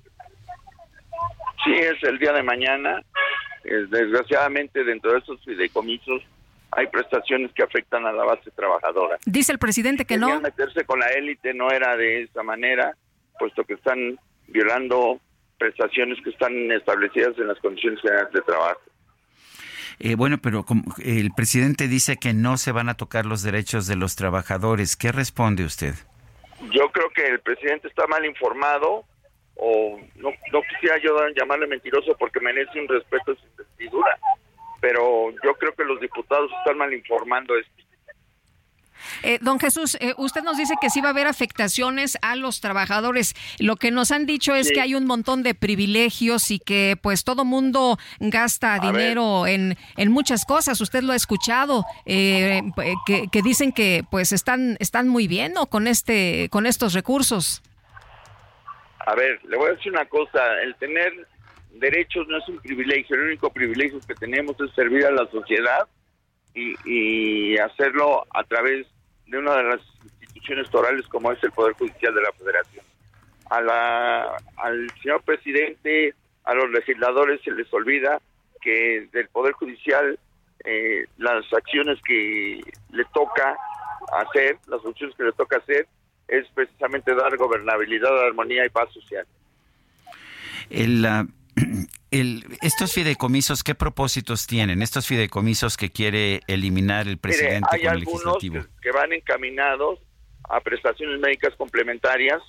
[1.64, 3.02] Sí, es el día de mañana.
[3.64, 6.22] Desgraciadamente, dentro de esos fideicomisos
[6.76, 9.16] hay prestaciones que afectan a la base trabajadora.
[9.24, 10.40] Dice el presidente que Querían no.
[10.40, 12.94] meterse con la élite no era de esa manera,
[13.38, 14.18] puesto que están
[14.48, 15.20] violando
[15.64, 18.80] prestaciones que están establecidas en las condiciones generales de trabajo.
[19.98, 23.86] Eh, bueno, pero como el presidente dice que no se van a tocar los derechos
[23.86, 24.96] de los trabajadores.
[24.96, 25.94] ¿Qué responde usted?
[26.72, 29.04] Yo creo que el presidente está mal informado
[29.56, 34.18] o no, no quisiera yo llamarle mentiroso porque merece un respeto a su investidura,
[34.80, 37.83] pero yo creo que los diputados están mal informando esto.
[39.22, 42.60] Eh, don Jesús, eh, usted nos dice que sí va a haber afectaciones a los
[42.60, 43.34] trabajadores.
[43.58, 47.24] Lo que nos han dicho es que hay un montón de privilegios y que pues
[47.24, 50.80] todo mundo gasta dinero en, en muchas cosas.
[50.80, 52.62] Usted lo ha escuchado, eh,
[53.06, 55.66] que, que, dicen que pues están, están muy bien ¿no?
[55.66, 57.62] con, este, con estos recursos.
[59.06, 61.12] A ver, le voy a decir una cosa, el tener
[61.72, 65.86] derechos no es un privilegio, el único privilegio que tenemos es servir a la sociedad
[66.54, 68.86] y, hacerlo a través
[69.26, 69.80] de una de las
[70.20, 72.84] instituciones torales como es el Poder Judicial de la Federación.
[73.50, 76.14] A la, al señor presidente,
[76.44, 78.20] a los legisladores se les olvida
[78.60, 80.18] que del Poder Judicial
[80.64, 82.60] eh, las acciones que
[82.92, 83.56] le toca
[84.12, 85.86] hacer, las funciones que le toca hacer,
[86.26, 89.26] es precisamente dar gobernabilidad, armonía y paz social.
[90.70, 91.02] El,
[92.20, 94.82] el, estos fideicomisos, ¿qué propósitos tienen?
[94.82, 99.98] Estos fideicomisos que quiere eliminar el presidente hay algunos que, van encaminados
[100.48, 102.40] a prestaciones médicas complementarias.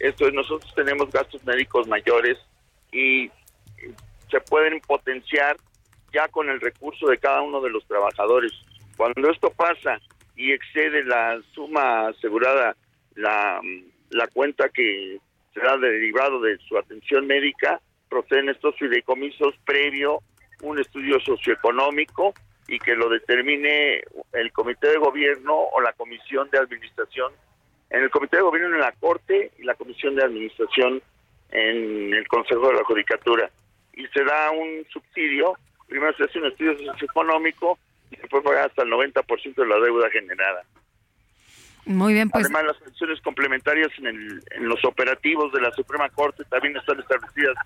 [0.00, 2.36] Esto es, nosotros tenemos gastos médicos mayores
[2.90, 3.30] y
[4.28, 5.56] se pueden potenciar
[6.12, 8.52] ya con el recurso de cada uno de los trabajadores.
[8.96, 10.00] Cuando esto pasa
[10.34, 12.76] y excede la suma asegurada,
[13.14, 13.60] la,
[14.10, 15.18] la cuenta que
[15.54, 17.80] será derivado de su atención médica,
[18.12, 20.20] proceden estos fideicomisos previo
[20.60, 22.34] un estudio socioeconómico
[22.68, 24.02] y que lo determine
[24.34, 27.32] el comité de gobierno o la comisión de administración.
[27.88, 31.02] En el comité de gobierno en la Corte y la comisión de administración
[31.50, 33.50] en el Consejo de la Judicatura.
[33.94, 35.56] Y se da un subsidio,
[35.88, 37.78] primero se hace un estudio socioeconómico
[38.10, 40.62] y después paga hasta el 90% de la deuda generada.
[41.84, 42.44] Muy bien, pues.
[42.44, 47.00] Además, las pensiones complementarias en, el, en los operativos de la Suprema Corte también están
[47.00, 47.56] establecidas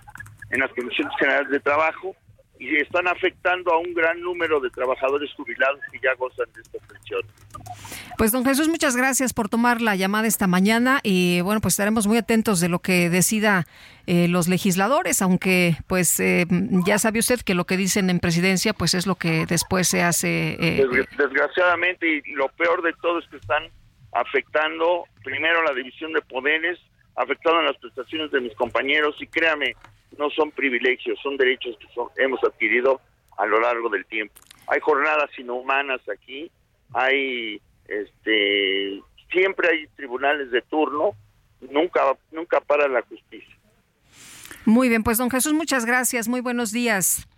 [0.50, 2.14] en las condiciones generales de trabajo
[2.58, 6.78] y están afectando a un gran número de trabajadores jubilados que ya gozan de esta
[6.86, 7.22] pensión.
[8.16, 12.06] Pues don Jesús, muchas gracias por tomar la llamada esta mañana y bueno, pues estaremos
[12.06, 13.66] muy atentos de lo que decida
[14.06, 16.46] eh, los legisladores, aunque pues eh,
[16.86, 20.02] ya sabe usted que lo que dicen en presidencia pues es lo que después se
[20.02, 20.56] hace.
[20.58, 20.86] Eh,
[21.18, 23.64] desgraciadamente y lo peor de todo es que están
[24.12, 26.78] afectando primero la división de poderes,
[27.16, 29.76] afectando las prestaciones de mis compañeros y créame,
[30.18, 33.00] no son privilegios, son derechos que hemos adquirido
[33.36, 34.34] a lo largo del tiempo.
[34.68, 36.50] Hay jornadas inhumanas aquí,
[36.92, 41.12] hay este siempre hay tribunales de turno,
[41.60, 43.56] nunca nunca para la justicia.
[44.64, 47.28] Muy bien, pues don Jesús, muchas gracias, muy buenos días.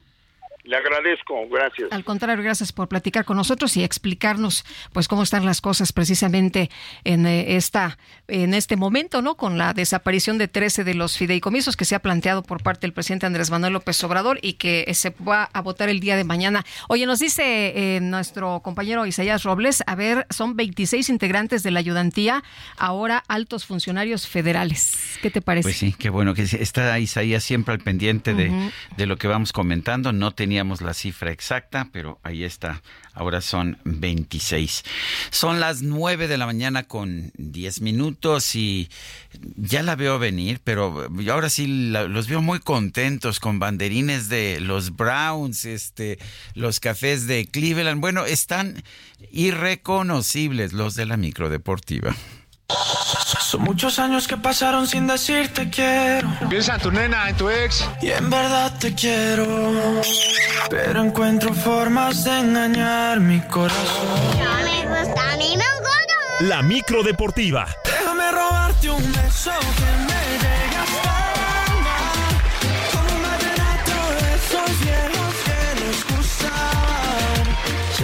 [0.68, 1.90] Le agradezco, gracias.
[1.90, 6.68] Al contrario, gracias por platicar con nosotros y explicarnos pues cómo están las cosas precisamente
[7.04, 7.96] en eh, esta
[8.26, 9.34] en este momento, ¿no?
[9.38, 12.92] Con la desaparición de 13 de los fideicomisos que se ha planteado por parte del
[12.92, 16.66] presidente Andrés Manuel López Obrador y que se va a votar el día de mañana.
[16.88, 21.78] Oye, nos dice eh, nuestro compañero Isaías Robles, a ver, son 26 integrantes de la
[21.78, 22.44] ayudantía,
[22.76, 25.16] ahora altos funcionarios federales.
[25.22, 25.62] ¿Qué te parece?
[25.62, 29.54] Pues sí, qué bueno que está Isaías siempre al pendiente de, de lo que vamos
[29.54, 30.12] comentando.
[30.12, 32.82] No tenía la cifra exacta, pero ahí está.
[33.12, 34.84] Ahora son 26.
[35.30, 38.88] Son las 9 de la mañana con 10 minutos y
[39.56, 44.96] ya la veo venir, pero ahora sí los veo muy contentos con banderines de los
[44.96, 46.18] Browns, este,
[46.54, 48.00] los cafés de Cleveland.
[48.00, 48.82] Bueno, están
[49.30, 52.14] irreconocibles los de la microdeportiva.
[53.48, 56.28] Son muchos años que pasaron sin decirte quiero.
[56.50, 57.82] Piensa en tu nena, en tu ex.
[58.02, 59.46] Y en verdad te quiero.
[60.68, 64.06] Pero encuentro formas de engañar mi corazón.
[64.38, 67.66] No me gusta, a mí me La micro deportiva.
[67.86, 70.07] Déjame robarte un beso que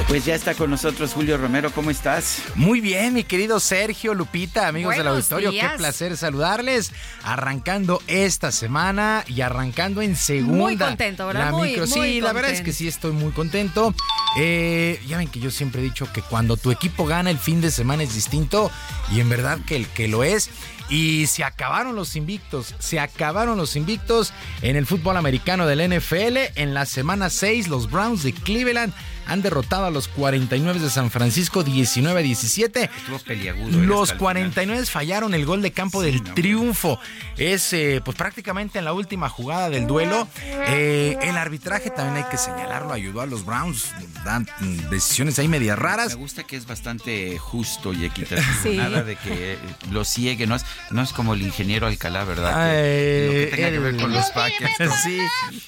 [0.09, 2.43] Pues ya está con nosotros Julio Romero, ¿cómo estás?
[2.55, 6.93] Muy bien, mi querido Sergio Lupita, amigos del auditorio, qué placer saludarles.
[7.22, 10.56] Arrancando esta semana y arrancando en segunda.
[10.56, 11.47] Muy contento, ¿verdad?
[11.47, 11.86] La muy, micro.
[11.86, 13.94] sí, la verdad es que sí estoy muy contento.
[14.39, 17.60] Eh, ya ven que yo siempre he dicho que cuando tu equipo gana el fin
[17.60, 18.70] de semana es distinto
[19.10, 20.51] y en verdad que el que lo es.
[20.90, 26.36] Y se acabaron los invictos, se acabaron los invictos en el fútbol americano del NFL.
[26.56, 28.93] En la semana 6, los Browns de Cleveland
[29.27, 32.91] han derrotado a los 49 de San Francisco 19 a 17.
[32.97, 33.79] Estuvo peliagudo.
[33.79, 36.99] Los 49 fallaron el gol de campo del triunfo.
[37.37, 40.29] Es eh, pues prácticamente en la última jugada del duelo.
[40.43, 43.91] Eh, el arbitraje también hay que señalarlo, ayudó a los Browns.
[44.25, 44.49] Dan
[44.91, 46.09] decisiones ahí medias raras.
[46.09, 48.75] Me gusta que es bastante justo y equitativo.
[48.75, 49.59] Nada de que
[49.91, 50.47] lo ciegue.
[50.47, 52.71] No es, no es como el ingeniero Alcalá, ¿verdad?
[52.73, 54.75] Que, lo que tenga que ver con los Packers.
[55.03, 55.19] Sí.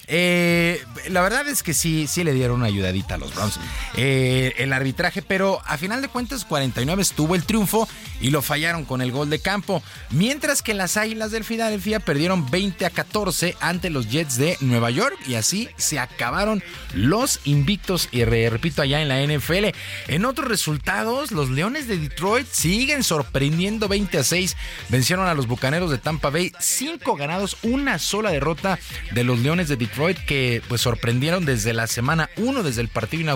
[0.07, 3.46] Eh, la verdad es que sí, sí le dieron una ayudadita a los Browns.
[3.97, 7.89] Eh, el arbitraje, pero a final de cuentas 49 estuvo el triunfo
[8.21, 12.51] y lo fallaron con el gol de campo, mientras que las Águilas del Filadelfia perdieron
[12.51, 16.63] 20 a 14 ante los Jets de Nueva York y así se acabaron
[16.95, 18.09] los invictos.
[18.13, 19.67] Y re- repito allá en la NFL.
[20.09, 24.57] En otros resultados, los Leones de Detroit siguen sorprendiendo 20 a 6,
[24.89, 28.79] vencieron a los Bucaneros de Tampa Bay, 5 ganados, una sola derrota
[29.13, 33.23] de los Leones de Detroit que pues sorprendieron desde la semana 1 desde el partido
[33.23, 33.36] inaugural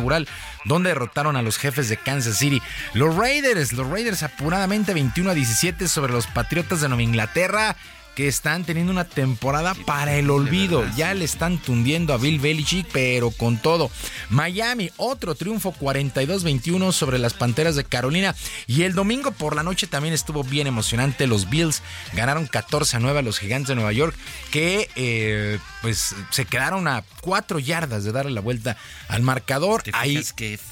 [0.64, 2.60] donde derrotaron a los jefes de Kansas City.
[2.94, 7.77] Los Raiders, los Raiders apuradamente 21 a 17 sobre los Patriotas de Nueva Inglaterra
[8.21, 10.85] que están teniendo una temporada para el olvido.
[10.95, 13.91] Ya le están tundiendo a Bill Belichick, pero con todo.
[14.29, 18.37] Miami, otro triunfo 42-21 sobre las Panteras de Carolina.
[18.67, 21.27] Y el domingo por la noche también estuvo bien emocionante.
[21.27, 21.83] Los Bills
[22.13, 24.15] ganaron 14 a 9 a los Gigantes de Nueva York,
[24.51, 28.77] que eh, pues se quedaron a cuatro yardas de darle la vuelta
[29.09, 29.81] al marcador.
[29.81, 30.23] ¿Te Ahí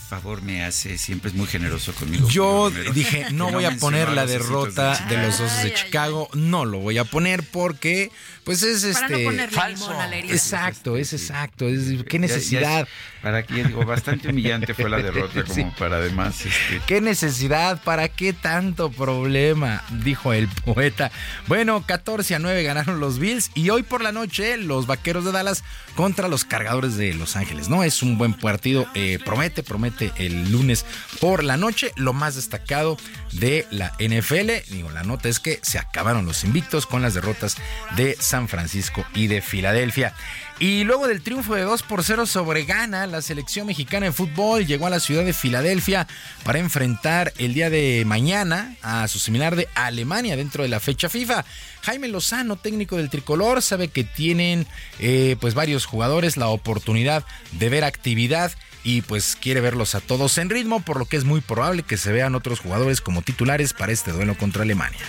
[0.09, 0.99] favor me hace?
[0.99, 2.29] Siempre es muy generoso conmigo.
[2.29, 6.79] yo dije, no voy a poner la derrota de los Osos de Chicago, no lo
[6.79, 8.11] voy a poner porque
[8.49, 10.33] pues es Para no este ponerle limón a la herida.
[10.33, 12.81] Exacto, es exacto, es qué Ya- ya necesidad.
[12.83, 12.89] es-
[13.23, 15.67] para que digo, bastante humillante fue la derrota como Sí.
[15.79, 17.83] para además este, ¿Qué necesidad?
[17.83, 19.83] ¿Para qué tanto problema?
[20.03, 21.11] Dijo el poeta.
[21.49, 25.33] Bueno, 14 a 9 ganaron los Bills y hoy por la noche los Vaqueros de
[25.33, 25.65] Dallas
[25.97, 27.69] contra los Cargadores de Los Ángeles.
[27.69, 30.87] No es un buen partido, eh, promete, promete el lunes
[31.21, 31.93] por la noche.
[31.97, 32.97] Lo más destacado
[33.33, 37.57] de la NFL, digo, la nota es que se acabaron los invictos con las derrotas
[37.97, 40.15] de San Francisco y de Filadelfia.
[40.61, 44.67] Y luego del triunfo de 2 por 0 sobre Ghana, la selección mexicana de fútbol
[44.67, 46.09] llegó a la ciudad de Filadelfia
[46.43, 51.09] para enfrentar el día de mañana a su similar de Alemania dentro de la fecha
[51.09, 51.45] FIFA.
[51.83, 54.67] Jaime Lozano, técnico del tricolor, sabe que tienen
[54.99, 58.53] eh, pues varios jugadores la oportunidad de ver actividad
[58.85, 61.97] y pues quiere verlos a todos en ritmo, por lo que es muy probable que
[61.97, 65.01] se vean otros jugadores como titulares para este duelo contra Alemania.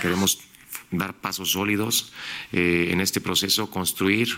[0.00, 0.40] Queremos
[0.90, 2.12] dar pasos sólidos
[2.52, 4.28] eh, en este proceso, construir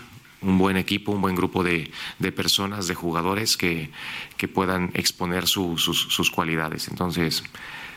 [0.41, 3.89] un buen equipo, un buen grupo de, de personas, de jugadores que,
[4.37, 6.87] que puedan exponer su- sus, sus cualidades.
[6.87, 7.43] Entonces,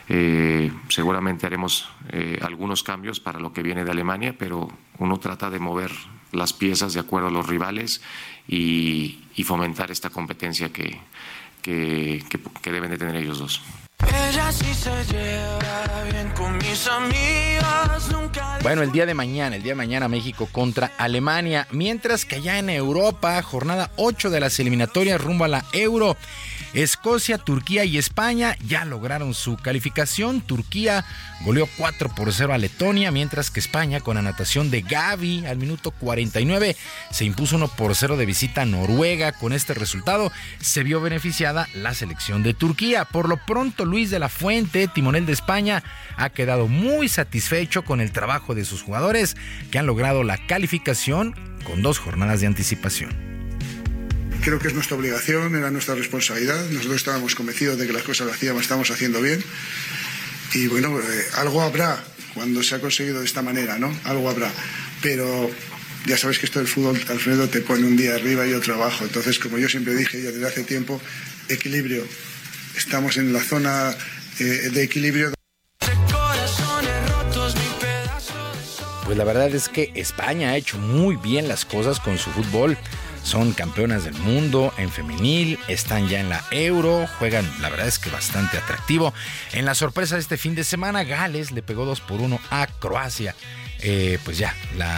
[0.07, 4.67] eh, seguramente haremos eh, algunos cambios para lo que viene de Alemania, pero
[4.97, 5.91] uno trata de mover
[6.31, 8.01] las piezas de acuerdo a los rivales
[8.47, 10.99] y, y fomentar esta competencia que,
[11.61, 12.21] que-
[12.71, 13.61] deben de tener ellos dos.
[14.07, 14.89] Ella sí se
[16.35, 18.09] con mis amigas,
[18.61, 22.59] Bueno, el día de mañana, el día de mañana México contra Alemania, mientras que allá
[22.59, 26.15] en Europa, jornada 8 de las eliminatorias rumbo a la Euro.
[26.73, 30.41] Escocia, Turquía y España ya lograron su calificación.
[30.41, 31.03] Turquía
[31.43, 35.89] goleó 4 por 0 a Letonia, mientras que España, con anotación de Gaby al minuto
[35.89, 36.75] 49,
[37.09, 39.31] se impuso 1 por 0 de visita a Noruega.
[39.31, 43.05] Con este resultado se vio beneficiada la selección de Turquía.
[43.05, 45.83] Por lo pronto, Luis de la Fuente, timonel de España,
[46.15, 49.35] ha quedado muy satisfecho con el trabajo de sus jugadores
[49.71, 53.09] que han logrado la calificación con dos jornadas de anticipación.
[54.41, 56.69] Creo que es nuestra obligación, era nuestra responsabilidad.
[56.69, 59.43] Nosotros estábamos convencidos de que las cosas las hacíamos, estamos haciendo bien.
[60.53, 62.01] Y bueno, eh, algo habrá
[62.33, 63.93] cuando se ha conseguido de esta manera, ¿no?
[64.05, 64.51] Algo habrá.
[65.01, 65.51] Pero
[66.05, 69.03] ya sabes que esto del fútbol, Alfredo, te pone un día arriba y otro abajo.
[69.03, 71.01] Entonces, como yo siempre dije ya desde hace tiempo,
[71.49, 72.03] equilibrio.
[72.79, 73.93] Estamos en la zona
[74.39, 75.33] eh, de equilibrio.
[79.03, 82.77] Pues la verdad es que España ha hecho muy bien las cosas con su fútbol.
[83.21, 87.99] Son campeonas del mundo en femenil, están ya en la Euro, juegan, la verdad es
[87.99, 89.13] que bastante atractivo.
[89.51, 92.65] En la sorpresa de este fin de semana, Gales le pegó 2 por 1 a
[92.79, 93.35] Croacia.
[93.81, 94.55] Eh, pues ya,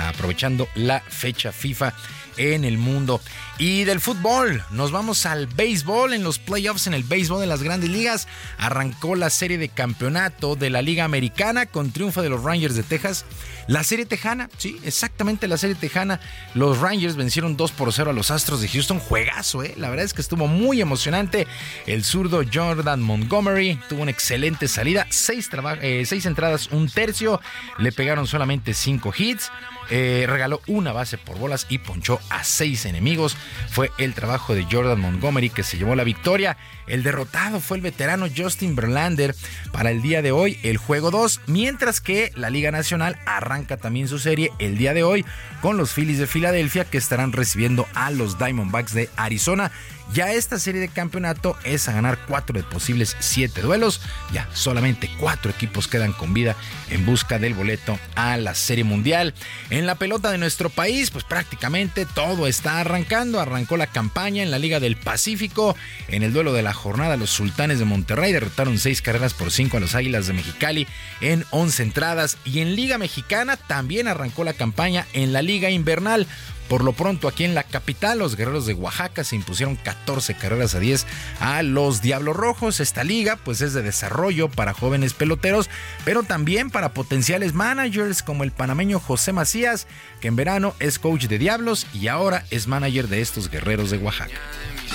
[0.07, 1.93] aprovechando la fecha FIFA
[2.37, 3.21] en el mundo.
[3.61, 6.13] Y del fútbol, nos vamos al béisbol.
[6.13, 8.27] En los playoffs en el béisbol de las grandes ligas,
[8.57, 12.81] arrancó la serie de campeonato de la Liga Americana con triunfo de los Rangers de
[12.81, 13.23] Texas.
[13.67, 16.19] La serie tejana, sí, exactamente la serie tejana.
[16.55, 18.97] Los Rangers vencieron 2 por 0 a los Astros de Houston.
[18.97, 19.75] Juegazo, ¿eh?
[19.77, 21.45] La verdad es que estuvo muy emocionante.
[21.85, 25.05] El zurdo Jordan Montgomery tuvo una excelente salida.
[25.11, 25.51] Seis,
[25.83, 27.39] eh, entradas, un tercio.
[27.77, 29.51] Le pegaron solamente cinco hits.
[29.91, 33.35] Eh, regaló una base por bolas y ponchó a seis enemigos.
[33.69, 36.57] Fue el trabajo de Jordan Montgomery que se llevó la victoria.
[36.91, 39.33] El derrotado fue el veterano Justin Verlander
[39.71, 44.09] para el día de hoy, el juego 2, mientras que la Liga Nacional arranca también
[44.09, 45.25] su serie el día de hoy
[45.61, 49.71] con los Phillies de Filadelfia que estarán recibiendo a los Diamondbacks de Arizona.
[50.13, 54.01] Ya esta serie de campeonato es a ganar cuatro de posibles siete duelos.
[54.33, 56.57] Ya solamente cuatro equipos quedan con vida
[56.89, 59.33] en busca del boleto a las Serie Mundial.
[59.69, 63.39] En la pelota de nuestro país, pues prácticamente todo está arrancando.
[63.39, 65.77] Arrancó la campaña en la Liga del Pacífico.
[66.09, 69.77] En el duelo de la jornada, los Sultanes de Monterrey derrotaron seis carreras por cinco
[69.77, 70.87] a los Águilas de Mexicali
[71.21, 72.37] en 11 entradas.
[72.43, 76.27] Y en Liga Mexicana también arrancó la campaña en la Liga Invernal.
[76.71, 80.73] Por lo pronto, aquí en la capital, los guerreros de Oaxaca se impusieron 14 carreras
[80.73, 81.05] a 10
[81.41, 82.79] a los Diablos Rojos.
[82.79, 85.69] Esta liga, pues, es de desarrollo para jóvenes peloteros,
[86.05, 89.85] pero también para potenciales managers como el panameño José Macías,
[90.21, 93.97] que en verano es coach de Diablos y ahora es manager de estos guerreros de
[93.97, 94.31] Oaxaca.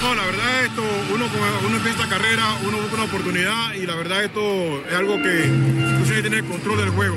[0.01, 0.82] No, la verdad esto,
[1.12, 1.27] uno,
[1.66, 5.43] uno empieza esta carrera, uno busca una oportunidad y la verdad esto es algo que
[5.43, 7.16] tú tienes que tener control del juego,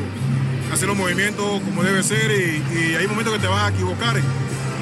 [0.73, 4.17] hacer los movimientos como debe ser y, y hay momentos que te vas a equivocar,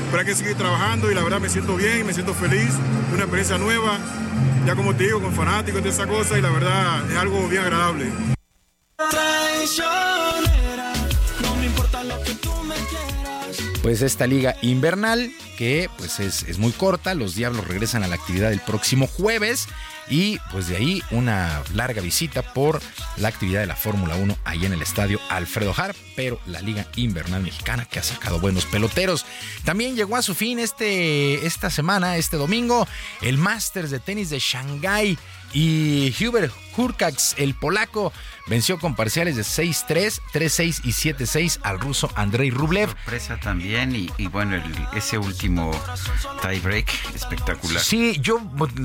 [0.07, 2.69] pero hay que seguir trabajando y la verdad me siento bien, me siento feliz,
[3.13, 3.99] una experiencia nueva,
[4.65, 7.63] ya como te digo, con fanáticos de esa cosa y la verdad es algo bien
[7.63, 8.05] agradable.
[13.81, 18.15] Pues esta liga invernal, que pues es, es muy corta, los Diablos regresan a la
[18.15, 19.67] actividad el próximo jueves
[20.09, 22.81] y pues de ahí una larga visita por
[23.17, 26.85] la actividad de la Fórmula 1 ahí en el estadio Alfredo Har, pero la Liga
[26.95, 29.25] Invernal Mexicana que ha sacado buenos peloteros.
[29.65, 32.87] También llegó a su fin este, esta semana, este domingo,
[33.21, 35.17] el Masters de tenis de Shanghái
[35.53, 38.11] y Hubert Hurkacz, el polaco,
[38.47, 42.89] venció con parciales de 6-3, 3-6 y 7-6 al ruso Andrei Rublev.
[42.89, 45.71] Sorpresa también y, y bueno, el- ese último
[46.41, 47.81] tiebreak espectacular.
[47.81, 48.41] Sí, yo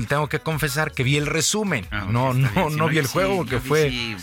[0.07, 1.85] tengo que confesar que vi el resumen.
[1.91, 4.15] Ah, no, no, no vi el juego porque vi, fue.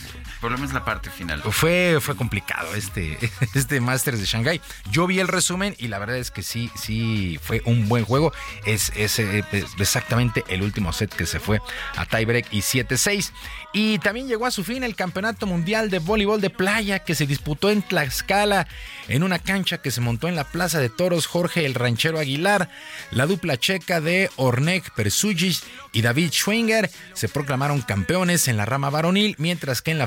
[0.49, 1.43] Lo menos la parte final.
[1.43, 3.19] Fue, fue complicado este,
[3.55, 4.61] este Masters de Shanghai.
[4.91, 8.33] Yo vi el resumen y la verdad es que sí, sí fue un buen juego.
[8.65, 11.61] Es, es, eh, es exactamente el último set que se fue
[11.97, 13.33] a tiebreak y 7-6.
[13.73, 17.27] Y también llegó a su fin el Campeonato Mundial de Voleibol de Playa que se
[17.27, 18.67] disputó en Tlaxcala
[19.09, 22.69] en una cancha que se montó en la Plaza de Toros Jorge el Ranchero Aguilar.
[23.11, 25.59] La dupla checa de Ornek Persugic
[25.93, 30.07] y David Schwinger se proclamaron campeones en la rama varonil, mientras que en la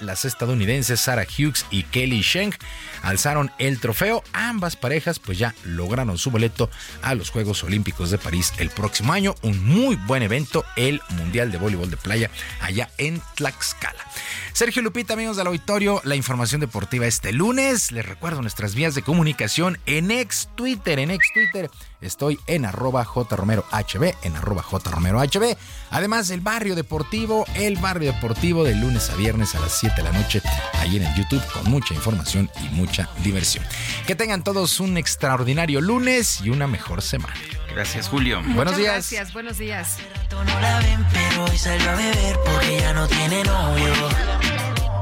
[0.00, 2.56] las estadounidenses Sarah Hughes y Kelly Schenk
[3.02, 4.24] alzaron el trofeo.
[4.32, 6.68] Ambas parejas pues ya lograron su boleto
[7.02, 9.36] a los Juegos Olímpicos de París el próximo año.
[9.42, 12.30] Un muy buen evento, el Mundial de Voleibol de Playa
[12.60, 14.04] allá en Tlaxcala.
[14.52, 17.92] Sergio Lupita, amigos del auditorio, la información deportiva este lunes.
[17.92, 21.70] Les recuerdo nuestras vías de comunicación en ex Twitter, en ex Twitter.
[22.00, 25.56] Estoy en arroba jromerohb, en arroba jromerohb.
[25.90, 30.02] Además, el barrio deportivo, el barrio deportivo de lunes a viernes a las 7 de
[30.02, 30.42] la noche,
[30.74, 33.64] ahí en el YouTube, con mucha información y mucha diversión.
[34.06, 37.34] Que tengan todos un extraordinario lunes y una mejor semana.
[37.74, 38.42] Gracias, Julio.
[38.54, 38.92] Buenos días.
[38.92, 39.98] Gracias, buenos días.
[40.30, 43.92] No la ven, pero hoy salió a beber porque ya no tiene novio.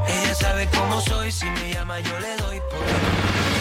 [0.08, 3.57] Ella sabe cómo soy, si me llama yo le doy por...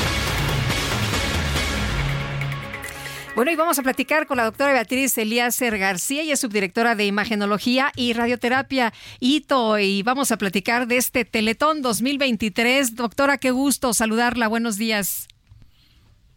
[3.38, 7.06] Bueno, y vamos a platicar con la doctora Beatriz Elíacer García, ella es subdirectora de
[7.06, 12.96] Imagenología y Radioterapia ITO, y vamos a platicar de este Teletón 2023.
[12.96, 15.28] Doctora, qué gusto saludarla, buenos días.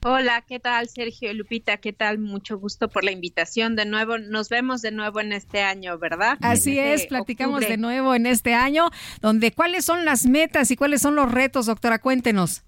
[0.05, 1.78] Hola, ¿qué tal Sergio Lupita?
[1.78, 2.18] ¿Qué tal?
[2.18, 4.18] Mucho gusto por la invitación de nuevo.
[4.18, 6.36] Nos vemos de nuevo en este año, ¿verdad?
[6.43, 7.70] Así En es, este platicamos octubre.
[7.70, 8.90] de nuevo en este año,
[9.22, 12.62] donde cuáles son las metas y cuáles son los retos, doctora, cuéntenos.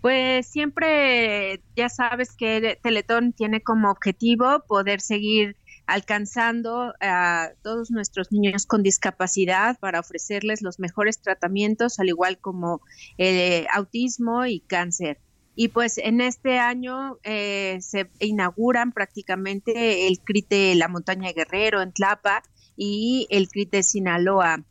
[0.00, 5.56] Pues siempre, ya sabes que Teletón tiene como objetivo poder seguir
[5.86, 12.80] alcanzando a todos nuestros niños con discapacidad para ofrecerles los mejores tratamientos, al igual como
[13.18, 15.18] eh, autismo y cáncer.
[15.54, 21.80] Y pues en este año eh, se inauguran prácticamente el CRIT de la Montaña Guerrero
[21.80, 22.42] en Tlapa
[22.76, 24.62] y el CRIT de Sinaloa.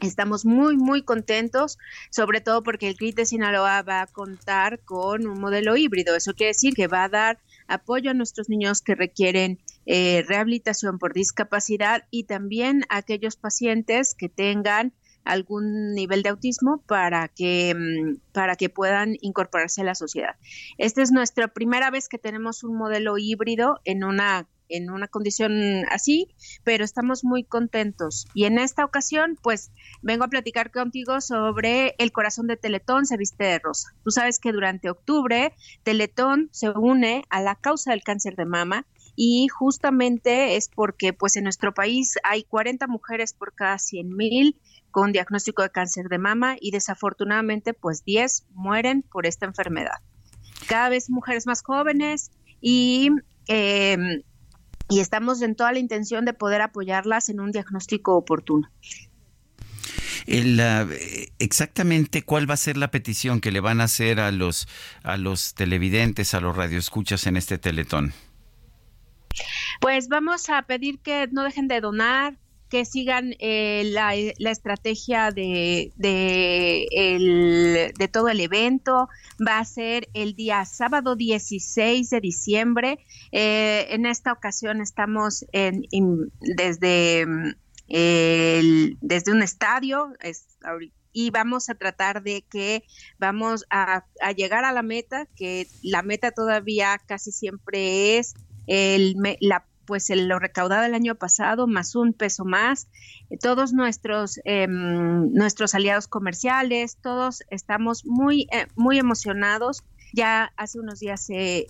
[0.00, 1.78] Estamos muy, muy contentos,
[2.10, 6.14] sobre todo porque el CRIT de Sinaloa va a contar con un modelo híbrido.
[6.16, 7.38] Eso quiere decir que va a dar
[7.68, 14.14] apoyo a nuestros niños que requieren eh, rehabilitación por discapacidad y también a aquellos pacientes
[14.14, 14.92] que tengan
[15.24, 20.36] algún nivel de autismo para que, mm, para que puedan incorporarse a la sociedad.
[20.78, 24.46] Esta es nuestra primera vez que tenemos un modelo híbrido en una
[24.76, 26.28] en una condición así,
[26.64, 28.26] pero estamos muy contentos.
[28.34, 29.70] Y en esta ocasión, pues
[30.02, 33.94] vengo a platicar contigo sobre el corazón de Teletón se viste de rosa.
[34.02, 35.52] Tú sabes que durante octubre
[35.82, 38.86] Teletón se une a la causa del cáncer de mama
[39.16, 44.58] y justamente es porque pues en nuestro país hay 40 mujeres por cada 100 mil
[44.90, 49.98] con diagnóstico de cáncer de mama y desafortunadamente pues 10 mueren por esta enfermedad.
[50.68, 52.30] Cada vez mujeres más jóvenes
[52.60, 53.10] y
[53.48, 53.96] eh,
[54.94, 58.70] y estamos en toda la intención de poder apoyarlas en un diagnóstico oportuno.
[60.26, 60.60] El,
[61.40, 64.68] exactamente cuál va a ser la petición que le van a hacer a los,
[65.02, 68.14] a los televidentes, a los radioescuchas en este teletón.
[69.80, 72.38] Pues vamos a pedir que no dejen de donar,
[72.74, 79.08] que sigan eh, la, la, estrategia de, de, el, de, todo el evento.
[79.40, 82.98] Va a ser el día sábado 16 de diciembre.
[83.30, 87.24] Eh, en esta ocasión estamos en, en desde,
[87.86, 90.12] el, desde un estadio.
[90.18, 90.44] Es,
[91.12, 92.82] y vamos a tratar de que
[93.20, 98.34] vamos a, a, llegar a la meta, que la meta todavía casi siempre es
[98.66, 102.88] el, la pues lo recaudado el año pasado más un peso más.
[103.40, 109.82] Todos nuestros eh, nuestros aliados comerciales, todos estamos muy eh, muy emocionados.
[110.14, 111.66] Ya hace unos días se,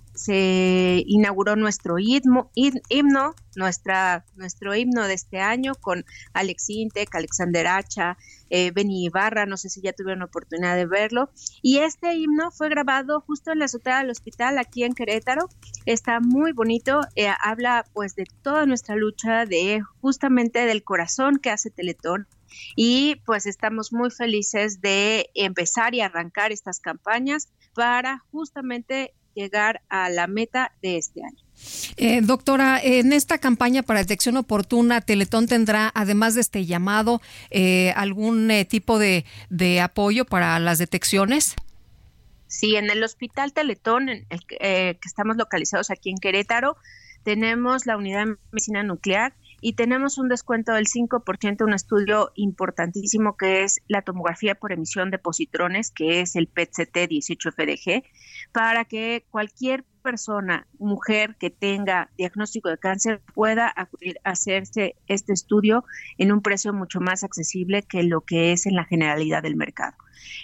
[1.06, 2.50] inauguró nuestro himno,
[3.56, 6.04] nuestra, nuestro himno de este año con
[6.34, 8.18] Alex Intec, Alexander Hacha,
[8.50, 11.30] eh, Beni Ibarra, no sé si ya tuvieron oportunidad de verlo.
[11.62, 15.48] Y este himno fue grabado justo en la azotea del hospital aquí en Querétaro.
[15.86, 21.48] Está muy bonito, eh, habla pues de toda nuestra lucha, de justamente del corazón que
[21.48, 22.28] hace Teletón.
[22.76, 30.08] Y pues estamos muy felices de empezar y arrancar estas campañas para justamente llegar a
[30.10, 31.38] la meta de este año.
[31.96, 37.20] Eh, doctora, en esta campaña para detección oportuna, Teletón tendrá, además de este llamado,
[37.50, 41.54] eh, algún eh, tipo de, de, apoyo para las detecciones.
[42.46, 46.76] Sí, en el Hospital Teletón, en el, eh, que estamos localizados aquí en Querétaro,
[47.24, 49.34] tenemos la unidad de medicina nuclear
[49.64, 55.10] y tenemos un descuento del 5%, un estudio importantísimo que es la tomografía por emisión
[55.10, 58.04] de positrones, que es el PET-CT 18-FDG,
[58.52, 65.86] para que cualquier persona, mujer que tenga diagnóstico de cáncer pueda acudir hacerse este estudio
[66.18, 69.96] en un precio mucho más accesible que lo que es en la generalidad del mercado.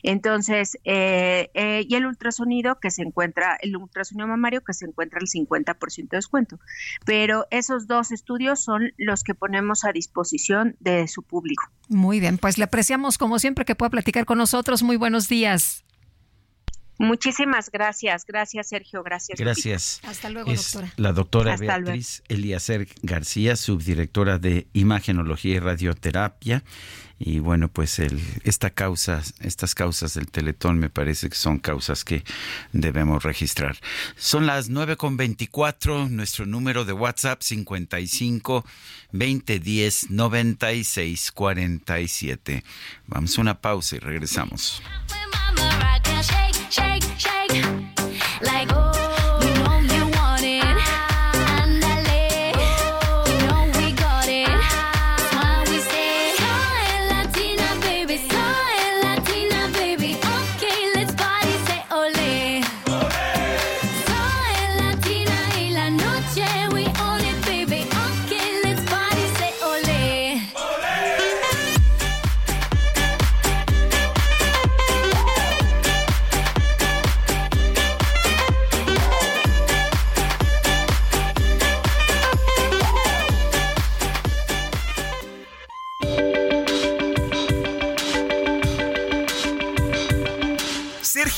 [0.03, 5.19] Entonces, eh, eh, y el ultrasonido que se encuentra, el ultrasonido mamario que se encuentra
[5.21, 6.59] al 50% de descuento.
[7.05, 11.71] Pero esos dos estudios son los que ponemos a disposición de su público.
[11.89, 14.83] Muy bien, pues le apreciamos como siempre que pueda platicar con nosotros.
[14.83, 15.85] Muy buenos días.
[17.01, 19.39] Muchísimas gracias, gracias Sergio, gracias.
[19.39, 20.01] Gracias.
[20.05, 20.93] Hasta luego, es doctora.
[20.99, 26.63] La doctora Hasta Beatriz Eliacer García, subdirectora de Imagenología y Radioterapia.
[27.19, 32.05] Y bueno, pues el, esta causa, estas causas del Teletón me parece que son causas
[32.05, 32.23] que
[32.73, 33.79] debemos registrar.
[34.17, 38.65] Son las 9 con 24, nuestro número de WhatsApp 55
[39.13, 42.65] 2010 96 47.
[43.07, 44.83] Vamos a una pausa y regresamos.
[46.71, 47.65] Shake, shake,
[48.43, 48.90] like oh,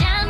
[0.00, 0.23] Ya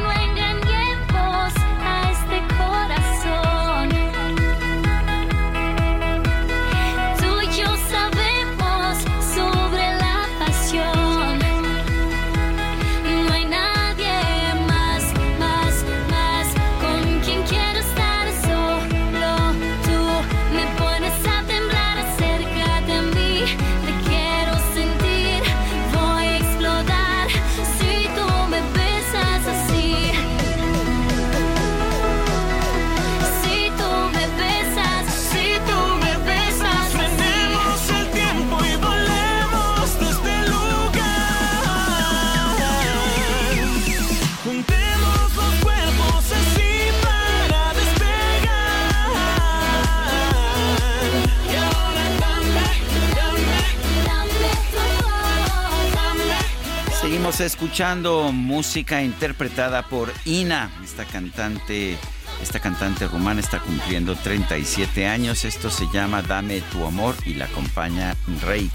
[57.46, 61.96] escuchando música interpretada por Ina, esta cantante,
[62.42, 65.44] esta cantante rumana está cumpliendo 37 años.
[65.44, 68.72] Esto se llama Dame tu amor y la acompaña Reik.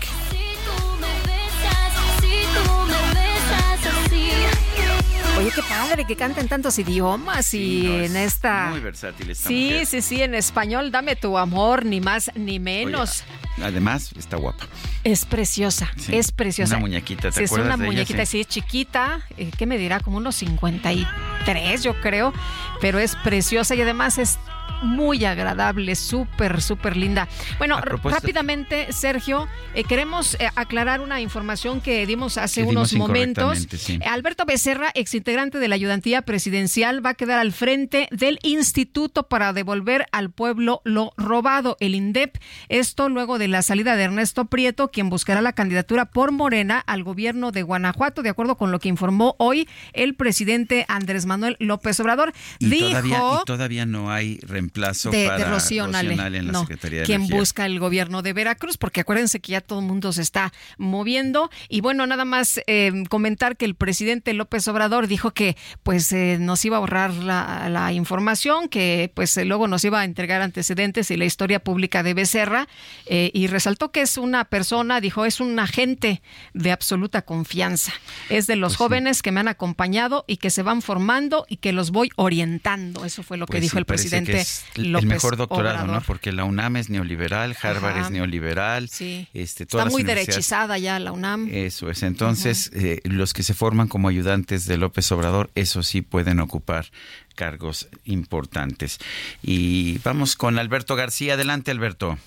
[5.50, 8.68] Oye, qué padre que canten tantos idiomas y en esta...
[8.70, 9.86] Muy versátil esta Sí, mujer.
[9.88, 13.24] sí, sí, en español, dame tu amor, ni más ni menos.
[13.62, 14.68] Además, está guapa.
[15.04, 16.76] Es preciosa, Sí, es preciosa.
[16.76, 18.32] una muñequita, ¿te Sí, es acuerdas una de muñequita, Sí.
[18.32, 18.42] sí.
[18.42, 20.00] es chiquita, eh, ¿qué me dirá?
[20.00, 22.32] Como unos 53, yo creo,
[22.80, 24.38] pero es preciosa y además es
[24.82, 27.28] muy agradable, súper, súper linda.
[27.58, 33.08] Bueno, rápidamente, Sergio, eh, queremos eh, aclarar una información que dimos hace Que dimos unos
[33.08, 33.68] momentos.
[33.72, 34.00] sí.
[34.06, 39.54] Alberto Becerra, exintegrante de la ayudantía presidencial, va a quedar al frente del Instituto para
[39.54, 42.38] devolver al pueblo lo robado, el INDEP.
[42.70, 47.04] Esto luego de la salida de Ernesto Prieto, quien buscará la candidatura por Morena al
[47.04, 52.00] gobierno de Guanajuato, de acuerdo con lo que informó hoy el presidente Andrés Manuel López
[52.00, 52.34] Obrador.
[52.60, 54.69] Y, Dijo todavía, y todavía no hay reemplazo
[55.12, 57.38] de, para de Rocío Nale, en la no, Secretaría de quien Energía.
[57.40, 61.50] busca el gobierno de Veracruz, porque acuérdense que ya todo el mundo se está moviendo.
[61.68, 66.38] Y bueno, nada más eh, comentar que el presidente López Obrador dijo que pues eh,
[66.40, 70.42] nos iba a ahorrar la, la información, que pues eh, luego nos iba a entregar
[70.42, 72.68] antecedentes y la historia pública de Becerra,
[73.06, 76.22] eh, y resaltó que es una persona, dijo, es un agente
[76.54, 77.94] de absoluta confianza.
[78.30, 81.58] Es de Pues los jóvenes que me han acompañado y que se van formando y
[81.58, 83.06] que los voy orientando.
[83.06, 86.02] Eso fue lo que Pues dijo sí, el presidente el mejor doctorado, ¿no?
[86.02, 88.06] Porque la UNAM es neoliberal, Harvard Ajá.
[88.06, 88.90] es neoliberal.
[88.90, 89.28] Sí.
[89.34, 91.50] Este, Está todas las muy derechizada ya la UNAM.
[91.52, 92.04] Eso es.
[92.04, 96.88] Entonces, eh, los que se forman como ayudantes de López Obrador, eso sí pueden ocupar
[97.36, 99.00] cargos importantes.
[99.42, 101.36] Y vamos con Alberto García.
[101.36, 102.18] Adelante, Alberto.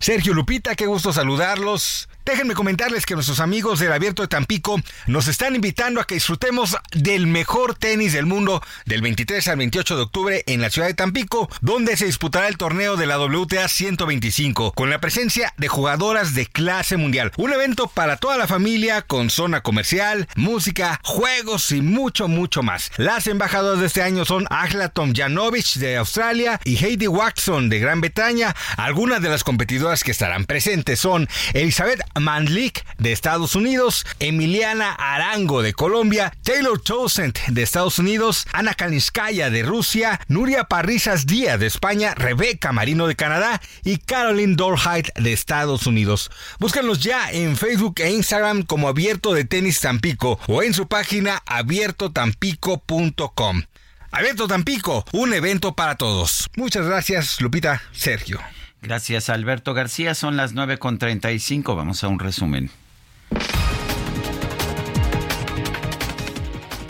[0.00, 2.08] Sergio Lupita, qué gusto saludarlos.
[2.28, 6.76] Déjenme comentarles que nuestros amigos del Abierto de Tampico nos están invitando a que disfrutemos
[6.92, 10.92] del mejor tenis del mundo del 23 al 28 de octubre en la ciudad de
[10.92, 16.34] Tampico, donde se disputará el torneo de la WTA 125 con la presencia de jugadoras
[16.34, 17.32] de clase mundial.
[17.38, 22.90] Un evento para toda la familia con zona comercial, música, juegos y mucho, mucho más.
[22.98, 28.02] Las embajadoras de este año son Agla Tomjanovic de Australia y Heidi Watson de Gran
[28.02, 28.54] Bretaña.
[28.76, 35.62] Algunas de las competidoras que estarán presentes son Elizabeth Mandlik de Estados Unidos, Emiliana Arango
[35.62, 41.66] de Colombia, Taylor Townsend de Estados Unidos, Ana Kalinskaya de Rusia, Nuria Parrizas Díaz de
[41.66, 46.30] España, Rebeca Marino de Canadá y Caroline Dorheit de Estados Unidos.
[46.58, 51.42] Búsquenlos ya en Facebook e Instagram como Abierto de Tenis Tampico o en su página
[51.46, 53.62] abiertotampico.com.
[54.10, 56.48] Abierto Tampico, un evento para todos.
[56.56, 58.40] Muchas gracias, Lupita, Sergio.
[58.82, 60.14] Gracias, Alberto García.
[60.14, 61.76] Son las 9.35.
[61.76, 62.70] Vamos a un resumen.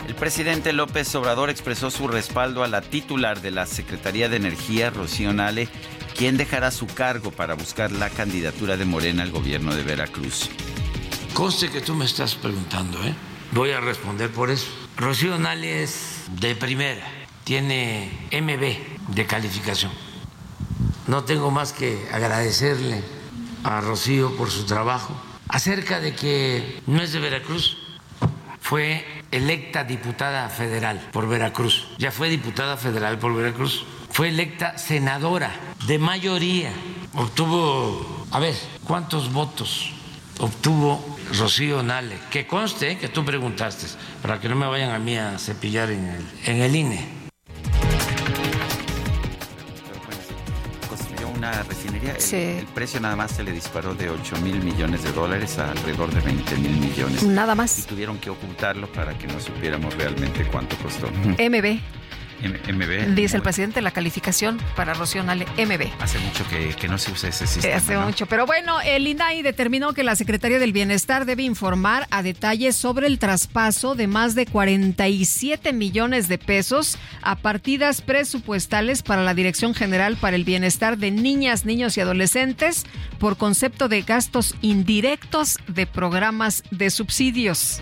[0.07, 4.89] El presidente López Obrador expresó su respaldo a la titular de la Secretaría de Energía,
[4.89, 5.69] Rocío Nale,
[6.17, 10.49] quien dejará su cargo para buscar la candidatura de Morena al gobierno de Veracruz.
[11.33, 13.13] Conste que tú me estás preguntando, ¿eh?
[13.51, 14.67] Voy a responder por eso.
[14.97, 17.07] Rocío Nale es de primera,
[17.45, 20.08] tiene MB de calificación.
[21.09, 23.01] No tengo más que agradecerle
[23.63, 25.19] a Rocío por su trabajo.
[25.47, 27.79] Acerca de que no es de Veracruz,
[28.61, 31.87] fue electa diputada federal por Veracruz.
[31.97, 33.85] Ya fue diputada federal por Veracruz.
[34.11, 35.51] Fue electa senadora
[35.87, 36.71] de mayoría.
[37.15, 38.53] Obtuvo, a ver,
[38.83, 39.89] ¿cuántos votos
[40.37, 42.19] obtuvo Rocío Nale?
[42.29, 43.87] Que conste que tú preguntaste,
[44.21, 47.18] para que no me vayan a mí a cepillar en el, en el INE.
[51.39, 52.11] Una refinería.
[52.15, 52.35] El, Sí.
[52.35, 56.13] el precio nada más se le disparó de 8 mil millones de dólares a alrededor
[56.13, 57.23] de 20 mil millones.
[57.23, 57.79] Nada más.
[57.79, 61.07] Y tuvieron que ocultarlo para que no supiéramos realmente cuánto costó.
[61.07, 61.79] MB,
[62.41, 63.15] M- MB.
[63.15, 65.89] dice el presidente, la calificación para Rocío Nale, MB.
[66.01, 67.75] Hace mucho que, que no se usa ese Eh, sistema.
[67.77, 68.05] Hace ¿no?
[68.05, 68.25] mucho.
[68.27, 73.07] Pero bueno, el INAI determinó que la Secretaría del Bienestar debe informar a detalle sobre
[73.07, 79.73] el traspaso de más de 47 millones de pesos a partidas presupuestales para la Dirección
[79.73, 82.85] General para el Bienestar de Niñas, Niños y Adolescentes
[83.19, 87.81] por concepto de gastos indirectos de programas de subsidios.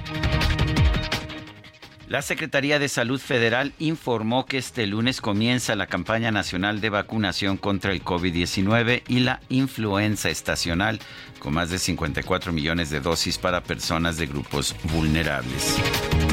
[2.07, 7.57] La Secretaría de Salud Federal informó que este lunes comienza la campaña nacional de vacunación
[7.57, 11.01] contra el COVID-19 y la influenza estacional,
[11.39, 15.75] con más de 54 millones de dosis para personas de grupos vulnerables.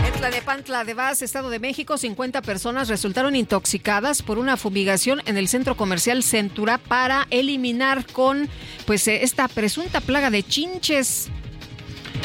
[0.07, 5.37] En Tlanepantla de Vaz, Estado de México, 50 personas resultaron intoxicadas por una fumigación en
[5.37, 8.49] el centro comercial Centura para eliminar con
[8.87, 11.31] pues eh, esta presunta plaga de chinches.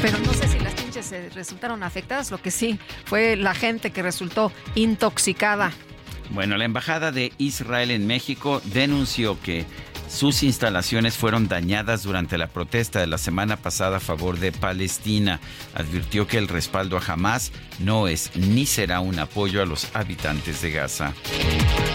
[0.03, 0.68] Pero no sé si las
[0.99, 5.71] eh, resultaron afectadas, lo que sí fue la gente que resultó intoxicada.
[6.31, 9.65] Bueno, la Embajada de Israel en México denunció que
[10.09, 15.39] sus instalaciones fueron dañadas durante la protesta de la semana pasada a favor de Palestina.
[15.75, 20.61] Advirtió que el respaldo a Hamas no es ni será un apoyo a los habitantes
[20.61, 21.13] de Gaza.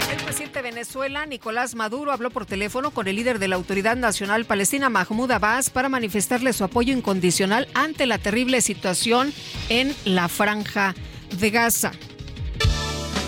[0.09, 3.97] El presidente de Venezuela, Nicolás Maduro, habló por teléfono con el líder de la Autoridad
[3.97, 9.33] Nacional Palestina, Mahmoud Abbas, para manifestarle su apoyo incondicional ante la terrible situación
[9.69, 10.95] en la franja
[11.37, 11.91] de Gaza.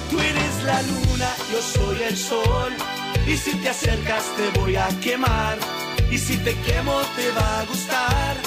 [0.10, 2.97] Tú eres la luna, yo soy el sol.
[3.28, 5.58] Y si te acercas te voy a quemar.
[6.10, 8.38] Y si te quemo te va a gustar.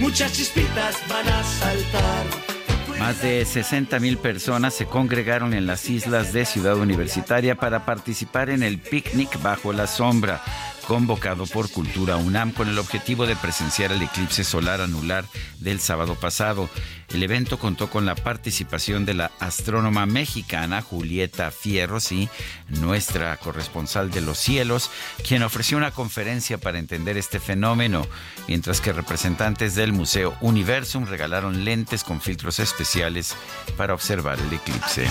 [0.00, 2.54] Muchas chispitas van a saltar.
[2.98, 8.50] Más de 60 mil personas se congregaron en las islas de Ciudad Universitaria para participar
[8.50, 10.42] en el picnic bajo la sombra,
[10.84, 15.24] convocado por Cultura UNAM con el objetivo de presenciar el eclipse solar anular
[15.58, 16.68] del sábado pasado.
[17.08, 22.28] El evento contó con la participación de la astrónoma mexicana Julieta Fierros y
[22.68, 24.90] nuestra corresponsal de los cielos,
[25.26, 28.06] quien ofreció una conferencia para entender este fenómeno,
[28.48, 33.36] mientras que representantes del Museo Universum regalaron lentes con filtros especiales
[33.76, 35.08] para observar el eclipse.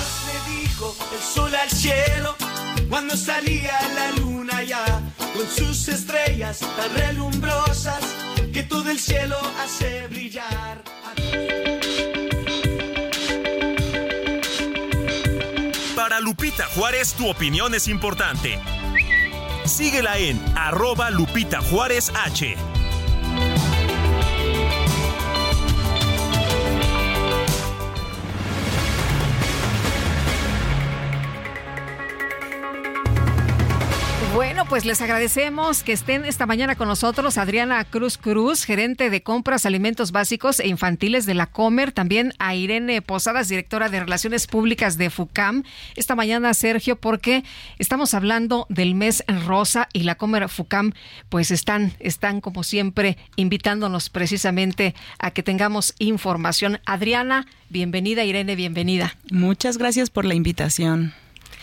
[2.89, 4.22] Cuando salía la con
[5.87, 8.01] estrellas tan relumbrosas
[8.53, 10.83] que todo el cielo hace brillar.
[15.95, 18.59] Para Lupita Juárez, tu opinión es importante.
[19.65, 22.55] Síguela en arroba Lupita Juárez H.
[34.33, 39.21] Bueno, pues les agradecemos que estén esta mañana con nosotros Adriana Cruz Cruz, gerente de
[39.21, 44.47] compras, alimentos básicos e infantiles de la Comer, también a Irene Posadas, directora de Relaciones
[44.47, 45.61] Públicas de FUCAM.
[45.95, 47.43] Esta mañana, Sergio, porque
[47.77, 50.93] estamos hablando del mes rosa y la Comer FUCAM,
[51.29, 56.79] pues están, están como siempre invitándonos precisamente a que tengamos información.
[56.87, 59.15] Adriana, bienvenida, Irene, bienvenida.
[59.29, 61.13] Muchas gracias por la invitación.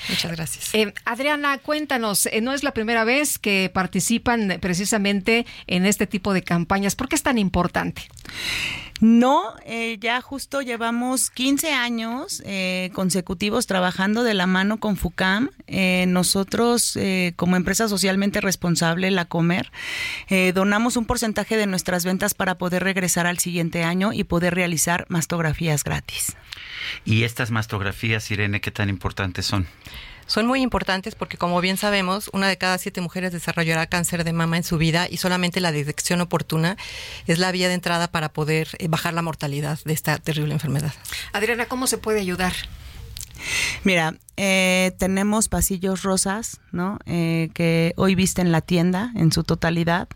[0.09, 0.75] Muchas gracias.
[0.75, 6.33] Eh, Adriana, cuéntanos, eh, no es la primera vez que participan precisamente en este tipo
[6.33, 6.97] de campañas.
[6.97, 8.03] ¿Por qué es tan importante?
[9.01, 15.51] No, eh, ya justo llevamos 15 años eh, consecutivos trabajando de la mano con FUCAM.
[15.67, 19.73] Eh, nosotros, eh, como empresa socialmente responsable, la Comer,
[20.29, 24.55] eh, donamos un porcentaje de nuestras ventas para poder regresar al siguiente año y poder
[24.55, 26.37] realizar mastografías gratis.
[27.07, 29.67] ¿Y estas mastografías, Irene, qué tan importantes son?
[30.31, 34.33] Son muy importantes porque, como bien sabemos, una de cada siete mujeres desarrollará cáncer de
[34.33, 36.77] mama en su vida y solamente la detección oportuna
[37.27, 40.93] es la vía de entrada para poder eh, bajar la mortalidad de esta terrible enfermedad.
[41.33, 42.53] Adriana, ¿cómo se puede ayudar?
[43.85, 46.99] Mira, eh, tenemos pasillos rosas, ¿no?
[47.05, 50.09] Eh, que hoy visten la tienda en su totalidad.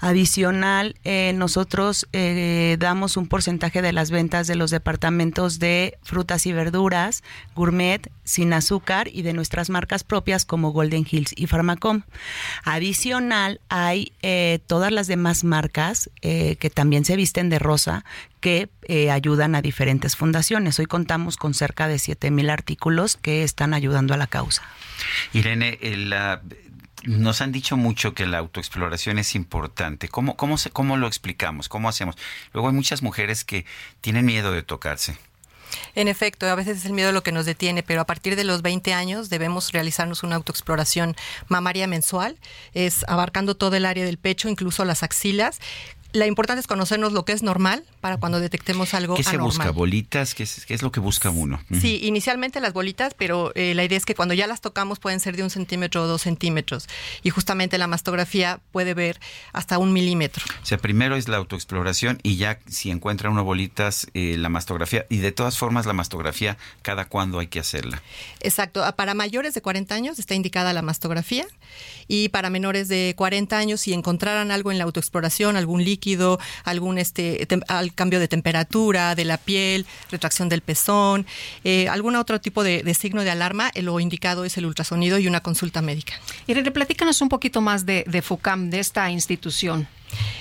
[0.00, 6.46] Adicional, eh, nosotros eh, damos un porcentaje de las ventas de los departamentos de frutas
[6.46, 7.22] y verduras,
[7.54, 12.02] gourmet, sin azúcar y de nuestras marcas propias como Golden Hills y Pharmacom.
[12.64, 18.04] Adicional, hay eh, todas las demás marcas que también se visten de rosa
[18.40, 20.78] que eh, ayudan a diferentes fundaciones.
[20.78, 24.62] Hoy contamos con cerca de 7 mil artículos que están ayudando a la causa.
[25.32, 26.40] Irene, eh, la-
[27.04, 30.08] nos han dicho mucho que la autoexploración es importante.
[30.08, 31.68] ¿Cómo, cómo, se, ¿Cómo lo explicamos?
[31.70, 32.16] ¿Cómo hacemos?
[32.52, 33.64] Luego hay muchas mujeres que
[34.02, 35.16] tienen miedo de tocarse.
[35.94, 38.42] En efecto, a veces es el miedo lo que nos detiene, pero a partir de
[38.44, 41.14] los 20 años debemos realizarnos una autoexploración
[41.48, 42.36] mamaria mensual,
[42.74, 45.60] es abarcando todo el área del pecho, incluso las axilas.
[46.12, 49.48] La importante es conocernos lo que es normal para cuando detectemos algo ¿Qué se anormal.
[49.48, 49.70] busca?
[49.70, 50.34] ¿Bolitas?
[50.34, 51.60] ¿Qué es, qué es lo que busca uno?
[51.80, 55.20] Sí, inicialmente las bolitas, pero eh, la idea es que cuando ya las tocamos pueden
[55.20, 56.88] ser de un centímetro o dos centímetros.
[57.22, 59.20] Y justamente la mastografía puede ver
[59.52, 60.44] hasta un milímetro.
[60.62, 65.06] O sea, primero es la autoexploración y ya si encuentra uno bolitas, eh, la mastografía.
[65.10, 68.02] Y de todas formas, la mastografía, ¿cada cuándo hay que hacerla?
[68.40, 68.84] Exacto.
[68.84, 71.46] Ah, Para mayores de 40 años está indicada la mastografía
[72.08, 75.99] y para menores de 40 años si encontraran algo en la autoexploración, algún líquido,
[76.64, 81.26] algún este al cambio de temperatura de la piel, retracción del pezón,
[81.64, 85.18] eh, algún otro tipo de, de signo de alarma, eh, lo indicado es el ultrasonido
[85.18, 86.14] y una consulta médica.
[86.46, 89.86] Irene, platícanos un poquito más de, de FUCAM, de esta institución.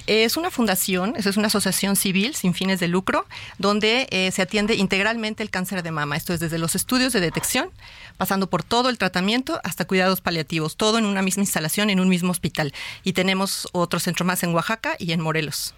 [0.07, 3.25] Es una fundación, es una asociación civil sin fines de lucro,
[3.57, 6.17] donde eh, se atiende integralmente el cáncer de mama.
[6.17, 7.69] Esto es desde los estudios de detección,
[8.17, 12.09] pasando por todo el tratamiento hasta cuidados paliativos, todo en una misma instalación, en un
[12.09, 12.73] mismo hospital.
[13.03, 15.73] Y tenemos otro centro más en Oaxaca y en Morelos.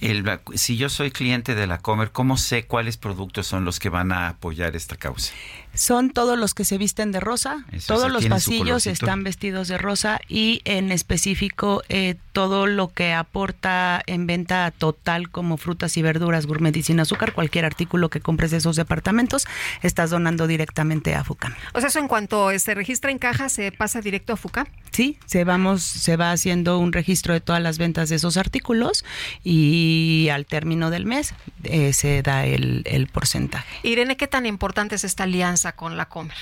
[0.00, 0.24] El,
[0.54, 4.12] si yo soy cliente de la Comer, ¿cómo sé cuáles productos son los que van
[4.12, 5.32] a apoyar esta causa?
[5.74, 9.24] Son todos los que se visten de rosa, Eso, todos o sea, los pasillos están
[9.24, 15.56] vestidos de rosa y en específico eh, todo lo que aporta en venta total como
[15.56, 19.46] frutas y verduras, gourmet y sin azúcar, cualquier artículo que compres de esos departamentos,
[19.82, 21.54] estás donando directamente a FUCAM.
[21.74, 24.66] O sea, eso en cuanto se registra en caja, se pasa directo a FUCAM.
[24.90, 29.04] Sí, se vamos, se va haciendo un registro de todas las ventas de esos artículos
[29.42, 31.34] y al término del mes
[31.64, 33.66] eh, se da el, el porcentaje.
[33.82, 36.36] Irene, ¿qué tan importante es esta alianza con la Comer?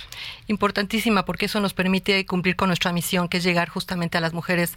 [0.46, 4.32] Importantísima, porque eso nos permite cumplir con nuestra misión, que es llegar justamente a las
[4.32, 4.72] mujeres,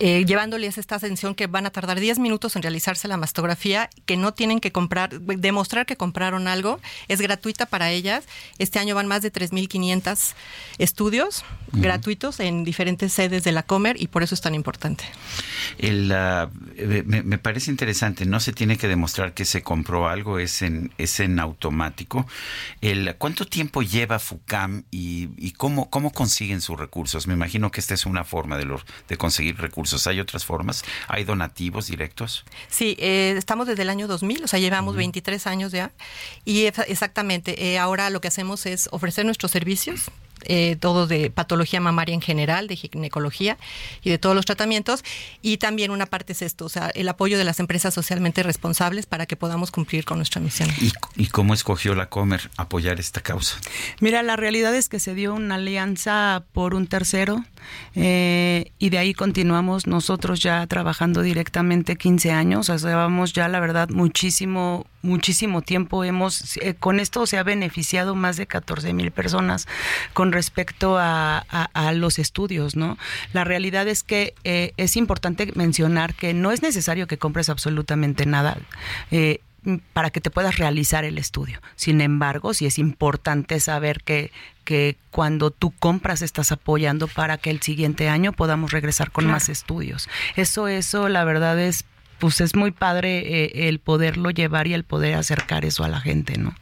[0.00, 4.16] eh, llevándoles esta atención que van a tardar 10 minutos en realizarse la mastografía, que
[4.16, 8.24] no tienen que comprar, demostrar que compraron algo, es gratuita para ellas.
[8.58, 10.32] Este año van más de 3.500
[10.78, 15.04] estudios gratuitos en diferentes sedes de la Comer y por eso es tan importante.
[15.78, 20.38] El, eh, me, me parece interesante, no se tiene que demostrar que se compró algo,
[20.38, 22.26] es en, es en automático.
[22.80, 27.26] El, ¿Cuánto tiempo lleva FUCAM y, y cómo, cómo consiguen sus recursos?
[27.26, 30.06] Me imagino que esta es una forma de, los, de conseguir recursos.
[30.06, 30.84] ¿Hay otras formas?
[31.08, 32.44] ¿Hay donativos directos?
[32.68, 35.92] Sí, eh, estamos desde el año 2000, o sea, llevamos 23 años ya.
[36.44, 40.10] Y exactamente, eh, ahora lo que hacemos es ofrecer nuestros servicios.
[40.44, 43.58] Eh, todo de patología mamaria en general, de ginecología
[44.02, 45.04] y de todos los tratamientos.
[45.42, 49.06] Y también una parte es esto, o sea, el apoyo de las empresas socialmente responsables
[49.06, 50.68] para que podamos cumplir con nuestra misión.
[50.80, 53.58] ¿Y, y cómo escogió la Comer apoyar esta causa?
[54.00, 57.44] Mira, la realidad es que se dio una alianza por un tercero
[57.94, 63.48] eh, y de ahí continuamos nosotros ya trabajando directamente 15 años, o sea, llevamos ya
[63.48, 66.04] la verdad muchísimo, muchísimo tiempo.
[66.04, 69.66] Hemos, eh, con esto se ha beneficiado más de 14 mil personas
[70.12, 71.44] con respecto a,
[71.94, 72.98] los estudios, ¿no?
[73.32, 78.26] La realidad es que eh, es importante mencionar que no es necesario que compres absolutamente
[78.26, 78.58] nada.
[79.10, 79.40] Eh,
[79.92, 81.60] para que te puedas realizar el estudio.
[81.76, 84.30] Sin embargo, sí es importante saber que,
[84.64, 89.34] que cuando tú compras estás apoyando para que el siguiente año podamos regresar con Claro.
[89.36, 90.08] más estudios.
[90.36, 91.84] Eso, eso, la verdad es,
[92.18, 96.00] pues es muy padre eh, el poderlo llevar y el poder acercar eso a la
[96.00, 96.54] gente, ¿no?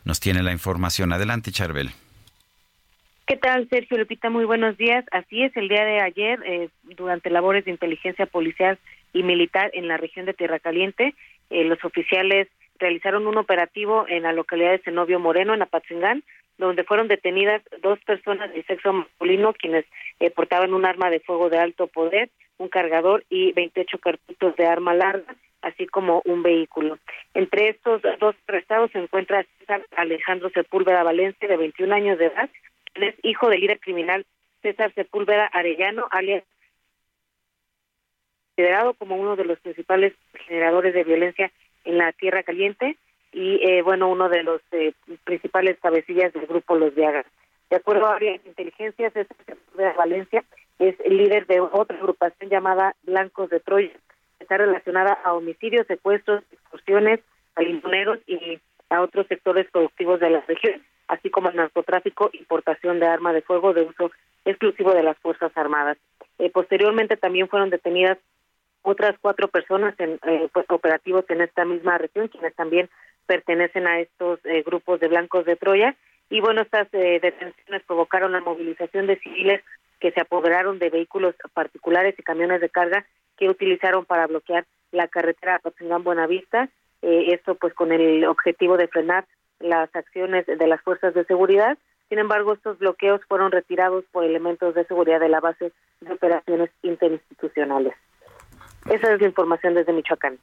[0.04, 1.12] nos tiene la información.
[1.12, 1.90] Adelante, Charbel.
[3.26, 4.30] ¿Qué tal, Sergio Lupita?
[4.30, 5.04] Muy buenos días.
[5.10, 8.78] Así es, el día de ayer, eh, durante labores de inteligencia policial
[9.12, 11.12] y militar en la región de Tierra Caliente,
[11.50, 12.46] eh, los oficiales
[12.78, 16.22] realizaron un operativo en la localidad de Zenobio Moreno, en Apatzingán,
[16.58, 19.84] donde fueron detenidas dos personas de sexo masculino quienes
[20.20, 24.66] eh, portaban un arma de fuego de alto poder, un cargador y 28 cartuchos de
[24.66, 26.98] arma larga, así como un vehículo.
[27.34, 32.48] Entre estos dos arrestados se encuentra César Alejandro Sepúlveda Valencia, de 21 años de edad,
[32.92, 34.24] quien es hijo del líder criminal
[34.62, 36.44] César Sepúlveda Arellano, alias
[38.56, 40.14] considerado como uno de los principales
[40.46, 41.52] generadores de violencia
[41.86, 42.96] en la Tierra Caliente
[43.32, 44.92] y, eh, bueno, uno de los eh,
[45.24, 47.26] principales cabecillas del grupo Los Viagas.
[47.70, 50.44] De acuerdo a varias inteligencias, César Sepúlveda Valencia
[50.78, 53.92] es el líder de otra agrupación llamada Blancos de Troya,
[54.38, 57.20] está relacionada a homicidios, secuestros, extorsiones,
[57.54, 63.00] a limponeros y a otros sectores productivos de la región, así como al narcotráfico, importación
[63.00, 64.10] de arma de fuego de uso
[64.44, 65.98] exclusivo de las Fuerzas Armadas.
[66.38, 68.18] Eh, posteriormente también fueron detenidas
[68.86, 72.88] otras cuatro personas en eh, pues, operativos en esta misma región, quienes también
[73.26, 75.96] pertenecen a estos eh, grupos de blancos de Troya.
[76.30, 79.62] Y bueno, estas eh, detenciones provocaron la movilización de civiles
[79.98, 83.04] que se apoderaron de vehículos particulares y camiones de carga
[83.36, 86.68] que utilizaron para bloquear la carretera Apatzingán Buenavista.
[87.02, 89.26] Eh, esto pues con el objetivo de frenar
[89.58, 91.76] las acciones de las fuerzas de seguridad.
[92.08, 96.70] Sin embargo, estos bloqueos fueron retirados por elementos de seguridad de la base de operaciones
[96.82, 97.94] interinstitucionales.
[98.90, 100.38] Esa es la información desde Michoacán.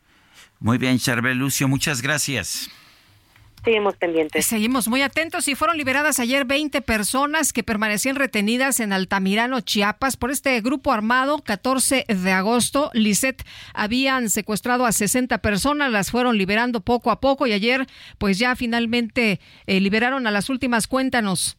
[0.59, 2.69] Muy bien, Charbel Lucio, muchas gracias.
[3.63, 4.45] Seguimos pendientes.
[4.45, 10.17] Seguimos muy atentos y fueron liberadas ayer 20 personas que permanecían retenidas en Altamirano, Chiapas,
[10.17, 11.39] por este grupo armado.
[11.39, 13.41] 14 de agosto, Lisset
[13.73, 18.57] habían secuestrado a 60 personas, las fueron liberando poco a poco y ayer, pues ya
[18.57, 20.87] finalmente eh, liberaron a las últimas.
[20.87, 21.57] Cuéntanos.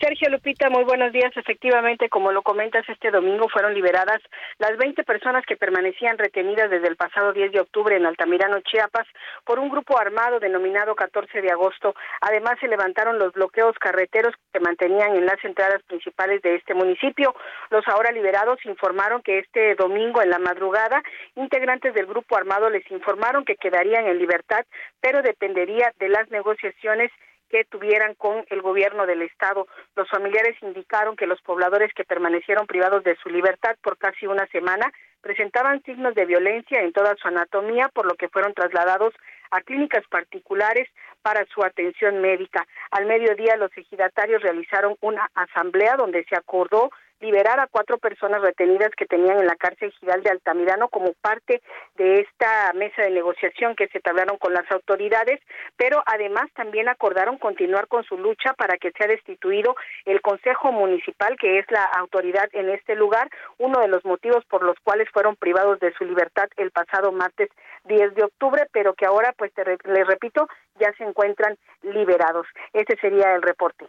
[0.00, 1.36] Sergio Lupita, muy buenos días.
[1.36, 4.20] Efectivamente, como lo comentas, este domingo fueron liberadas
[4.58, 9.08] las 20 personas que permanecían retenidas desde el pasado 10 de octubre en Altamirano, Chiapas,
[9.44, 11.96] por un grupo armado denominado 14 de agosto.
[12.20, 17.34] Además, se levantaron los bloqueos carreteros que mantenían en las entradas principales de este municipio.
[17.70, 21.02] Los ahora liberados informaron que este domingo en la madrugada,
[21.34, 24.64] integrantes del grupo armado les informaron que quedarían en libertad,
[25.00, 27.10] pero dependería de las negociaciones
[27.48, 29.66] que tuvieran con el gobierno del estado.
[29.96, 34.46] Los familiares indicaron que los pobladores que permanecieron privados de su libertad por casi una
[34.48, 39.14] semana presentaban signos de violencia en toda su anatomía, por lo que fueron trasladados
[39.50, 40.88] a clínicas particulares
[41.22, 42.66] para su atención médica.
[42.90, 46.90] Al mediodía los ejidatarios realizaron una asamblea donde se acordó
[47.20, 51.62] liberar a cuatro personas retenidas que tenían en la cárcel Giral de Altamirano como parte
[51.96, 55.40] de esta mesa de negociación que se tablaron con las autoridades,
[55.76, 59.74] pero además también acordaron continuar con su lucha para que sea destituido
[60.04, 64.62] el Consejo Municipal, que es la autoridad en este lugar, uno de los motivos por
[64.62, 67.48] los cuales fueron privados de su libertad el pasado martes
[67.84, 70.48] 10 de octubre, pero que ahora, pues te re- les repito,
[70.78, 72.46] ya se encuentran liberados.
[72.72, 73.86] Ese sería el reporte.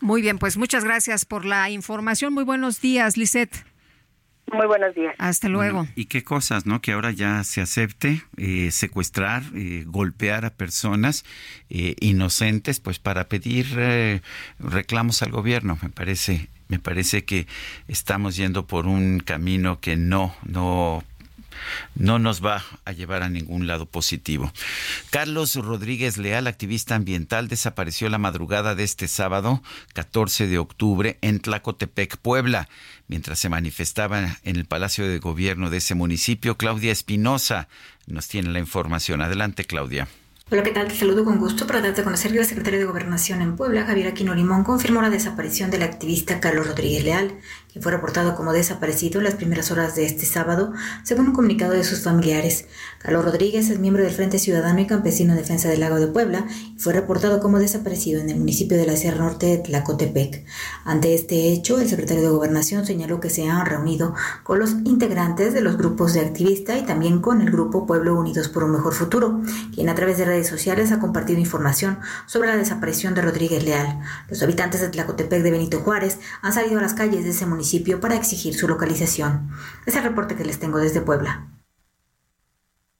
[0.00, 2.32] Muy bien, pues muchas gracias por la información.
[2.32, 3.64] Muy buenos días, Lisette.
[4.52, 5.14] Muy buenos días.
[5.18, 5.86] Hasta luego.
[5.94, 6.80] Y qué cosas, ¿no?
[6.80, 11.24] Que ahora ya se acepte eh, secuestrar, eh, golpear a personas
[11.68, 14.22] eh, inocentes, pues para pedir eh,
[14.58, 15.78] reclamos al gobierno.
[15.82, 17.46] Me parece, me parece que
[17.86, 21.04] estamos yendo por un camino que no, no
[21.94, 24.52] no nos va a llevar a ningún lado positivo.
[25.10, 29.62] Carlos Rodríguez Leal, activista ambiental, desapareció la madrugada de este sábado,
[29.94, 32.68] 14 de octubre, en Tlacotepec, Puebla,
[33.08, 36.56] mientras se manifestaba en el Palacio de Gobierno de ese municipio.
[36.56, 37.68] Claudia Espinosa
[38.06, 39.22] nos tiene la información.
[39.22, 40.08] Adelante, Claudia.
[40.52, 40.88] Hola, ¿qué tal?
[40.88, 43.84] Te saludo con gusto para darte a conocer que el secretario de Gobernación en Puebla,
[43.84, 47.38] Javier Aquino Limón, confirmó la desaparición del activista Carlos Rodríguez Leal,
[47.72, 50.72] quien fue reportado como desaparecido en las primeras horas de este sábado,
[51.04, 52.66] según un comunicado de sus familiares.
[52.98, 56.46] Carlos Rodríguez es miembro del Frente Ciudadano y Campesino en Defensa del Lago de Puebla
[56.76, 60.44] y fue reportado como desaparecido en el municipio de la Sierra Norte de Tlacotepec.
[60.84, 65.54] Ante este hecho, el secretario de Gobernación señaló que se han reunido con los integrantes
[65.54, 68.94] de los grupos de activista y también con el grupo Pueblo Unidos por un Mejor
[68.94, 69.40] Futuro,
[69.74, 74.00] quien a través de redes sociales ha compartido información sobre la desaparición de Rodríguez Leal.
[74.28, 77.59] Los habitantes de Tlacotepec de Benito Juárez han salido a las calles de ese municipio
[78.00, 79.50] para exigir su localización.
[79.86, 81.48] Es el reporte que les tengo desde Puebla.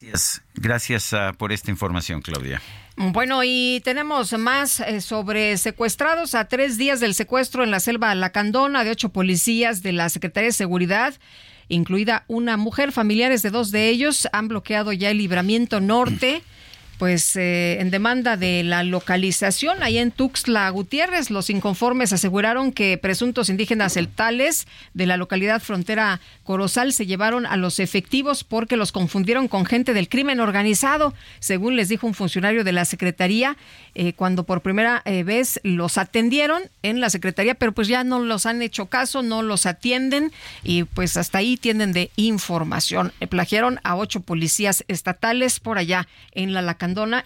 [0.01, 2.63] Gracias, gracias ah, por esta información, Claudia.
[2.97, 8.15] Bueno, y tenemos más eh, sobre secuestrados a tres días del secuestro en la selva
[8.15, 11.15] Lacandona de ocho policías de la Secretaría de Seguridad,
[11.69, 12.93] incluida una mujer.
[12.93, 16.43] Familiares de dos de ellos han bloqueado ya el libramiento norte.
[17.01, 22.99] Pues eh, en demanda de la localización, ahí en Tuxtla Gutiérrez, los inconformes aseguraron que
[22.99, 28.93] presuntos indígenas celtales de la localidad frontera Corozal se llevaron a los efectivos porque los
[28.93, 33.57] confundieron con gente del crimen organizado, según les dijo un funcionario de la Secretaría,
[33.95, 38.19] eh, cuando por primera eh, vez los atendieron en la Secretaría, pero pues ya no
[38.19, 43.12] los han hecho caso, no los atienden y pues hasta ahí tienen de información.
[43.20, 46.62] Eh, plagiaron a ocho policías estatales por allá en la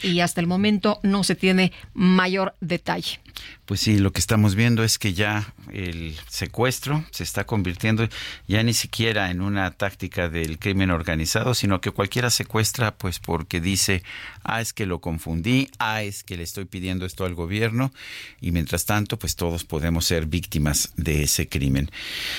[0.03, 3.21] Y hasta el momento no se tiene mayor detalle.
[3.65, 8.09] Pues sí, lo que estamos viendo es que ya el secuestro se está convirtiendo
[8.47, 13.61] ya ni siquiera en una táctica del crimen organizado, sino que cualquiera secuestra pues porque
[13.61, 14.03] dice,
[14.43, 17.93] ah, es que lo confundí, ah, es que le estoy pidiendo esto al gobierno
[18.41, 21.91] y mientras tanto pues todos podemos ser víctimas de ese crimen.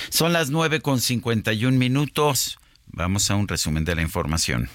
[0.09, 2.59] Son las 9 con 51 minutos.
[2.87, 4.69] Vamos a un resumen de la información.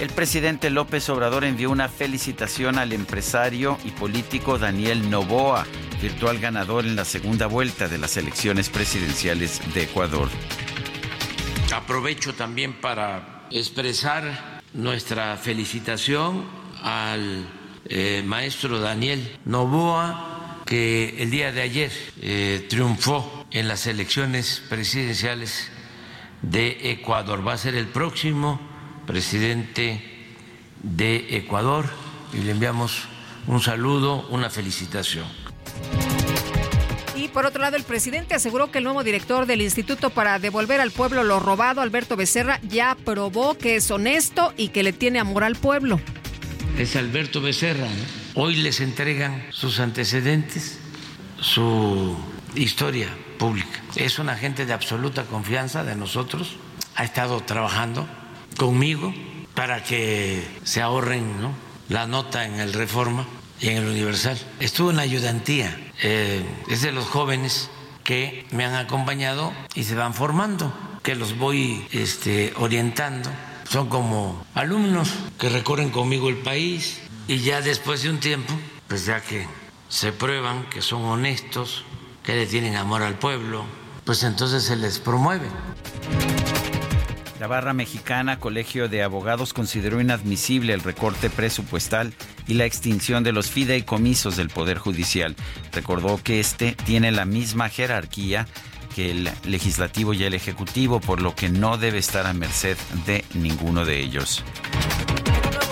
[0.00, 5.66] El presidente López Obrador envió una felicitación al empresario y político Daniel Novoa,
[6.00, 10.30] virtual ganador en la segunda vuelta de las elecciones presidenciales de Ecuador.
[11.74, 16.46] Aprovecho también para expresar nuestra felicitación
[16.82, 17.46] al
[17.84, 25.70] eh, maestro Daniel Novoa, que el día de ayer eh, triunfó en las elecciones presidenciales
[26.40, 27.46] de Ecuador.
[27.46, 28.69] Va a ser el próximo
[29.10, 30.00] presidente
[30.84, 31.84] de Ecuador
[32.32, 33.08] y le enviamos
[33.48, 35.24] un saludo, una felicitación.
[37.16, 40.80] Y por otro lado, el presidente aseguró que el nuevo director del Instituto para devolver
[40.80, 45.18] al pueblo lo robado, Alberto Becerra, ya probó que es honesto y que le tiene
[45.18, 46.00] amor al pueblo.
[46.78, 47.86] Es Alberto Becerra.
[47.86, 48.42] ¿no?
[48.42, 50.78] Hoy les entregan sus antecedentes,
[51.40, 52.16] su
[52.54, 53.08] historia
[53.38, 53.82] pública.
[53.96, 56.54] Es un agente de absoluta confianza de nosotros.
[56.94, 58.06] Ha estado trabajando
[58.60, 59.14] conmigo
[59.54, 61.24] para que se ahorren
[61.88, 63.26] la nota en el Reforma
[63.58, 64.38] y en el Universal.
[64.60, 65.74] Estuvo en la ayudantía.
[66.02, 67.70] Eh, es de los jóvenes
[68.04, 73.30] que me han acompañado y se van formando, que los voy este, orientando.
[73.66, 75.08] Son como alumnos
[75.38, 78.52] que recorren conmigo el país y ya después de un tiempo,
[78.88, 79.46] pues ya que
[79.88, 81.86] se prueban que son honestos,
[82.22, 83.64] que le tienen amor al pueblo,
[84.04, 85.46] pues entonces se les promueve.
[87.40, 92.12] La barra mexicana Colegio de Abogados consideró inadmisible el recorte presupuestal
[92.46, 95.34] y la extinción de los fideicomisos del Poder Judicial.
[95.72, 98.46] Recordó que este tiene la misma jerarquía
[98.94, 103.24] que el legislativo y el ejecutivo, por lo que no debe estar a merced de
[103.32, 104.44] ninguno de ellos.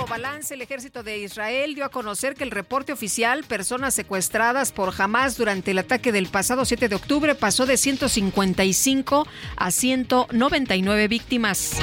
[0.09, 4.95] Balance, el ejército de Israel dio a conocer que el reporte oficial, personas secuestradas por
[4.97, 11.77] Hamas durante el ataque del pasado 7 de octubre, pasó de 155 a 199 víctimas.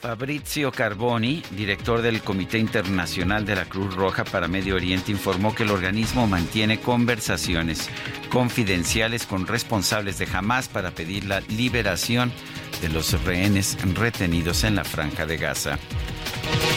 [0.00, 5.64] Fabrizio Carboni, director del Comité Internacional de la Cruz Roja para Medio Oriente, informó que
[5.64, 7.90] el organismo mantiene conversaciones
[8.30, 12.32] confidenciales con responsables de Hamas para pedir la liberación
[12.80, 15.78] de los rehenes retenidos en la franja de Gaza.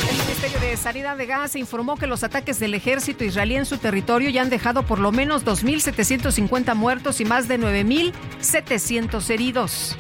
[0.10, 3.78] El Ministerio de Sanidad de Gaza informó que los ataques del ejército israelí en su
[3.78, 9.98] territorio ya han dejado por lo menos 2.750 muertos y más de 9.700 heridos.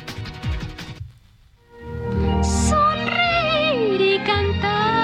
[3.99, 5.02] Y cantar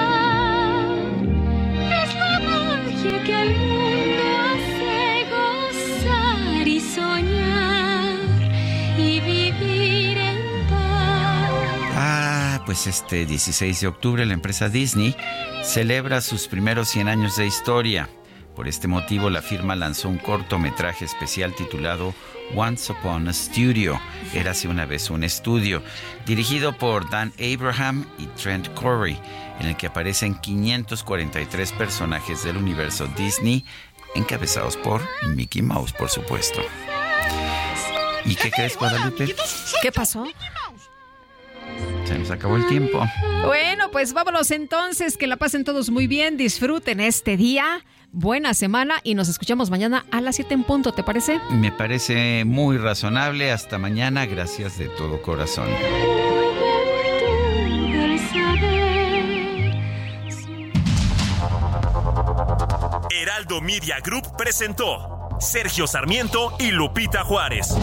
[12.70, 15.16] pues este 16 de octubre la empresa Disney
[15.64, 18.08] celebra sus primeros 100 años de historia.
[18.54, 22.14] Por este motivo, la firma lanzó un cortometraje especial titulado
[22.54, 24.00] Once Upon a Studio,
[24.34, 25.82] Érase una vez un estudio,
[26.26, 29.18] dirigido por Dan Abraham y Trent Corey,
[29.58, 33.64] en el que aparecen 543 personajes del universo Disney,
[34.14, 36.60] encabezados por Mickey Mouse, por supuesto.
[38.24, 39.34] ¿Y qué crees, Guadalupe?
[39.82, 40.24] ¿Qué pasó?
[42.04, 43.06] Se nos acabó el tiempo.
[43.44, 48.96] Bueno, pues vámonos entonces, que la pasen todos muy bien, disfruten este día, buena semana
[49.04, 51.40] y nos escuchamos mañana a las 7 en punto, ¿te parece?
[51.50, 53.52] Me parece muy razonable.
[53.52, 54.26] Hasta mañana.
[54.26, 55.68] Gracias de todo corazón.
[63.10, 67.76] Heraldo Media Group presentó Sergio Sarmiento y Lupita Juárez.